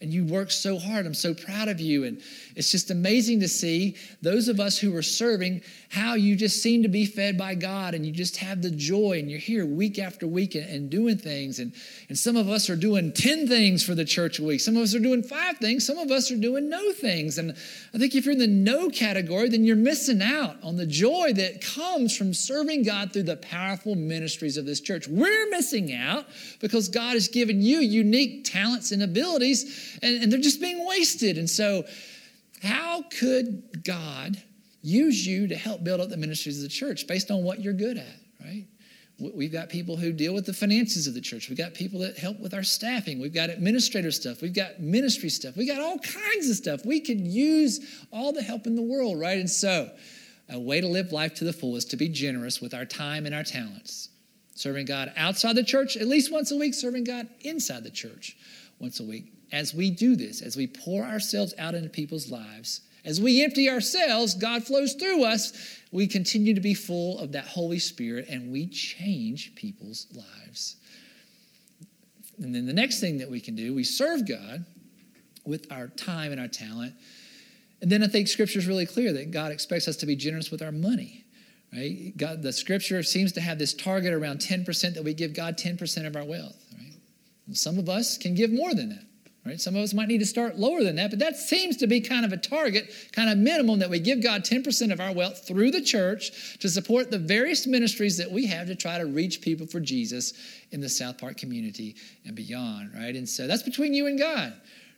and 0.02 0.12
you 0.12 0.26
work 0.26 0.52
so 0.52 0.78
hard. 0.78 1.06
I'm 1.06 1.13
so 1.13 1.34
proud 1.34 1.70
of 1.70 1.80
you. 1.80 2.04
And 2.04 2.22
it's 2.56 2.72
just 2.72 2.92
amazing 2.92 3.40
to 3.42 3.48
see 3.48 3.96
those 4.22 4.48
of 4.48 4.60
us 4.60 4.78
who 4.78 4.96
are 4.96 5.02
serving 5.02 5.62
how 5.90 6.14
you 6.14 6.36
just 6.36 6.62
seem 6.62 6.84
to 6.84 6.90
be 6.90 7.06
fed 7.06 7.38
by 7.38 7.56
God 7.56 7.94
and 7.94 8.06
you 8.06 8.12
just 8.12 8.38
have 8.38 8.62
the 8.62 8.72
joy 8.72 9.20
and 9.20 9.30
you're 9.30 9.40
here 9.40 9.66
week 9.66 10.00
after 10.00 10.28
week 10.28 10.56
and, 10.56 10.66
and 10.70 10.90
doing 10.90 11.18
things. 11.18 11.60
And, 11.60 11.74
and 12.08 12.18
some 12.18 12.36
of 12.36 12.50
us 12.50 12.70
are 12.70 12.76
doing 12.76 13.12
10 13.12 13.48
things 13.48 13.84
for 13.84 13.94
the 13.94 14.06
church 14.06 14.40
a 14.40 14.44
week. 14.44 14.62
Some 14.62 14.78
of 14.78 14.84
us 14.84 14.96
are 14.96 15.00
doing 15.00 15.24
five 15.24 15.58
things. 15.58 15.86
Some 15.86 15.98
of 15.98 16.12
us 16.12 16.32
are 16.32 16.38
doing 16.38 16.70
no 16.70 16.92
things. 16.94 17.38
And 17.38 17.52
I 17.94 17.98
think 17.98 18.16
if 18.16 18.26
you're 18.26 18.34
in 18.34 18.40
the 18.40 18.48
no 18.48 18.90
category, 18.90 19.50
then 19.50 19.66
you're 19.66 19.76
missing 19.76 20.22
out 20.22 20.58
on 20.64 20.78
the 20.78 20.86
joy 20.86 21.34
that 21.34 21.62
comes 21.62 22.16
from 22.16 22.34
serving 22.34 22.84
God 22.84 23.12
through 23.12 23.24
the 23.24 23.38
powerful 23.38 23.96
ministries 23.96 24.58
of 24.58 24.66
this 24.66 24.80
church. 24.80 25.08
We're 25.08 25.50
missing 25.50 25.94
out 25.94 26.26
because 26.60 26.90
God 26.90 27.14
has 27.14 27.28
given 27.28 27.62
you 27.62 27.80
unique 27.80 28.46
talents 28.46 28.92
and 28.92 29.04
abilities 29.04 30.00
and, 30.02 30.24
and 30.24 30.32
they're 30.32 30.40
just 30.40 30.62
being 30.62 30.86
wasted. 30.88 31.38
And 31.38 31.50
so, 31.50 31.84
how 32.62 33.04
could 33.19 33.84
God 33.84 34.41
use 34.82 35.26
you 35.26 35.47
to 35.47 35.56
help 35.56 35.84
build 35.84 36.02
up 36.02 36.10
the 36.10 36.17
ministries 36.17 36.58
of 36.58 36.63
the 36.63 36.69
church 36.69 37.08
based 37.08 37.32
on 37.32 37.43
what 37.43 37.60
you're 37.60 37.74
good 37.74 37.97
at, 37.97 38.19
right? 38.43 38.67
We've 39.19 39.52
got 39.52 39.69
people 39.69 39.97
who 39.97 40.12
deal 40.12 40.34
with 40.34 40.47
the 40.47 40.54
finances 40.54 41.06
of 41.06 41.13
the 41.13 41.21
church. 41.21 41.47
We've 41.47 41.58
got 41.58 41.76
people 41.76 42.00
that 42.00 42.17
help 42.17 42.39
with 42.39 42.56
our 42.56 42.63
staffing. 42.63 43.19
We've 43.19 43.34
got 43.34 43.52
administrative 43.52 44.15
stuff. 44.15 44.41
We've 44.41 44.54
got 44.54 44.80
ministry 44.80 45.30
stuff. 45.30 45.56
We 45.56 45.67
got 45.67 45.80
all 45.80 46.00
kinds 46.00 46.50
of 46.50 46.56
stuff. 46.56 46.84
We 46.86 47.02
could 47.02 47.19
use 47.19 48.04
all 48.12 48.34
the 48.34 48.41
help 48.41 48.65
in 48.65 48.76
the 48.76 48.82
world, 48.82 49.19
right? 49.19 49.38
And 49.38 49.50
so, 49.50 49.91
a 50.50 50.60
way 50.60 50.82
to 50.82 50.88
live 50.88 51.12
life 51.12 51.36
to 51.36 51.43
the 51.43 51.54
full 51.54 51.76
is 51.76 51.86
to 51.86 51.97
be 51.97 52.10
generous 52.10 52.62
with 52.62 52.74
our 52.74 52.86
time 52.86 53.28
and 53.28 53.36
our 53.36 53.43
talents. 53.43 54.10
Serving 54.56 54.86
God 54.86 55.13
outside 55.15 55.56
the 55.56 55.63
church 55.63 55.95
at 55.97 56.08
least 56.08 56.32
once 56.32 56.52
a 56.52 56.58
week, 56.58 56.74
serving 56.74 57.04
God 57.04 57.28
inside 57.41 57.84
the 57.84 57.91
church 57.91 58.36
once 58.80 59.00
a 59.00 59.04
week 59.04 59.32
as 59.52 59.74
we 59.74 59.92
do 59.92 60.16
this, 60.16 60.42
as 60.42 60.56
we 60.56 60.68
pour 60.68 61.04
ourselves 61.04 61.54
out 61.58 61.76
into 61.76 61.90
people's 61.90 62.32
lives, 62.32 62.82
as 63.04 63.20
we 63.20 63.44
empty 63.44 63.70
ourselves, 63.70 64.36
God 64.36 64.64
flows 64.64 64.94
through 64.94 65.24
us. 65.24 65.80
We 65.92 66.08
continue 66.08 66.54
to 66.54 66.62
be 66.62 66.74
full 66.74 67.20
of 67.20 67.32
that 67.32 67.46
Holy 67.46 67.80
Spirit 67.80 68.28
and 68.30 68.52
we 68.52 68.68
change 68.68 69.56
people's 69.56 70.08
lives. 70.14 70.76
And 72.38 72.54
then 72.54 72.66
the 72.66 72.74
next 72.74 73.00
thing 73.00 73.18
that 73.18 73.30
we 73.30 73.40
can 73.40 73.56
do, 73.56 73.74
we 73.74 73.84
serve 73.84 74.28
God 74.28 74.66
with 75.46 75.72
our 75.72 75.88
time 75.88 76.32
and 76.32 76.40
our 76.40 76.48
talent. 76.48 76.94
And 77.82 77.92
then 77.92 78.04
I 78.04 78.08
think 78.08 78.28
scripture 78.28 78.60
is 78.60 78.68
really 78.68 78.86
clear 78.86 79.12
that 79.14 79.32
God 79.32 79.52
expects 79.52 79.88
us 79.88 79.98
to 79.98 80.06
be 80.06 80.16
generous 80.16 80.52
with 80.52 80.62
our 80.62 80.72
money. 80.72 81.26
Right? 81.74 82.14
God, 82.16 82.44
the 82.44 82.54
scripture 82.54 83.02
seems 83.02 83.32
to 83.34 83.42
have 83.42 83.58
this 83.58 83.74
target 83.74 84.14
around 84.14 84.40
10% 84.40 84.94
that 84.94 85.04
we 85.04 85.14
give 85.14 85.34
God 85.34 85.58
10% 85.58 86.06
of 86.06 86.16
our 86.16 86.26
wealth. 86.26 86.64
Right? 86.78 86.94
Some 87.54 87.80
of 87.80 87.90
us 87.90 88.18
can 88.18 88.36
give 88.36 88.52
more 88.52 88.74
than 88.74 88.90
that. 88.90 89.06
Right? 89.43 89.60
Some 89.60 89.75
of 89.75 89.82
us 89.82 89.93
might 89.95 90.08
need 90.08 90.19
to 90.19 90.25
start 90.25 90.60
lower 90.60 90.84
than 90.84 90.97
that, 90.97 91.10
but 91.10 91.17
that 91.17 91.36
seems 91.36 91.75
to 91.77 91.88
be 91.88 91.99
kind 91.99 92.25
of 92.25 92.32
a 92.32 92.38
target, 92.38 92.93
kind 93.12 93.27
of 93.27 93.39
minimum 93.39 93.80
that 93.80 93.89
we 93.89 93.99
give 93.99 94.21
God 94.21 94.43
10% 94.43 94.91
of 94.91 94.99
our 94.99 95.12
wealth 95.12 95.47
through 95.47 95.71
the 95.71 95.82
church 95.82 96.60
to 96.60 96.69
support 96.69 97.10
the 97.10 97.17
various 97.17 97.65
ministries 97.65 98.17
that 98.17 98.32
we 98.32 98.45
have 98.45 98.67
to 98.67 98.75
try 98.75 98.99
to 98.99 99.08
reach 99.08 99.41
people 99.41 99.65
for 99.65 99.80
Jesus 99.80 100.34
in 100.69 100.80
the 100.80 100.89
South 100.89 101.17
Park 101.17 101.38
community 101.38 101.95
and 102.23 102.36
beyond, 102.36 102.91
right? 102.93 103.15
And 103.15 103.27
so 103.27 103.47
that's 103.47 103.63
between 103.63 103.95
you 103.95 104.06
and 104.06 104.19
God, 104.19 104.54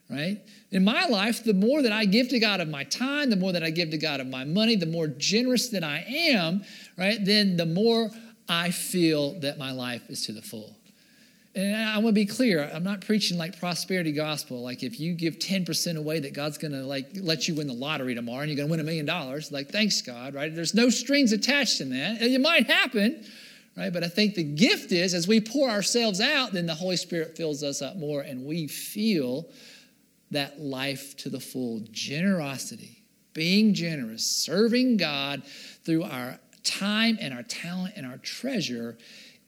right? 0.10 0.42
In 0.72 0.84
my 0.84 1.06
life, 1.06 1.46
the 1.46 1.54
more 1.54 1.82
that 1.82 1.94
I 1.94 2.04
give 2.04 2.28
to 2.30 2.40
God 2.40 2.60
of 2.60 2.68
my 2.68 2.84
time, 2.84 3.30
the 3.30 3.38
more 3.38 3.54
that 3.54 3.64
I 3.64 3.70
give 3.70 3.92
to 3.92 3.98
God 3.98 4.20
of 4.20 4.28
my 4.28 4.44
money, 4.44 4.76
the 4.76 4.86
more 4.86 5.08
generous 5.08 5.70
that 5.70 5.86
I 5.86 6.04
am, 6.10 6.66
right? 6.98 7.24
Then 7.24 7.56
the 7.56 7.66
more 7.66 8.12
I 8.50 8.72
feel 8.72 9.40
that 9.40 9.58
my 9.58 9.72
life 9.72 10.10
is 10.10 10.26
to 10.26 10.34
the 10.34 10.42
full. 10.42 10.76
And 11.56 11.76
I 11.76 11.98
want 11.98 12.08
to 12.08 12.14
be 12.14 12.26
clear, 12.26 12.68
I'm 12.74 12.84
not 12.84 13.02
preaching 13.02 13.38
like 13.38 13.60
prosperity 13.60 14.12
gospel. 14.12 14.64
Like 14.64 14.82
if 14.82 15.00
you 15.00 15.14
give 15.14 15.38
10% 15.38 15.98
away 15.98 16.20
that 16.20 16.34
God's 16.34 16.58
going 16.58 16.72
to 16.72 16.84
like 16.84 17.10
let 17.14 17.48
you 17.48 17.54
win 17.54 17.68
the 17.68 17.74
lottery 17.74 18.16
tomorrow 18.16 18.42
and 18.42 18.50
you're 18.50 18.58
going 18.58 18.70
to 18.70 18.72
win 18.72 18.80
a 18.80 18.84
million 18.84 19.06
dollars. 19.06 19.52
Like 19.52 19.70
thanks 19.70 20.02
God, 20.02 20.34
right? 20.34 20.54
There's 20.54 20.74
no 20.74 20.90
strings 20.90 21.32
attached 21.32 21.80
in 21.80 21.92
that. 21.92 22.22
It 22.24 22.42
might 22.42 22.66
happen, 22.66 23.24
right? 23.78 23.94
But 23.94 24.04
I 24.04 24.08
think 24.08 24.34
the 24.34 24.44
gift 24.44 24.92
is 24.92 25.14
as 25.14 25.28
we 25.28 25.40
pour 25.40 25.70
ourselves 25.70 26.20
out, 26.20 26.54
then 26.54 26.66
the 26.66 26.74
Holy 26.74 26.98
Spirit 26.98 27.38
fills 27.38 27.62
us 27.62 27.84
up 27.84 27.98
more 27.98 28.22
and 28.22 28.46
we 28.46 28.68
feel 28.68 29.48
that 30.32 30.60
life 30.60 31.16
to 31.18 31.30
the 31.30 31.40
full 31.40 31.82
generosity, 31.92 33.04
being 33.34 33.76
generous, 33.76 34.26
serving 34.26 34.98
God 34.98 35.44
through 35.86 36.02
our 36.02 36.40
time 36.64 37.20
and 37.22 37.32
our 37.32 37.44
talent 37.44 37.94
and 37.96 38.08
our 38.08 38.18
treasure 38.18 38.98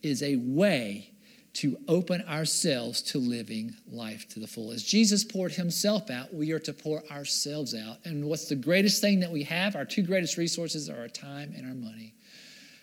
is 0.02 0.22
a 0.22 0.36
way 0.36 1.10
to 1.56 1.78
open 1.88 2.22
ourselves 2.28 3.00
to 3.00 3.18
living 3.18 3.74
life 3.90 4.28
to 4.28 4.38
the 4.38 4.46
full. 4.46 4.72
As 4.72 4.82
Jesus 4.82 5.24
poured 5.24 5.52
himself 5.52 6.10
out, 6.10 6.34
we 6.34 6.52
are 6.52 6.58
to 6.58 6.72
pour 6.74 7.02
ourselves 7.10 7.74
out. 7.74 7.96
And 8.04 8.26
what's 8.26 8.46
the 8.46 8.56
greatest 8.56 9.00
thing 9.00 9.20
that 9.20 9.32
we 9.32 9.42
have? 9.44 9.74
Our 9.74 9.86
two 9.86 10.02
greatest 10.02 10.36
resources 10.36 10.90
are 10.90 10.98
our 10.98 11.08
time 11.08 11.54
and 11.56 11.66
our 11.66 11.74
money. 11.74 12.12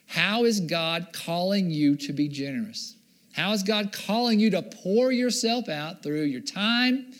How 0.07 0.45
is 0.45 0.59
God 0.59 1.09
calling 1.13 1.69
you 1.69 1.95
to 1.97 2.13
be 2.13 2.27
generous? 2.27 2.95
How 3.33 3.51
is 3.51 3.61
God 3.61 3.93
calling 3.93 4.39
you 4.39 4.49
to 4.49 4.63
pour 4.63 5.11
yourself 5.11 5.69
out 5.69 6.01
through 6.01 6.23
your 6.23 6.41
time, 6.41 7.13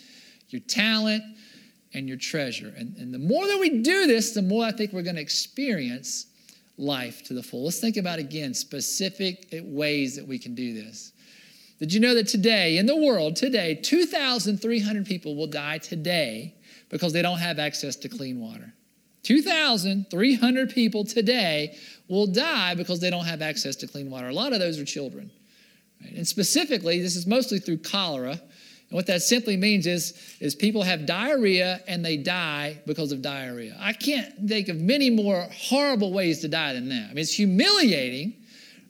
your 0.48 0.60
talent, 0.60 1.22
and 1.92 2.08
your 2.08 2.18
treasure? 2.18 2.74
And, 2.76 2.96
and 2.96 3.14
the 3.14 3.18
more 3.20 3.46
that 3.46 3.60
we 3.60 3.80
do 3.80 4.08
this, 4.08 4.32
the 4.32 4.42
more 4.42 4.64
I 4.64 4.72
think 4.72 4.92
we're 4.92 5.02
going 5.02 5.16
to 5.16 5.22
experience 5.22 6.26
life 6.78 7.22
to 7.24 7.34
the 7.34 7.42
full. 7.44 7.64
Let's 7.64 7.78
think 7.78 7.96
about 7.96 8.18
again 8.18 8.54
specific 8.54 9.46
ways 9.62 10.16
that 10.16 10.26
we 10.26 10.40
can 10.40 10.56
do 10.56 10.74
this. 10.74 11.12
Did 11.80 11.92
you 11.92 12.00
know 12.00 12.14
that 12.14 12.28
today, 12.28 12.78
in 12.78 12.86
the 12.86 12.96
world, 12.96 13.36
today, 13.36 13.74
2,300 13.74 15.06
people 15.06 15.34
will 15.34 15.48
die 15.48 15.78
today 15.78 16.54
because 16.88 17.12
they 17.12 17.22
don't 17.22 17.38
have 17.38 17.58
access 17.58 17.96
to 17.96 18.08
clean 18.08 18.40
water? 18.40 18.72
2,300 19.24 20.70
people 20.70 21.04
today 21.04 21.76
will 22.08 22.26
die 22.26 22.74
because 22.74 23.00
they 23.00 23.10
don't 23.10 23.24
have 23.24 23.42
access 23.42 23.74
to 23.76 23.86
clean 23.86 24.10
water. 24.10 24.28
A 24.28 24.32
lot 24.32 24.52
of 24.52 24.60
those 24.60 24.78
are 24.78 24.84
children. 24.84 25.30
Right? 26.02 26.12
And 26.14 26.28
specifically, 26.28 27.00
this 27.00 27.16
is 27.16 27.26
mostly 27.26 27.58
through 27.58 27.78
cholera. 27.78 28.32
And 28.32 28.90
what 28.90 29.06
that 29.06 29.22
simply 29.22 29.56
means 29.56 29.86
is, 29.86 30.14
is 30.40 30.54
people 30.54 30.82
have 30.82 31.06
diarrhea 31.06 31.80
and 31.88 32.04
they 32.04 32.18
die 32.18 32.78
because 32.86 33.12
of 33.12 33.22
diarrhea. 33.22 33.76
I 33.80 33.94
can't 33.94 34.32
think 34.46 34.68
of 34.68 34.80
many 34.80 35.10
more 35.10 35.48
horrible 35.50 36.12
ways 36.12 36.40
to 36.42 36.48
die 36.48 36.74
than 36.74 36.90
that. 36.90 37.04
I 37.04 37.08
mean, 37.08 37.18
it's 37.18 37.34
humiliating, 37.34 38.34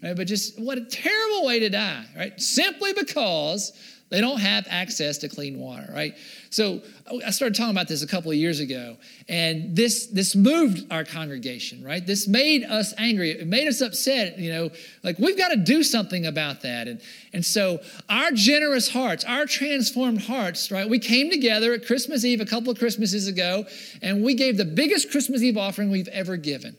Right? 0.05 0.15
But 0.15 0.27
just 0.27 0.61
what 0.61 0.77
a 0.77 0.85
terrible 0.85 1.47
way 1.47 1.61
to 1.61 1.71
die, 1.71 2.05
right? 2.15 2.39
Simply 2.41 2.93
because 2.93 3.73
They 4.11 4.21
don't 4.21 4.39
have 4.39 4.67
access 4.69 5.19
to 5.19 5.29
clean 5.29 5.59
water, 5.59 5.91
right? 5.93 6.15
So 6.51 6.83
I 7.27 7.31
started 7.31 7.57
talking 7.57 7.73
about 7.73 7.89
this 7.89 8.03
a 8.03 8.07
couple 8.07 8.31
of 8.31 8.37
years 8.37 8.61
ago, 8.61 8.97
and 9.29 9.75
this 9.75 10.07
this 10.07 10.37
moved 10.37 10.87
our 10.93 11.03
congregation, 11.05 11.83
right? 11.83 12.07
This 12.07 12.29
made 12.29 12.63
us 12.63 12.95
angry. 12.97 13.31
It 13.31 13.49
made 13.49 13.67
us 13.67 13.81
upset. 13.81 14.39
You 14.39 14.53
know, 14.53 14.71
like 15.03 15.19
we've 15.19 15.37
got 15.39 15.49
to 15.49 15.57
do 15.57 15.83
something 15.83 16.27
about 16.27 16.61
that. 16.63 16.87
And 16.87 17.01
and 17.33 17.45
so 17.45 17.81
our 18.09 18.31
generous 18.31 18.89
hearts, 18.89 19.25
our 19.25 19.47
transformed 19.47 20.21
hearts, 20.21 20.71
right? 20.71 20.89
We 20.89 21.01
came 21.01 21.31
together 21.31 21.73
at 21.73 21.85
Christmas 21.87 22.25
Eve 22.25 22.41
a 22.41 22.47
couple 22.47 22.71
of 22.71 22.79
Christmases 22.79 23.27
ago, 23.27 23.65
and 24.01 24.23
we 24.23 24.35
gave 24.35 24.59
the 24.59 24.65
biggest 24.65 25.11
Christmas 25.11 25.43
Eve 25.43 25.57
offering 25.57 25.91
we've 25.91 26.09
ever 26.09 26.37
given. 26.37 26.77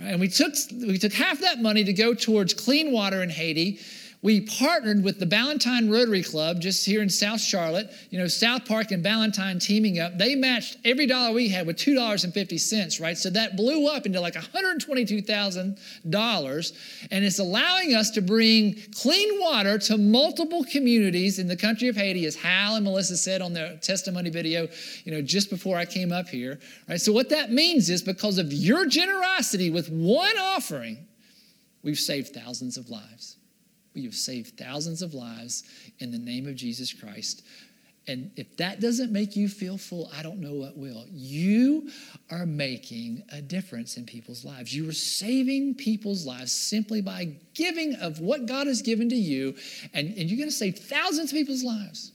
And 0.00 0.20
we 0.20 0.28
took 0.28 0.54
we 0.70 0.98
took 0.98 1.12
half 1.12 1.40
that 1.40 1.60
money 1.60 1.84
to 1.84 1.92
go 1.92 2.14
towards 2.14 2.54
clean 2.54 2.92
water 2.92 3.22
in 3.22 3.30
Haiti 3.30 3.78
we 4.22 4.42
partnered 4.42 5.02
with 5.02 5.18
the 5.18 5.24
Ballantyne 5.24 5.90
Rotary 5.90 6.22
Club 6.22 6.60
just 6.60 6.84
here 6.84 7.00
in 7.00 7.08
South 7.08 7.40
Charlotte. 7.40 7.90
You 8.10 8.18
know, 8.18 8.26
South 8.26 8.66
Park 8.66 8.90
and 8.90 9.02
Ballantyne 9.02 9.58
teaming 9.58 9.98
up. 9.98 10.18
They 10.18 10.34
matched 10.34 10.76
every 10.84 11.06
dollar 11.06 11.32
we 11.32 11.48
had 11.48 11.66
with 11.66 11.78
$2.50, 11.78 13.00
right? 13.00 13.16
So 13.16 13.30
that 13.30 13.56
blew 13.56 13.88
up 13.88 14.04
into 14.04 14.20
like 14.20 14.34
$122,000. 14.34 16.72
And 17.10 17.24
it's 17.24 17.38
allowing 17.38 17.94
us 17.94 18.10
to 18.10 18.20
bring 18.20 18.76
clean 18.94 19.40
water 19.40 19.78
to 19.78 19.96
multiple 19.96 20.66
communities 20.70 21.38
in 21.38 21.48
the 21.48 21.56
country 21.56 21.88
of 21.88 21.96
Haiti, 21.96 22.26
as 22.26 22.36
Hal 22.36 22.76
and 22.76 22.84
Melissa 22.84 23.16
said 23.16 23.40
on 23.40 23.54
their 23.54 23.78
testimony 23.78 24.28
video, 24.28 24.68
you 25.04 25.12
know, 25.12 25.22
just 25.22 25.48
before 25.48 25.78
I 25.78 25.86
came 25.86 26.12
up 26.12 26.28
here, 26.28 26.60
right? 26.90 27.00
So 27.00 27.10
what 27.10 27.30
that 27.30 27.52
means 27.52 27.88
is 27.88 28.02
because 28.02 28.36
of 28.36 28.52
your 28.52 28.84
generosity 28.84 29.70
with 29.70 29.88
one 29.88 30.36
offering, 30.36 31.06
we've 31.82 31.98
saved 31.98 32.34
thousands 32.34 32.76
of 32.76 32.90
lives. 32.90 33.38
Have 33.96 34.14
saved 34.14 34.56
thousands 34.56 35.02
of 35.02 35.14
lives 35.14 35.64
in 35.98 36.10
the 36.10 36.18
name 36.18 36.46
of 36.46 36.54
Jesus 36.54 36.92
Christ. 36.92 37.42
And 38.06 38.30
if 38.36 38.56
that 38.56 38.80
doesn't 38.80 39.12
make 39.12 39.36
you 39.36 39.48
feel 39.48 39.78
full, 39.78 40.10
I 40.16 40.22
don't 40.22 40.40
know 40.40 40.54
what 40.54 40.76
will. 40.76 41.04
You 41.10 41.90
are 42.30 42.46
making 42.46 43.22
a 43.30 43.42
difference 43.42 43.96
in 43.96 44.06
people's 44.06 44.44
lives. 44.44 44.74
You 44.74 44.88
are 44.88 44.92
saving 44.92 45.74
people's 45.74 46.26
lives 46.26 46.50
simply 46.50 47.02
by 47.02 47.36
giving 47.54 47.94
of 47.96 48.20
what 48.20 48.46
God 48.46 48.66
has 48.66 48.82
given 48.82 49.08
to 49.10 49.16
you, 49.16 49.54
and, 49.92 50.08
and 50.08 50.30
you're 50.30 50.38
going 50.38 50.48
to 50.48 50.54
save 50.54 50.78
thousands 50.78 51.30
of 51.30 51.36
people's 51.36 51.62
lives. 51.62 52.12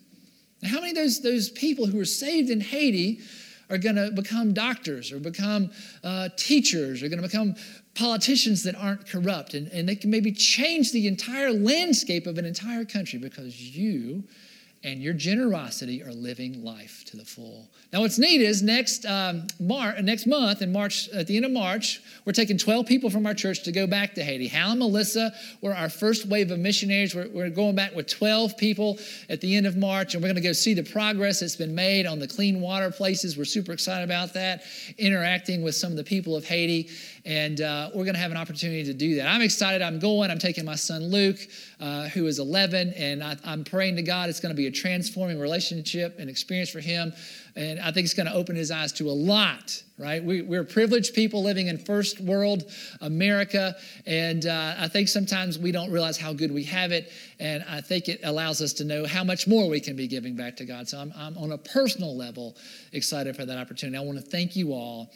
Now, 0.62 0.70
how 0.70 0.80
many 0.80 0.90
of 0.90 0.96
those, 0.96 1.22
those 1.22 1.50
people 1.50 1.86
who 1.86 1.98
were 1.98 2.06
saved 2.06 2.50
in 2.50 2.62
Haiti 2.62 3.22
are 3.70 3.78
going 3.78 3.96
to 3.96 4.12
become 4.12 4.54
doctors 4.54 5.12
or 5.12 5.20
become 5.20 5.72
uh, 6.04 6.30
teachers 6.36 7.04
or 7.04 7.10
going 7.10 7.22
to 7.22 7.28
become 7.28 7.56
politicians 7.96 8.64
that 8.64 8.76
aren't 8.76 9.08
corrupt 9.08 9.54
and, 9.54 9.68
and 9.70 9.88
they 9.88 9.96
can 9.96 10.10
maybe 10.10 10.32
change 10.32 10.92
the 10.92 11.08
entire 11.08 11.52
landscape 11.52 12.28
of 12.28 12.38
an 12.38 12.46
entire 12.46 12.86
country 12.86 13.18
because 13.18 13.76
you 13.76 14.24
and 14.86 15.02
your 15.02 15.14
generosity 15.14 16.04
are 16.04 16.14
living 16.14 16.64
life 16.64 17.04
to 17.06 17.18
the 17.18 17.26
full. 17.26 17.68
Now, 17.92 18.02
what's 18.02 18.20
neat 18.20 18.40
is 18.40 18.62
next 18.62 19.04
um, 19.08 19.48
Mar- 19.60 20.00
next 20.04 20.28
month 20.28 20.62
in 20.62 20.72
March, 20.72 21.10
at 21.10 21.26
the 21.26 21.36
end 21.36 21.44
of 21.44 21.52
March, 21.52 22.02
we're 22.24 22.34
taking 22.34 22.56
12 22.56 22.86
people 22.86 23.10
from 23.10 23.26
our 23.26 23.34
church 23.34 23.64
to 23.64 23.72
go 23.72 23.88
back 23.88 24.14
to 24.14 24.24
Haiti. 24.24 24.48
Hal 24.48 24.72
and 24.72 24.80
Melissa 24.80 25.34
were 25.62 25.74
our 25.74 25.90
first 25.90 26.28
wave 26.28 26.52
of 26.52 26.60
missionaries. 26.60 27.16
We're, 27.16 27.30
we're 27.30 27.50
going 27.50 27.76
back 27.76 27.96
with 27.96 28.08
12 28.08 28.58
people 28.58 29.00
at 29.28 29.42
the 29.42 29.56
end 29.56 29.66
of 29.66 29.76
March, 29.76 30.14
and 30.14 30.22
we're 30.22 30.30
going 30.30 30.36
to 30.36 30.48
go 30.48 30.54
see 30.54 30.76
the 30.76 30.84
progress 30.84 31.40
that's 31.40 31.56
been 31.56 31.74
made 31.74 32.06
on 32.06 32.20
the 32.20 32.28
clean 32.28 32.62
water 32.62 32.92
places. 32.92 33.36
We're 33.36 33.46
super 33.46 33.72
excited 33.72 34.04
about 34.04 34.34
that, 34.34 34.62
interacting 35.00 35.64
with 35.64 35.74
some 35.74 35.90
of 35.92 35.98
the 35.98 36.04
people 36.04 36.36
of 36.36 36.46
Haiti 36.46 36.90
and 37.26 37.60
uh, 37.60 37.90
we're 37.96 38.04
going 38.04 38.14
to 38.14 38.20
have 38.20 38.30
an 38.30 38.38
opportunity 38.38 38.84
to 38.84 38.94
do 38.94 39.16
that. 39.16 39.28
I'm 39.28 39.42
excited. 39.42 39.82
I'm 39.82 39.98
going. 39.98 40.30
I'm 40.30 40.38
taking 40.38 40.64
my 40.64 40.76
son 40.76 41.04
Luke, 41.10 41.40
uh, 41.80 42.08
who 42.10 42.28
is 42.28 42.38
11, 42.38 42.94
and 42.96 43.24
I, 43.24 43.36
am 43.46 43.64
praying 43.64 43.96
to 43.96 44.04
God 44.04 44.30
it's 44.30 44.40
going 44.40 44.54
to 44.54 44.56
be 44.56 44.68
a 44.68 44.72
transforming 44.72 45.40
relationship 45.40 46.18
and 46.20 46.30
experience 46.30 46.70
for 46.70 46.80
him. 46.80 47.14
And 47.56 47.80
I 47.80 47.92
think 47.92 48.06
it's 48.06 48.14
going 48.14 48.28
to 48.28 48.34
open 48.34 48.56
his 48.56 48.70
eyes 48.70 48.92
to 48.94 49.10
a 49.10 49.12
lot, 49.12 49.82
right? 49.98 50.24
We, 50.24 50.42
are 50.56 50.64
privileged 50.66 51.16
people 51.16 51.42
living 51.42 51.68
in 51.68 51.78
first 51.78 52.20
world 52.20 52.70
America, 53.02 53.76
and 54.06 54.46
uh, 54.46 54.76
I 54.78 54.88
think 54.90 55.08
sometimes 55.08 55.58
we 55.58 55.72
don't 55.72 55.90
realize 55.90 56.18
how 56.18 56.34
good 56.34 56.52
we 56.52 56.64
have 56.66 56.92
it, 56.92 57.12
and 57.40 57.64
I 57.68 57.82
think 57.82 58.08
it 58.08 58.20
allows 58.24 58.62
us 58.62 58.74
to 58.74 58.84
know 58.84 59.06
how 59.06 59.24
much 59.24 59.48
more 59.48 59.70
we 59.70 59.80
can 59.80 59.96
be 59.96 60.08
giving 60.08 60.36
back 60.36 60.58
to 60.58 60.66
God. 60.66 60.88
So 60.88 61.00
I'm, 61.00 61.14
I'm 61.16 61.38
on 61.38 61.54
a 61.54 61.58
personal 61.58 62.16
level 62.16 62.56
excited 62.92 63.36
for 63.36 63.46
that 63.46 63.58
opportunity. 63.58 63.98
I 63.98 64.02
want 64.02 64.20
to 64.20 64.26
thank 64.26 64.56
you 64.56 64.74
all 64.74 65.10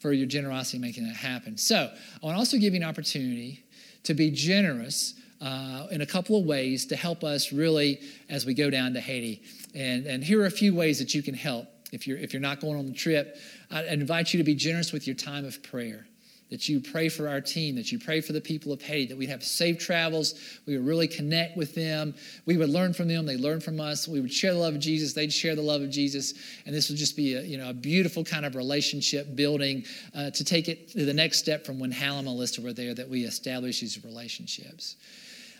for 0.00 0.12
your 0.12 0.26
generosity 0.26 0.78
making 0.78 1.06
that 1.06 1.16
happen. 1.16 1.56
So 1.56 1.76
I 1.76 2.26
want 2.26 2.34
to 2.34 2.38
also 2.38 2.56
give 2.58 2.74
you 2.74 2.80
an 2.80 2.88
opportunity 2.88 3.64
to 4.04 4.14
be 4.14 4.30
generous 4.30 5.14
uh, 5.40 5.86
in 5.90 6.00
a 6.00 6.06
couple 6.06 6.38
of 6.38 6.44
ways 6.44 6.86
to 6.86 6.96
help 6.96 7.22
us 7.22 7.52
really 7.52 8.00
as 8.28 8.44
we 8.44 8.54
go 8.54 8.70
down 8.70 8.94
to 8.94 9.00
Haiti. 9.00 9.42
And, 9.74 10.06
and 10.06 10.24
here 10.24 10.42
are 10.42 10.46
a 10.46 10.50
few 10.50 10.74
ways 10.74 10.98
that 10.98 11.14
you 11.14 11.22
can 11.22 11.34
help 11.34 11.66
if 11.92 12.06
you're, 12.06 12.18
if 12.18 12.32
you're 12.32 12.42
not 12.42 12.60
going 12.60 12.78
on 12.78 12.86
the 12.86 12.92
trip. 12.92 13.36
I 13.70 13.84
invite 13.84 14.32
you 14.32 14.38
to 14.38 14.44
be 14.44 14.54
generous 14.54 14.92
with 14.92 15.06
your 15.06 15.16
time 15.16 15.44
of 15.44 15.62
prayer 15.62 16.06
that 16.50 16.68
you 16.68 16.80
pray 16.80 17.08
for 17.08 17.28
our 17.28 17.40
team, 17.40 17.76
that 17.76 17.92
you 17.92 17.98
pray 17.98 18.20
for 18.20 18.32
the 18.32 18.40
people 18.40 18.72
of 18.72 18.82
Haiti, 18.82 19.06
that 19.06 19.16
we'd 19.16 19.28
have 19.28 19.42
safe 19.42 19.78
travels, 19.78 20.34
we 20.66 20.76
would 20.76 20.86
really 20.86 21.08
connect 21.08 21.56
with 21.56 21.74
them, 21.74 22.14
we 22.44 22.56
would 22.56 22.68
learn 22.68 22.92
from 22.92 23.08
them, 23.08 23.24
they 23.24 23.36
learn 23.36 23.60
from 23.60 23.80
us, 23.80 24.08
we 24.08 24.20
would 24.20 24.32
share 24.32 24.52
the 24.52 24.58
love 24.58 24.74
of 24.74 24.80
Jesus, 24.80 25.12
they'd 25.12 25.32
share 25.32 25.54
the 25.54 25.62
love 25.62 25.80
of 25.82 25.90
Jesus, 25.90 26.34
and 26.66 26.74
this 26.74 26.88
would 26.88 26.98
just 26.98 27.16
be 27.16 27.34
a, 27.34 27.42
you 27.42 27.56
know, 27.56 27.70
a 27.70 27.74
beautiful 27.74 28.24
kind 28.24 28.44
of 28.44 28.56
relationship 28.56 29.34
building 29.34 29.84
uh, 30.14 30.30
to 30.30 30.44
take 30.44 30.68
it 30.68 30.88
to 30.90 31.04
the 31.04 31.14
next 31.14 31.38
step 31.38 31.64
from 31.64 31.78
when 31.78 31.90
Hal 31.90 32.16
and 32.16 32.26
Melissa 32.26 32.60
were 32.60 32.72
there, 32.72 32.94
that 32.94 33.08
we 33.08 33.24
establish 33.24 33.80
these 33.80 34.04
relationships. 34.04 34.96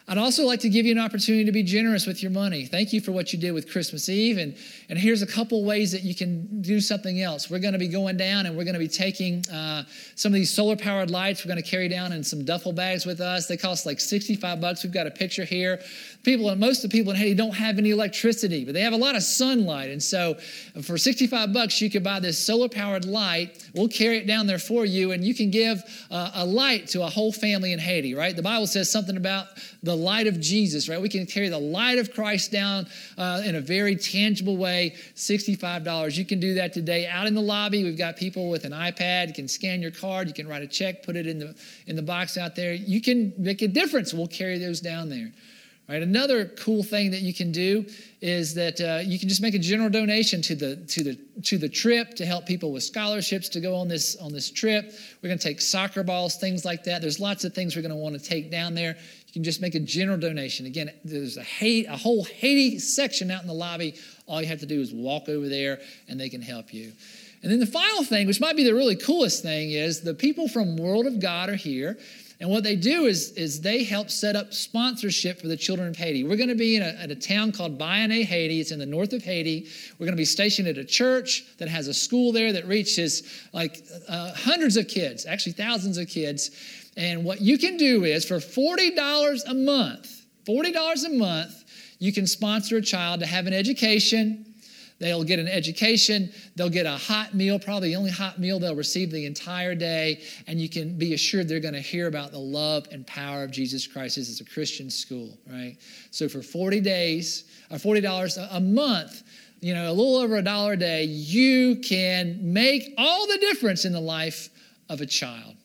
I'd 0.09 0.19
also 0.19 0.45
like 0.45 0.61
to 0.61 0.69
give 0.69 0.87
you 0.87 0.93
an 0.93 0.99
opportunity 0.99 1.45
to 1.45 1.53
be 1.53 1.63
generous 1.63 2.07
with 2.07 2.23
your 2.23 2.33
money. 2.33 2.67
Thank 2.67 2.93
you 2.93 3.01
for 3.01 3.13
what 3.13 3.33
you 3.33 3.39
did 3.39 3.53
with 3.53 3.71
Christmas 3.71 4.09
Eve. 4.09 4.39
And, 4.39 4.57
and 4.89 4.99
here's 4.99 5.23
a 5.23 5.27
couple 5.27 5.65
ways 5.65 5.93
that 5.93 6.03
you 6.03 6.15
can 6.15 6.63
do 6.63 6.81
something 6.81 7.23
else. 7.23 7.49
We're 7.49 7.61
going 7.61 7.75
to 7.75 7.79
be 7.79 7.87
going 7.87 8.17
down 8.17 8.47
and 8.47 8.57
we're 8.57 8.65
going 8.65 8.75
to 8.75 8.81
be 8.81 8.89
taking 8.89 9.45
uh, 9.49 9.85
some 10.17 10.33
of 10.33 10.35
these 10.35 10.53
solar 10.53 10.77
powered 10.77 11.11
lights 11.11 11.45
we're 11.45 11.51
going 11.51 11.63
to 11.63 11.69
carry 11.69 11.89
down 11.89 12.13
in 12.13 12.25
some 12.25 12.45
duffel 12.45 12.73
bags 12.73 13.07
with 13.07 13.21
us. 13.21 13.47
They 13.47 13.57
cost 13.57 13.87
like 13.87 14.01
65 14.01 14.61
bucks. 14.61 14.83
We've 14.83 14.93
got 14.93 15.07
a 15.07 15.11
picture 15.11 15.45
here. 15.45 15.81
People, 16.25 16.55
most 16.57 16.85
of 16.85 16.91
the 16.91 16.99
people 16.99 17.13
in 17.13 17.17
Haiti 17.17 17.35
don't 17.35 17.55
have 17.55 17.79
any 17.79 17.91
electricity, 17.91 18.65
but 18.65 18.75
they 18.75 18.83
have 18.83 18.93
a 18.93 18.97
lot 18.99 19.15
of 19.15 19.23
sunlight. 19.23 19.91
And 19.91 20.03
so 20.03 20.35
for 20.83 20.99
65 20.99 21.53
bucks, 21.53 21.81
you 21.81 21.89
could 21.89 22.03
buy 22.03 22.21
this 22.21 22.45
solar 22.45 22.69
powered 22.69 23.05
light. 23.05 23.65
We'll 23.75 23.89
carry 23.89 24.19
it 24.19 24.27
down 24.27 24.47
there 24.47 24.59
for 24.59 24.85
you, 24.85 25.13
and 25.13 25.25
you 25.25 25.35
can 25.35 25.51
give 25.51 25.83
uh, 26.11 26.33
a 26.35 26.45
light 26.45 26.89
to 26.89 27.03
a 27.03 27.07
whole 27.07 27.33
family 27.33 27.73
in 27.73 27.79
Haiti, 27.79 28.15
right? 28.15 28.35
The 28.35 28.43
Bible 28.43 28.67
says 28.67 28.91
something 28.91 29.17
about 29.17 29.47
the 29.83 29.90
light 29.97 30.27
of 30.27 30.41
Jesus, 30.41 30.89
right? 30.89 31.01
We 31.01 31.09
can 31.09 31.27
carry 31.27 31.49
the 31.49 31.59
light 31.59 31.99
of 31.99 32.13
Christ 32.13 32.53
down 32.53 32.87
uh, 33.19 33.43
in 33.45 33.55
a 33.55 33.61
very 33.61 33.97
tangible 33.97 34.57
way. 34.57 34.95
$65. 35.15 36.17
You 36.17 36.25
can 36.25 36.41
do 36.41 36.55
that 36.55 36.73
today 36.73 37.07
out 37.07 37.27
in 37.27 37.35
the 37.35 37.41
lobby. 37.41 37.85
We've 37.85 37.99
got 37.99 38.17
people 38.17 38.51
with 38.51 38.65
an 38.65 38.73
iPad. 38.73 39.29
You 39.29 39.35
can 39.35 39.49
scan 39.49 39.83
your 39.83 39.91
card. 39.91 40.29
You 40.29 40.35
can 40.35 40.49
write 40.49 40.63
a 40.63 40.67
check, 40.67 41.03
put 41.03 41.17
it 41.17 41.27
in 41.27 41.39
the 41.39 41.55
in 41.87 41.97
the 41.97 42.03
box 42.03 42.37
out 42.37 42.57
there. 42.57 42.73
You 42.73 43.01
can 43.01 43.33
make 43.37 43.63
a 43.63 43.69
difference. 43.69 44.15
We'll 44.15 44.27
carry 44.27 44.59
those 44.59 44.81
down 44.81 45.09
there. 45.09 45.33
Right. 45.91 46.03
Another 46.03 46.45
cool 46.45 46.85
thing 46.85 47.11
that 47.11 47.23
you 47.23 47.35
can 47.35 47.51
do 47.51 47.85
is 48.21 48.55
that 48.55 48.81
uh, 48.81 49.01
you 49.05 49.19
can 49.19 49.29
just 49.29 49.43
make 49.43 49.55
a 49.55 49.59
general 49.59 49.91
donation 49.91 50.41
to 50.43 50.55
the 50.55 50.77
to 50.77 51.03
the 51.03 51.19
to 51.43 51.59
the 51.59 51.69
trip 51.69 52.15
to 52.15 52.25
help 52.25 52.47
people 52.47 52.71
with 52.71 52.85
scholarships 52.85 53.49
to 53.49 53.61
go 53.61 53.75
on 53.75 53.89
this 53.89 54.15
on 54.19 54.33
this 54.33 54.53
trip. 54.53 54.93
We're 55.21 55.31
going 55.31 55.41
to 55.41 55.49
take 55.49 55.61
soccer 55.61 56.05
balls, 56.05 56.37
things 56.37 56.65
like 56.65 56.85
that. 56.85 57.01
There's 57.01 57.19
lots 57.19 57.45
of 57.45 57.55
things 57.55 57.75
we're 57.75 57.83
going 57.83 57.91
to 57.91 57.97
want 57.97 58.15
to 58.15 58.25
take 58.25 58.53
down 58.53 58.73
there. 58.73 58.97
You 59.31 59.35
can 59.35 59.45
just 59.45 59.61
make 59.61 59.77
a 59.77 59.81
general 59.81 60.19
donation. 60.19 60.67
Again, 60.67 60.91
there's 61.05 61.37
a, 61.37 61.43
Haiti, 61.45 61.87
a 61.87 61.97
whole 61.97 62.25
Haiti 62.25 62.81
section 62.81 63.31
out 63.31 63.43
in 63.43 63.47
the 63.47 63.55
lobby. 63.55 63.95
All 64.27 64.43
you 64.43 64.49
have 64.49 64.59
to 64.59 64.67
do 64.67 64.81
is 64.81 64.93
walk 64.93 65.29
over 65.29 65.49
there 65.49 65.81
and 66.09 66.19
they 66.19 66.29
can 66.29 66.43
help 66.43 66.75
you. 66.75 66.93
And 67.43 67.53
then 67.53 67.61
the 67.61 67.67
final 67.67 68.03
thing, 68.03 68.27
which 68.27 68.41
might 68.41 68.57
be 68.57 68.65
the 68.65 68.75
really 68.75 68.97
coolest 68.97 69.43
thing, 69.43 69.71
is 69.71 70.01
the 70.01 70.15
people 70.15 70.49
from 70.49 70.77
World 70.77 71.07
of 71.07 71.21
God 71.21 71.49
are 71.49 71.55
here. 71.55 71.97
And 72.41 72.49
what 72.49 72.65
they 72.65 72.75
do 72.75 73.05
is, 73.05 73.33
is 73.33 73.61
they 73.61 73.85
help 73.85 74.11
set 74.11 74.35
up 74.35 74.53
sponsorship 74.53 75.41
for 75.41 75.47
the 75.47 75.59
children 75.59 75.89
of 75.89 75.97
Haiti. 75.97 76.25
We're 76.25 76.37
going 76.39 76.49
to 76.49 76.55
be 76.55 76.77
in 76.77 76.83
a, 76.83 76.87
at 76.87 77.11
a 77.11 77.15
town 77.15 77.53
called 77.53 77.79
Bayonnais, 77.79 78.25
Haiti. 78.25 78.61
It's 78.61 78.73
in 78.73 78.79
the 78.79 78.87
north 78.87 79.13
of 79.13 79.23
Haiti. 79.23 79.69
We're 79.99 80.07
going 80.07 80.17
to 80.17 80.21
be 80.21 80.25
stationed 80.25 80.67
at 80.67 80.79
a 80.79 80.85
church 80.85 81.45
that 81.59 81.69
has 81.69 81.87
a 81.87 81.95
school 81.95 82.33
there 82.33 82.53
that 82.55 82.67
reaches 82.67 83.23
like 83.53 83.87
uh, 84.09 84.33
hundreds 84.35 84.79
of 84.79 84.89
kids, 84.89 85.27
actually 85.27 85.53
thousands 85.53 85.99
of 85.99 86.09
kids. 86.09 86.51
And 87.01 87.25
what 87.25 87.41
you 87.41 87.57
can 87.57 87.79
do 87.79 88.05
is 88.05 88.27
for 88.27 88.37
$40 88.37 89.41
a 89.49 89.55
month, 89.55 90.27
$40 90.47 91.07
a 91.07 91.09
month, 91.09 91.65
you 91.99 92.13
can 92.13 92.27
sponsor 92.27 92.77
a 92.77 92.83
child 92.83 93.21
to 93.21 93.27
have 93.27 93.47
an 93.47 93.55
education. 93.55 94.45
They'll 94.99 95.25
get 95.25 95.39
an 95.39 95.49
education. 95.49 96.31
They'll 96.57 96.69
get 96.69 96.85
a 96.85 96.99
hot 96.99 97.33
meal, 97.33 97.59
probably 97.59 97.89
the 97.89 97.97
only 97.97 98.11
hot 98.11 98.39
meal 98.39 98.59
they'll 98.59 98.77
receive 98.77 99.11
the 99.11 99.25
entire 99.25 99.75
day. 99.75 100.21
And 100.47 100.61
you 100.61 100.69
can 100.69 100.99
be 100.99 101.15
assured 101.15 101.49
they're 101.49 101.59
going 101.59 101.73
to 101.73 101.81
hear 101.81 102.07
about 102.07 102.33
the 102.33 102.39
love 102.39 102.87
and 102.93 103.07
power 103.07 103.45
of 103.45 103.51
Jesus 103.51 103.87
Christ. 103.87 104.19
Is 104.19 104.39
a 104.43 104.45
Christian 104.45 104.91
school, 104.91 105.39
right? 105.51 105.79
So 106.11 106.29
for 106.29 106.43
40 106.43 106.81
days, 106.81 107.45
or 107.71 107.79
$40 107.79 108.49
a 108.51 108.61
month, 108.61 109.23
you 109.63 109.73
know, 109.73 109.91
a 109.91 109.95
little 109.95 110.17
over 110.17 110.37
a 110.37 110.43
dollar 110.43 110.75
a 110.75 110.77
day, 110.77 111.05
you 111.05 111.77
can 111.77 112.53
make 112.53 112.93
all 112.99 113.27
the 113.27 113.39
difference 113.39 113.87
in 113.87 113.95
the 113.95 114.01
life 114.01 114.51
of 114.91 115.01
a 115.01 115.07
child. 115.07 115.57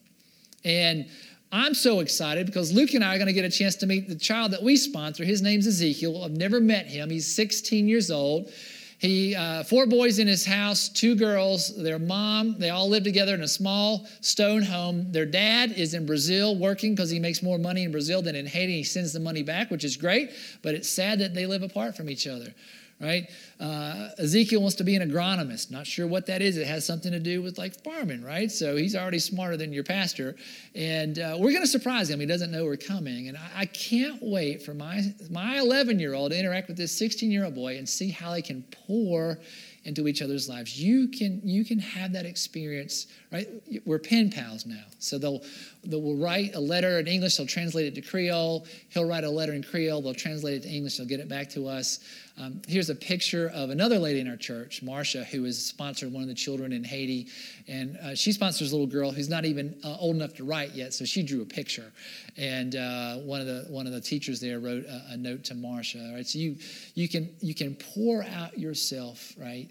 And 0.64 1.08
I'm 1.52 1.74
so 1.74 2.00
excited 2.00 2.46
because 2.46 2.72
Luke 2.72 2.94
and 2.94 3.04
I 3.04 3.14
are 3.14 3.18
going 3.18 3.28
to 3.28 3.32
get 3.32 3.44
a 3.44 3.50
chance 3.50 3.76
to 3.76 3.86
meet 3.86 4.08
the 4.08 4.16
child 4.16 4.52
that 4.52 4.62
we 4.62 4.76
sponsor. 4.76 5.24
His 5.24 5.42
name's 5.42 5.66
Ezekiel. 5.66 6.24
I've 6.24 6.32
never 6.32 6.60
met 6.60 6.86
him. 6.86 7.08
He's 7.08 7.32
16 7.34 7.88
years 7.88 8.10
old. 8.10 8.50
He 8.98 9.34
uh, 9.34 9.62
four 9.62 9.86
boys 9.86 10.18
in 10.18 10.26
his 10.26 10.46
house, 10.46 10.88
two 10.88 11.14
girls. 11.14 11.76
Their 11.76 11.98
mom, 11.98 12.58
they 12.58 12.70
all 12.70 12.88
live 12.88 13.04
together 13.04 13.34
in 13.34 13.42
a 13.42 13.48
small 13.48 14.06
stone 14.22 14.62
home. 14.62 15.12
Their 15.12 15.26
dad 15.26 15.72
is 15.72 15.92
in 15.92 16.06
Brazil 16.06 16.56
working 16.56 16.94
because 16.94 17.10
he 17.10 17.18
makes 17.18 17.42
more 17.42 17.58
money 17.58 17.84
in 17.84 17.92
Brazil 17.92 18.22
than 18.22 18.34
in 18.34 18.46
Haiti. 18.46 18.78
He 18.78 18.84
sends 18.84 19.12
the 19.12 19.20
money 19.20 19.42
back, 19.42 19.70
which 19.70 19.84
is 19.84 19.96
great, 19.96 20.30
but 20.62 20.74
it's 20.74 20.88
sad 20.88 21.18
that 21.18 21.34
they 21.34 21.46
live 21.46 21.62
apart 21.62 21.94
from 21.94 22.08
each 22.08 22.26
other 22.26 22.54
right? 23.00 23.28
Uh, 23.60 24.08
Ezekiel 24.18 24.60
wants 24.60 24.76
to 24.76 24.84
be 24.84 24.96
an 24.96 25.08
agronomist. 25.08 25.70
Not 25.70 25.86
sure 25.86 26.06
what 26.06 26.26
that 26.26 26.40
is. 26.40 26.56
It 26.56 26.66
has 26.66 26.86
something 26.86 27.12
to 27.12 27.20
do 27.20 27.42
with 27.42 27.58
like 27.58 27.82
farming, 27.82 28.22
right? 28.22 28.50
So 28.50 28.76
he's 28.76 28.96
already 28.96 29.18
smarter 29.18 29.56
than 29.56 29.72
your 29.72 29.84
pastor. 29.84 30.34
And 30.74 31.18
uh, 31.18 31.36
we're 31.38 31.50
going 31.50 31.62
to 31.62 31.68
surprise 31.68 32.08
him. 32.08 32.20
He 32.20 32.26
doesn't 32.26 32.50
know 32.50 32.64
we're 32.64 32.76
coming. 32.76 33.28
And 33.28 33.36
I, 33.36 33.50
I 33.54 33.66
can't 33.66 34.22
wait 34.22 34.62
for 34.62 34.72
my, 34.72 35.02
my 35.30 35.58
11 35.58 35.98
year 35.98 36.14
old 36.14 36.32
to 36.32 36.38
interact 36.38 36.68
with 36.68 36.76
this 36.76 36.96
16 36.96 37.30
year 37.30 37.44
old 37.44 37.54
boy 37.54 37.76
and 37.76 37.88
see 37.88 38.10
how 38.10 38.32
they 38.32 38.42
can 38.42 38.64
pour 38.86 39.38
into 39.86 40.08
each 40.08 40.20
other's 40.20 40.48
lives. 40.48 40.78
You 40.80 41.06
can 41.06 41.40
you 41.44 41.64
can 41.64 41.78
have 41.78 42.12
that 42.12 42.26
experience, 42.26 43.06
right? 43.32 43.48
We're 43.84 44.00
pen 44.00 44.30
pals 44.30 44.66
now, 44.66 44.82
so 44.98 45.16
they'll 45.16 45.42
they 45.84 45.96
will 45.96 46.16
write 46.16 46.56
a 46.56 46.60
letter 46.60 46.98
in 46.98 47.06
English. 47.06 47.36
They'll 47.36 47.46
translate 47.46 47.86
it 47.86 47.94
to 47.94 48.00
Creole. 48.00 48.66
He'll 48.88 49.08
write 49.08 49.22
a 49.22 49.30
letter 49.30 49.52
in 49.52 49.62
Creole. 49.62 50.02
They'll 50.02 50.12
translate 50.12 50.54
it 50.54 50.62
to 50.64 50.68
English. 50.68 50.96
They'll 50.96 51.06
get 51.06 51.20
it 51.20 51.28
back 51.28 51.48
to 51.50 51.68
us. 51.68 52.00
Um, 52.38 52.60
here's 52.68 52.90
a 52.90 52.94
picture 52.94 53.50
of 53.54 53.70
another 53.70 53.98
lady 53.98 54.20
in 54.20 54.28
our 54.28 54.36
church, 54.36 54.82
Marcia, 54.82 55.24
who 55.24 55.44
has 55.44 55.64
sponsored 55.64 56.12
one 56.12 56.22
of 56.22 56.28
the 56.28 56.34
children 56.34 56.70
in 56.70 56.84
Haiti, 56.84 57.28
and 57.66 57.96
uh, 57.96 58.14
she 58.14 58.30
sponsors 58.30 58.72
a 58.72 58.74
little 58.74 58.86
girl 58.86 59.10
who's 59.10 59.30
not 59.30 59.46
even 59.46 59.74
uh, 59.82 59.96
old 59.98 60.16
enough 60.16 60.34
to 60.34 60.44
write 60.44 60.72
yet. 60.72 60.92
So 60.92 61.06
she 61.06 61.22
drew 61.22 61.40
a 61.40 61.46
picture, 61.46 61.90
and 62.36 62.76
uh, 62.76 63.16
one 63.16 63.40
of 63.40 63.46
the 63.46 63.64
one 63.70 63.86
of 63.86 63.94
the 63.94 64.02
teachers 64.02 64.38
there 64.38 64.60
wrote 64.60 64.84
a, 64.84 65.12
a 65.12 65.16
note 65.16 65.44
to 65.44 65.54
Marcia. 65.54 66.12
Right, 66.14 66.26
so 66.26 66.38
you 66.38 66.56
you 66.94 67.08
can 67.08 67.34
you 67.40 67.54
can 67.54 67.74
pour 67.94 68.22
out 68.24 68.58
yourself, 68.58 69.32
right? 69.38 69.70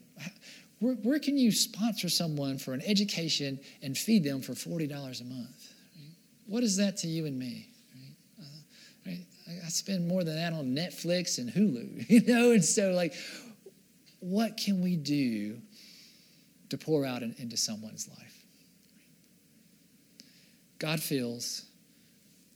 Where, 0.80 0.96
where 0.96 1.20
can 1.20 1.38
you 1.38 1.52
sponsor 1.52 2.10
someone 2.10 2.58
for 2.58 2.74
an 2.74 2.82
education 2.82 3.60
and 3.84 3.96
feed 3.96 4.24
them 4.24 4.42
for 4.42 4.56
forty 4.56 4.88
dollars 4.88 5.22
a 5.22 5.26
month? 5.26 5.74
What 6.48 6.64
is 6.64 6.78
that 6.78 6.98
to 6.98 7.08
you 7.08 7.28
and 7.28 7.38
me? 7.38 7.68
I 9.48 9.68
spend 9.70 10.08
more 10.08 10.24
than 10.24 10.36
that 10.36 10.54
on 10.54 10.76
Netflix 10.76 11.38
and 11.38 11.52
Hulu, 11.52 12.10
you 12.10 12.22
know? 12.26 12.52
And 12.52 12.66
so, 12.66 12.92
like, 12.92 13.14
what 14.20 14.58
can 14.58 14.82
we 14.82 14.96
do 14.96 15.60
to 16.70 16.78
pour 16.78 17.06
out 17.06 17.22
in, 17.22 17.36
into 17.38 17.58
someone's 17.58 18.08
life? 18.10 18.44
God 20.80 21.00
feels, 21.00 21.66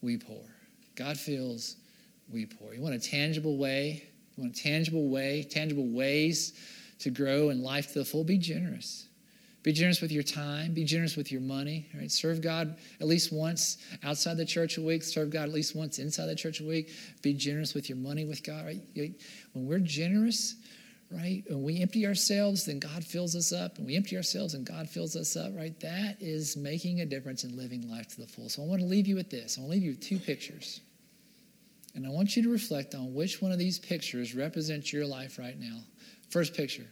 we 0.01 0.17
pour. 0.17 0.43
God 0.95 1.17
feels, 1.17 1.75
we 2.31 2.45
pour. 2.45 2.73
You 2.73 2.81
want 2.81 2.95
a 2.95 2.99
tangible 2.99 3.57
way? 3.57 4.03
You 4.35 4.43
want 4.43 4.57
a 4.57 4.61
tangible 4.61 5.09
way, 5.09 5.43
tangible 5.43 5.87
ways 5.87 6.53
to 6.99 7.11
grow 7.11 7.49
in 7.49 7.61
life 7.61 7.93
to 7.93 7.99
the 7.99 8.05
full? 8.05 8.23
Be 8.23 8.37
generous. 8.37 9.08
Be 9.69 9.73
generous 9.73 10.01
with 10.01 10.11
your 10.11 10.23
time. 10.23 10.73
Be 10.73 10.83
generous 10.83 11.15
with 11.15 11.31
your 11.31 11.41
money. 11.41 11.85
Right? 11.95 12.09
Serve 12.09 12.41
God 12.41 12.75
at 12.99 13.05
least 13.05 13.31
once 13.31 13.77
outside 14.03 14.35
the 14.35 14.43
church 14.43 14.79
a 14.79 14.81
week. 14.81 15.03
Serve 15.03 15.29
God 15.29 15.43
at 15.43 15.53
least 15.53 15.75
once 15.75 15.99
inside 15.99 16.25
the 16.25 16.33
church 16.33 16.59
a 16.59 16.63
week. 16.63 16.89
Be 17.21 17.35
generous 17.35 17.75
with 17.75 17.87
your 17.87 17.99
money 17.99 18.25
with 18.25 18.43
God. 18.43 18.65
Right? 18.65 18.81
When 19.53 19.67
we're 19.67 19.77
generous, 19.77 20.55
right? 21.11 21.43
When 21.47 21.61
we 21.61 21.83
empty 21.83 22.07
ourselves, 22.07 22.65
then 22.65 22.79
God 22.79 23.05
fills 23.05 23.35
us 23.35 23.53
up. 23.53 23.77
And 23.77 23.85
we 23.85 23.95
empty 23.95 24.17
ourselves 24.17 24.55
and 24.55 24.65
God 24.65 24.89
fills 24.89 25.15
us 25.15 25.35
up, 25.35 25.55
right? 25.55 25.79
That 25.81 26.17
is 26.19 26.57
making 26.57 27.01
a 27.01 27.05
difference 27.05 27.43
in 27.43 27.55
living 27.55 27.87
life 27.87 28.07
to 28.15 28.21
the 28.21 28.27
full. 28.27 28.49
So 28.49 28.63
I 28.63 28.65
want 28.65 28.81
to 28.81 28.87
leave 28.87 29.05
you 29.05 29.17
with 29.17 29.29
this. 29.29 29.59
I 29.59 29.61
want 29.61 29.73
to 29.73 29.75
leave 29.75 29.83
you 29.83 29.91
with 29.91 30.01
two 30.01 30.17
pictures. 30.17 30.81
And 31.93 32.07
I 32.07 32.09
want 32.09 32.35
you 32.35 32.41
to 32.41 32.49
reflect 32.49 32.95
on 32.95 33.13
which 33.13 33.39
one 33.39 33.51
of 33.51 33.59
these 33.59 33.77
pictures 33.77 34.33
represents 34.33 34.91
your 34.91 35.05
life 35.05 35.37
right 35.37 35.59
now. 35.59 35.77
First 36.31 36.55
picture 36.55 36.87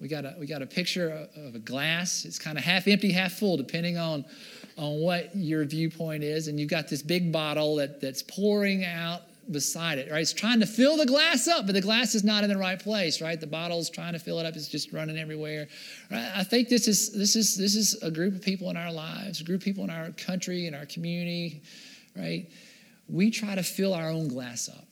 we 0.00 0.08
got 0.08 0.24
a, 0.24 0.34
we 0.38 0.46
got 0.46 0.62
a 0.62 0.66
picture 0.66 1.28
of 1.36 1.54
a 1.54 1.58
glass. 1.58 2.24
It's 2.24 2.38
kind 2.38 2.56
of 2.56 2.64
half 2.64 2.86
empty, 2.86 3.12
half 3.12 3.32
full, 3.32 3.56
depending 3.56 3.98
on, 3.98 4.24
on 4.76 5.00
what 5.00 5.34
your 5.36 5.64
viewpoint 5.64 6.22
is. 6.22 6.48
And 6.48 6.58
you've 6.58 6.70
got 6.70 6.88
this 6.88 7.02
big 7.02 7.32
bottle 7.32 7.76
that, 7.76 8.00
that's 8.00 8.22
pouring 8.22 8.84
out 8.84 9.22
beside 9.50 9.98
it, 9.98 10.10
right? 10.10 10.20
It's 10.20 10.32
trying 10.32 10.60
to 10.60 10.66
fill 10.66 10.96
the 10.96 11.06
glass 11.06 11.48
up, 11.48 11.66
but 11.66 11.74
the 11.74 11.80
glass 11.80 12.14
is 12.14 12.22
not 12.22 12.44
in 12.44 12.50
the 12.50 12.56
right 12.56 12.78
place, 12.78 13.20
right? 13.20 13.40
The 13.40 13.46
bottle's 13.46 13.90
trying 13.90 14.12
to 14.12 14.18
fill 14.18 14.38
it 14.38 14.46
up, 14.46 14.54
it's 14.56 14.68
just 14.68 14.92
running 14.92 15.18
everywhere. 15.18 15.68
Right? 16.10 16.30
I 16.34 16.44
think 16.44 16.68
this 16.68 16.86
is 16.86 17.12
this 17.12 17.34
is 17.34 17.56
this 17.56 17.74
is 17.74 18.00
a 18.02 18.10
group 18.10 18.34
of 18.34 18.42
people 18.42 18.70
in 18.70 18.76
our 18.76 18.92
lives, 18.92 19.40
a 19.40 19.44
group 19.44 19.60
of 19.60 19.64
people 19.64 19.84
in 19.84 19.90
our 19.90 20.10
country, 20.10 20.66
in 20.66 20.74
our 20.74 20.86
community, 20.86 21.62
right? 22.16 22.50
We 23.08 23.30
try 23.30 23.54
to 23.54 23.62
fill 23.62 23.94
our 23.94 24.10
own 24.10 24.28
glass 24.28 24.68
up. 24.68 24.86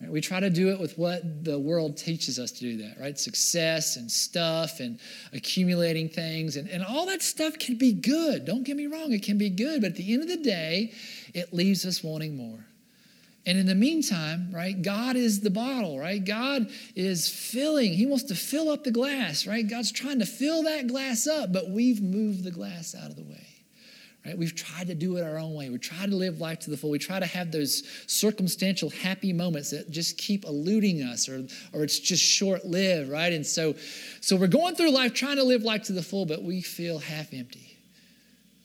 Right? 0.00 0.10
We 0.10 0.20
try 0.20 0.40
to 0.40 0.50
do 0.50 0.70
it 0.70 0.80
with 0.80 0.96
what 0.96 1.44
the 1.44 1.58
world 1.58 1.96
teaches 1.96 2.38
us 2.38 2.50
to 2.52 2.60
do 2.60 2.76
that, 2.78 2.98
right? 2.98 3.18
Success 3.18 3.96
and 3.96 4.10
stuff 4.10 4.80
and 4.80 4.98
accumulating 5.32 6.08
things. 6.08 6.56
And, 6.56 6.68
and 6.68 6.82
all 6.84 7.06
that 7.06 7.22
stuff 7.22 7.58
can 7.58 7.76
be 7.76 7.92
good. 7.92 8.44
Don't 8.44 8.64
get 8.64 8.76
me 8.76 8.86
wrong, 8.86 9.12
it 9.12 9.22
can 9.22 9.38
be 9.38 9.50
good. 9.50 9.82
But 9.82 9.90
at 9.90 9.96
the 9.96 10.12
end 10.12 10.22
of 10.22 10.28
the 10.28 10.42
day, 10.42 10.92
it 11.34 11.52
leaves 11.52 11.84
us 11.84 12.02
wanting 12.02 12.36
more. 12.36 12.64
And 13.46 13.58
in 13.58 13.66
the 13.66 13.74
meantime, 13.74 14.50
right, 14.52 14.80
God 14.80 15.16
is 15.16 15.40
the 15.40 15.50
bottle, 15.50 15.98
right? 15.98 16.22
God 16.22 16.70
is 16.94 17.28
filling. 17.28 17.94
He 17.94 18.06
wants 18.06 18.24
to 18.24 18.34
fill 18.34 18.70
up 18.70 18.84
the 18.84 18.90
glass, 18.90 19.46
right? 19.46 19.66
God's 19.66 19.92
trying 19.92 20.18
to 20.18 20.26
fill 20.26 20.64
that 20.64 20.86
glass 20.86 21.26
up, 21.26 21.52
but 21.52 21.70
we've 21.70 22.02
moved 22.02 22.44
the 22.44 22.50
glass 22.50 22.94
out 22.94 23.08
of 23.08 23.16
the 23.16 23.22
way. 23.22 23.49
Right? 24.24 24.36
We've 24.36 24.54
tried 24.54 24.88
to 24.88 24.94
do 24.94 25.16
it 25.16 25.24
our 25.24 25.38
own 25.38 25.54
way. 25.54 25.70
We 25.70 25.78
try 25.78 26.04
to 26.04 26.14
live 26.14 26.40
life 26.40 26.60
to 26.60 26.70
the 26.70 26.76
full. 26.76 26.90
We 26.90 26.98
try 26.98 27.18
to 27.18 27.26
have 27.26 27.50
those 27.50 27.82
circumstantial 28.06 28.90
happy 28.90 29.32
moments 29.32 29.70
that 29.70 29.90
just 29.90 30.18
keep 30.18 30.44
eluding 30.44 31.02
us 31.02 31.26
or, 31.26 31.46
or 31.72 31.84
it's 31.84 31.98
just 31.98 32.22
short 32.22 32.66
lived, 32.66 33.10
right? 33.10 33.32
And 33.32 33.46
so, 33.46 33.74
so 34.20 34.36
we're 34.36 34.46
going 34.46 34.74
through 34.74 34.90
life 34.90 35.14
trying 35.14 35.36
to 35.36 35.44
live 35.44 35.62
life 35.62 35.84
to 35.84 35.94
the 35.94 36.02
full, 36.02 36.26
but 36.26 36.42
we 36.42 36.60
feel 36.60 36.98
half 36.98 37.32
empty. 37.32 37.78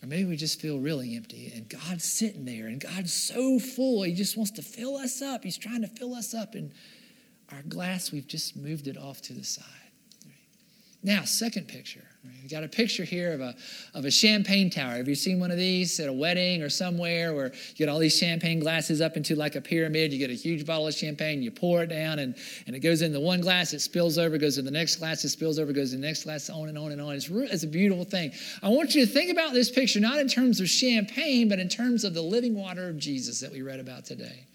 Or 0.04 0.08
maybe 0.08 0.26
we 0.26 0.36
just 0.36 0.60
feel 0.60 0.78
really 0.78 1.16
empty 1.16 1.54
and 1.56 1.70
God's 1.70 2.04
sitting 2.04 2.44
there 2.44 2.68
and 2.68 2.82
God's 2.82 3.14
so 3.14 3.58
full. 3.58 4.04
He 4.04 4.14
just 4.14 4.36
wants 4.36 4.52
to 4.52 4.62
fill 4.62 4.98
us 4.98 5.22
up. 5.22 5.44
He's 5.44 5.58
trying 5.58 5.82
to 5.84 5.88
fill 5.88 6.16
us 6.16 6.34
up. 6.34 6.54
And 6.56 6.74
our 7.54 7.62
glass, 7.62 8.12
we've 8.12 8.28
just 8.28 8.58
moved 8.58 8.88
it 8.88 8.98
off 8.98 9.22
to 9.24 9.34
the 9.34 9.46
side. 9.46 9.64
Now, 11.02 11.24
second 11.24 11.70
picture. 11.70 12.05
We 12.46 12.50
got 12.50 12.64
a 12.64 12.68
picture 12.68 13.04
here 13.04 13.34
of 13.34 13.42
a, 13.42 13.56
of 13.96 14.06
a 14.06 14.12
champagne 14.12 14.70
tower. 14.70 14.98
Have 14.98 15.08
you 15.08 15.16
seen 15.16 15.40
one 15.40 15.50
of 15.50 15.58
these 15.58 16.00
at 16.00 16.08
a 16.08 16.14
wedding 16.14 16.62
or 16.62 16.70
somewhere 16.70 17.34
where 17.34 17.48
you 17.48 17.76
get 17.76 17.90
all 17.90 17.98
these 17.98 18.16
champagne 18.16 18.60
glasses 18.60 19.02
up 19.02 19.18
into 19.18 19.36
like 19.36 19.56
a 19.56 19.62
pyramid? 19.62 20.14
You 20.14 20.20
get 20.20 20.30
a 20.30 20.34
huge 20.34 20.66
bottle 20.66 20.88
of 20.88 20.94
champagne, 20.94 21.42
you 21.42 21.50
pour 21.50 21.82
it 21.82 21.88
down, 21.88 22.20
and, 22.20 22.36
and 22.68 22.76
it 22.76 22.82
goes 22.82 23.02
in 23.02 23.14
the 23.14 23.20
one 23.20 23.42
glass, 23.42 23.74
it 23.74 23.80
spills 23.80 24.20
over, 24.20 24.38
goes 24.38 24.60
in 24.60 24.66
the 24.66 24.72
next 24.72 24.98
glass, 24.98 25.24
it 25.24 25.30
spills 25.30 25.58
over, 25.58 25.74
goes 25.74 25.94
in 25.94 26.02
the 26.02 26.08
next 26.08 26.26
glass, 26.26 26.50
on 26.52 26.70
and 26.70 26.78
on 26.78 26.92
and 26.92 27.02
on. 27.02 27.16
It's, 27.16 27.30
it's 27.30 27.64
a 27.64 27.68
beautiful 27.68 28.06
thing. 28.06 28.32
I 28.62 28.70
want 28.70 28.94
you 28.94 29.06
to 29.06 29.12
think 29.12 29.32
about 29.32 29.54
this 29.54 29.72
picture 29.72 30.00
not 30.00 30.20
in 30.20 30.28
terms 30.28 30.60
of 30.60 30.70
champagne, 30.70 31.50
but 31.50 31.60
in 31.60 31.68
terms 31.68 32.04
of 32.04 32.14
the 32.14 32.22
living 32.22 32.56
water 32.56 32.90
of 32.90 33.00
Jesus 33.00 33.40
that 33.40 33.52
we 33.52 33.64
read 33.64 33.80
about 33.80 34.06
today. 34.06 34.46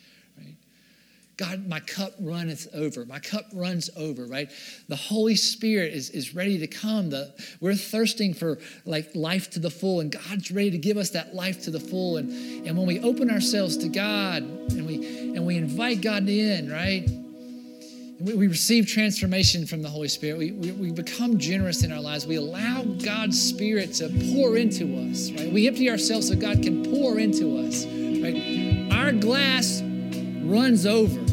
God, 1.40 1.66
my 1.66 1.80
cup 1.80 2.12
runneth 2.20 2.68
over. 2.74 3.06
My 3.06 3.18
cup 3.18 3.46
runs 3.54 3.88
over, 3.96 4.26
right? 4.26 4.50
The 4.88 4.96
Holy 4.96 5.36
Spirit 5.36 5.94
is, 5.94 6.10
is 6.10 6.34
ready 6.34 6.58
to 6.58 6.66
come. 6.66 7.08
The, 7.08 7.32
we're 7.60 7.74
thirsting 7.74 8.34
for 8.34 8.58
like 8.84 9.14
life 9.14 9.48
to 9.52 9.58
the 9.58 9.70
full, 9.70 10.00
and 10.00 10.12
God's 10.12 10.50
ready 10.50 10.70
to 10.70 10.76
give 10.76 10.98
us 10.98 11.10
that 11.10 11.34
life 11.34 11.62
to 11.62 11.70
the 11.70 11.80
full. 11.80 12.18
And, 12.18 12.30
and 12.66 12.76
when 12.76 12.86
we 12.86 13.00
open 13.00 13.30
ourselves 13.30 13.78
to 13.78 13.88
God 13.88 14.42
and 14.42 14.86
we 14.86 15.30
and 15.34 15.46
we 15.46 15.56
invite 15.56 16.02
God 16.02 16.28
in, 16.28 16.70
right? 16.70 17.08
We, 18.20 18.34
we 18.34 18.46
receive 18.46 18.86
transformation 18.86 19.66
from 19.66 19.80
the 19.80 19.88
Holy 19.88 20.08
Spirit. 20.08 20.36
We, 20.36 20.52
we, 20.52 20.72
we 20.72 20.92
become 20.92 21.38
generous 21.38 21.84
in 21.84 21.90
our 21.90 22.02
lives. 22.02 22.26
We 22.26 22.36
allow 22.36 22.82
God's 22.82 23.40
Spirit 23.40 23.94
to 23.94 24.10
pour 24.34 24.58
into 24.58 24.84
us, 25.08 25.30
right? 25.32 25.50
We 25.50 25.66
empty 25.66 25.88
ourselves 25.88 26.28
so 26.28 26.36
God 26.36 26.62
can 26.62 26.84
pour 26.84 27.18
into 27.18 27.56
us, 27.66 27.86
right? 27.86 28.92
Our 28.92 29.12
glass 29.12 29.80
runs 30.44 30.84
over. 30.84 31.29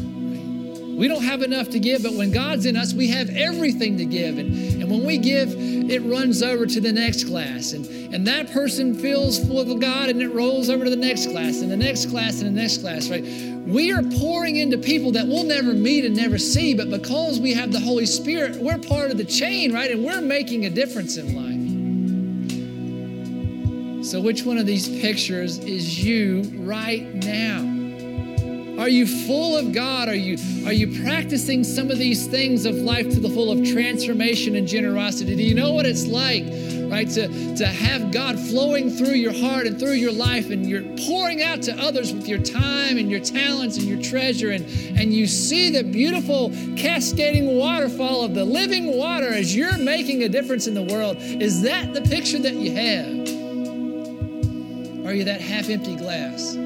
We 0.98 1.06
don't 1.06 1.22
have 1.22 1.42
enough 1.42 1.70
to 1.70 1.78
give, 1.78 2.02
but 2.02 2.14
when 2.14 2.32
God's 2.32 2.66
in 2.66 2.74
us, 2.76 2.92
we 2.92 3.06
have 3.06 3.30
everything 3.30 3.96
to 3.98 4.04
give. 4.04 4.36
And, 4.36 4.82
and 4.82 4.90
when 4.90 5.04
we 5.04 5.16
give, 5.16 5.54
it 5.54 6.02
runs 6.02 6.42
over 6.42 6.66
to 6.66 6.80
the 6.80 6.92
next 6.92 7.28
class. 7.28 7.72
And, 7.72 7.86
and 8.12 8.26
that 8.26 8.50
person 8.50 8.96
feels 8.96 9.38
full 9.46 9.60
of 9.60 9.80
God 9.80 10.08
and 10.08 10.20
it 10.20 10.34
rolls 10.34 10.68
over 10.68 10.82
to 10.82 10.90
the 10.90 10.96
next 10.96 11.26
class 11.30 11.60
and 11.60 11.70
the 11.70 11.76
next 11.76 12.06
class 12.06 12.40
and 12.40 12.48
the 12.48 12.60
next 12.60 12.78
class, 12.78 13.08
right? 13.08 13.22
We 13.64 13.92
are 13.92 14.02
pouring 14.18 14.56
into 14.56 14.76
people 14.76 15.12
that 15.12 15.24
we'll 15.24 15.44
never 15.44 15.72
meet 15.72 16.04
and 16.04 16.16
never 16.16 16.36
see, 16.36 16.74
but 16.74 16.90
because 16.90 17.38
we 17.38 17.54
have 17.54 17.70
the 17.70 17.78
Holy 17.78 18.06
Spirit, 18.06 18.56
we're 18.56 18.78
part 18.78 19.12
of 19.12 19.18
the 19.18 19.24
chain, 19.24 19.72
right? 19.72 19.92
And 19.92 20.04
we're 20.04 20.20
making 20.20 20.66
a 20.66 20.70
difference 20.70 21.16
in 21.16 21.36
life. 21.36 21.68
So, 24.04 24.20
which 24.20 24.42
one 24.42 24.58
of 24.58 24.66
these 24.66 24.88
pictures 25.00 25.58
is 25.58 26.04
you 26.04 26.42
right 26.56 27.14
now? 27.14 27.77
Are 28.78 28.88
you 28.88 29.08
full 29.08 29.56
of 29.56 29.72
God? 29.72 30.08
Are 30.08 30.14
you, 30.14 30.38
are 30.64 30.72
you 30.72 31.02
practicing 31.02 31.64
some 31.64 31.90
of 31.90 31.98
these 31.98 32.28
things 32.28 32.64
of 32.64 32.76
life 32.76 33.10
to 33.10 33.18
the 33.18 33.28
full 33.28 33.50
of 33.50 33.66
transformation 33.66 34.54
and 34.54 34.68
generosity? 34.68 35.34
Do 35.34 35.42
you 35.42 35.56
know 35.56 35.72
what 35.72 35.84
it's 35.84 36.06
like, 36.06 36.44
right, 36.88 37.10
to, 37.10 37.56
to 37.56 37.66
have 37.66 38.12
God 38.12 38.38
flowing 38.38 38.88
through 38.88 39.14
your 39.14 39.32
heart 39.32 39.66
and 39.66 39.80
through 39.80 39.94
your 39.94 40.12
life, 40.12 40.50
and 40.50 40.64
you're 40.64 40.84
pouring 41.08 41.42
out 41.42 41.60
to 41.62 41.76
others 41.76 42.12
with 42.12 42.28
your 42.28 42.38
time 42.38 42.98
and 42.98 43.10
your 43.10 43.18
talents 43.18 43.78
and 43.78 43.86
your 43.86 44.00
treasure, 44.00 44.52
and, 44.52 44.64
and 44.96 45.12
you 45.12 45.26
see 45.26 45.70
the 45.70 45.82
beautiful 45.82 46.50
cascading 46.76 47.56
waterfall 47.56 48.22
of 48.22 48.34
the 48.34 48.44
living 48.44 48.96
water 48.96 49.26
as 49.26 49.56
you're 49.56 49.76
making 49.76 50.22
a 50.22 50.28
difference 50.28 50.68
in 50.68 50.74
the 50.74 50.84
world? 50.84 51.16
Is 51.18 51.62
that 51.62 51.94
the 51.94 52.02
picture 52.02 52.38
that 52.38 52.54
you 52.54 52.72
have? 52.76 53.08
Are 55.04 55.14
you 55.14 55.24
that 55.24 55.40
half 55.40 55.68
empty 55.68 55.96
glass? 55.96 56.56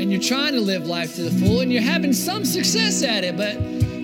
And 0.00 0.10
you're 0.10 0.20
trying 0.20 0.52
to 0.54 0.60
live 0.60 0.86
life 0.86 1.14
to 1.14 1.22
the 1.22 1.30
full 1.44 1.60
and 1.60 1.72
you're 1.72 1.82
having 1.82 2.12
some 2.12 2.44
success 2.44 3.02
at 3.02 3.24
it, 3.24 3.36
but 3.36 3.56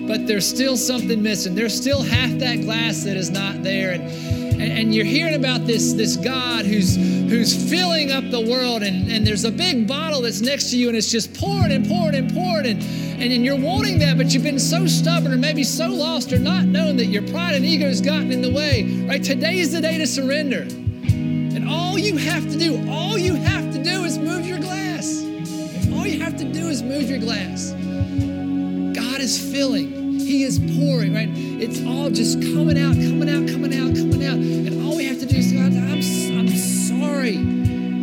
but 0.07 0.25
there's 0.27 0.47
still 0.47 0.75
something 0.75 1.21
missing. 1.21 1.55
There's 1.55 1.75
still 1.75 2.01
half 2.01 2.31
that 2.39 2.61
glass 2.61 3.03
that 3.03 3.15
is 3.17 3.29
not 3.29 3.61
there. 3.63 3.91
And 3.91 4.61
and, 4.61 4.93
you're 4.93 5.05
hearing 5.05 5.35
about 5.35 5.65
this 5.65 5.93
this 5.93 6.17
God 6.17 6.65
who's 6.65 6.95
who's 6.95 7.69
filling 7.69 8.11
up 8.11 8.29
the 8.29 8.41
world 8.41 8.83
and, 8.83 9.11
and 9.11 9.25
there's 9.25 9.43
a 9.43 9.51
big 9.51 9.87
bottle 9.87 10.21
that's 10.21 10.41
next 10.41 10.69
to 10.71 10.77
you 10.77 10.89
and 10.89 10.97
it's 10.97 11.09
just 11.09 11.33
pouring 11.33 11.71
and 11.71 11.87
pouring 11.87 12.15
and 12.15 12.31
pouring 12.31 12.67
and, 12.67 12.83
and 13.21 13.33
and 13.33 13.45
you're 13.45 13.59
wanting 13.59 13.99
that, 13.99 14.17
but 14.17 14.33
you've 14.33 14.43
been 14.43 14.59
so 14.59 14.85
stubborn 14.85 15.33
or 15.33 15.37
maybe 15.37 15.63
so 15.63 15.87
lost 15.87 16.31
or 16.31 16.39
not 16.39 16.65
knowing 16.65 16.97
that 16.97 17.07
your 17.07 17.23
pride 17.29 17.55
and 17.55 17.65
ego 17.65 17.87
has 17.87 18.01
gotten 18.01 18.31
in 18.31 18.41
the 18.41 18.51
way. 18.51 19.05
Right? 19.07 19.23
Today 19.23 19.59
is 19.59 19.71
the 19.71 19.81
day 19.81 19.97
to 19.97 20.05
surrender. 20.05 20.61
And 20.61 21.67
all 21.69 21.97
you 21.97 22.17
have 22.17 22.43
to 22.51 22.57
do, 22.57 22.87
all 22.89 23.17
you 23.17 23.35
have 23.35 23.73
to 23.73 23.83
do 23.83 24.03
is 24.03 24.17
move 24.17 24.45
your 24.45 24.59
glass 24.59 24.80
have 26.31 26.39
to 26.39 26.45
do 26.45 26.69
is 26.69 26.81
move 26.81 27.09
your 27.09 27.19
glass. 27.19 27.71
God 28.95 29.19
is 29.19 29.37
filling, 29.51 30.17
He 30.17 30.43
is 30.43 30.59
pouring, 30.59 31.13
right? 31.13 31.27
It's 31.29 31.85
all 31.85 32.09
just 32.09 32.41
coming 32.41 32.79
out, 32.79 32.95
coming 32.95 33.29
out, 33.29 33.49
coming 33.49 33.73
out, 33.75 33.93
coming 33.93 34.25
out. 34.25 34.37
And 34.37 34.81
all 34.81 34.95
we 34.95 35.05
have 35.07 35.19
to 35.19 35.25
do 35.25 35.35
is, 35.35 35.51
God, 35.51 35.73
I'm, 35.73 35.99
I'm 36.39 36.47
sorry. 36.47 37.35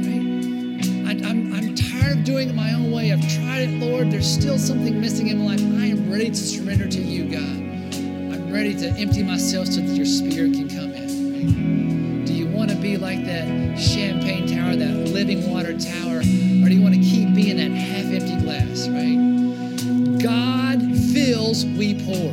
Right? 0.05 1.09
I, 1.09 1.31
I'm, 1.31 1.55
I'm 1.55 1.75
tired 1.75 2.19
of 2.19 2.25
doing 2.25 2.51
it 2.51 2.55
my 2.55 2.75
own 2.75 2.93
way. 2.93 3.13
I've 3.13 3.27
tried 3.35 3.63
it, 3.63 3.71
Lord. 3.81 4.11
There's 4.11 4.31
still 4.31 4.59
something 4.59 5.01
missing 5.01 5.29
in 5.29 5.39
my 5.39 5.57
life. 5.57 5.61
I 5.61 5.87
am 5.87 6.11
ready 6.13 6.29
to 6.29 6.37
surrender 6.37 6.87
to 6.87 7.01
you, 7.01 7.31
God. 7.31 7.41
I'm 7.41 8.53
ready 8.53 8.75
to 8.75 8.89
empty 8.91 9.23
myself 9.23 9.69
so 9.69 9.81
that 9.81 9.95
your 9.95 10.05
spirit 10.05 10.53
can 10.53 10.69
come 10.69 10.93
in. 10.93 12.27
Do 12.27 12.35
you 12.35 12.47
want 12.47 12.69
to 12.69 12.77
be 12.77 12.99
like 12.99 13.25
that 13.25 13.79
champagne 13.79 14.47
tower, 14.47 14.77
that 14.77 14.95
living 15.09 15.51
water 15.51 15.73
tower? 15.73 16.19
Or 16.19 16.69
do 16.69 16.75
you 16.75 16.83
want 16.83 16.95
to 16.95 17.01
keep 17.01 17.18
being 17.39 17.57
that 17.57 17.71
half 17.71 18.05
empty 18.07 18.35
glass, 18.43 18.89
right? 18.89 20.19
God 20.21 20.83
fills, 21.15 21.65
we 21.65 21.95
pour. 21.95 22.33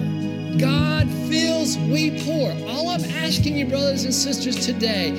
God 0.58 1.08
fills, 1.30 1.78
we 1.78 2.24
pour. 2.26 2.49
All 2.68 2.89
I'm 2.89 3.06
asking 3.06 3.56
you, 3.56 3.68
brothers 3.68 4.03
and 4.03 4.12
sisters, 4.12 4.66
today 4.66 5.10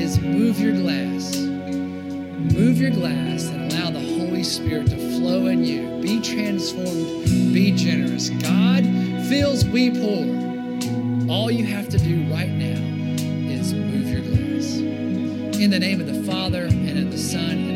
is 0.00 0.18
move 0.18 0.58
your 0.58 0.72
glass. 0.72 1.36
Move 1.36 2.78
your 2.78 2.90
glass 2.90 3.44
and 3.44 3.72
allow 3.72 3.90
the 3.90 4.00
Holy 4.00 4.42
Spirit 4.42 4.90
to 4.90 4.96
flow 4.96 5.46
in 5.46 5.62
you. 5.62 6.02
Be 6.02 6.20
transformed, 6.20 7.54
be 7.54 7.70
generous. 7.70 8.30
God 8.30 8.82
fills, 9.28 9.64
we 9.64 9.92
pour. 9.92 11.30
All 11.32 11.52
you 11.52 11.66
have 11.66 11.88
to 11.90 11.98
do 11.98 12.24
right 12.32 12.50
now 12.50 12.82
is 13.48 13.72
move 13.72 14.08
your 14.08 14.22
glass. 14.22 14.78
In 15.60 15.70
the 15.70 15.78
name 15.78 16.00
of 16.00 16.08
the 16.08 16.20
Father, 16.24 16.64
and 16.64 16.98
of 16.98 17.12
the 17.12 17.18
Son, 17.18 17.75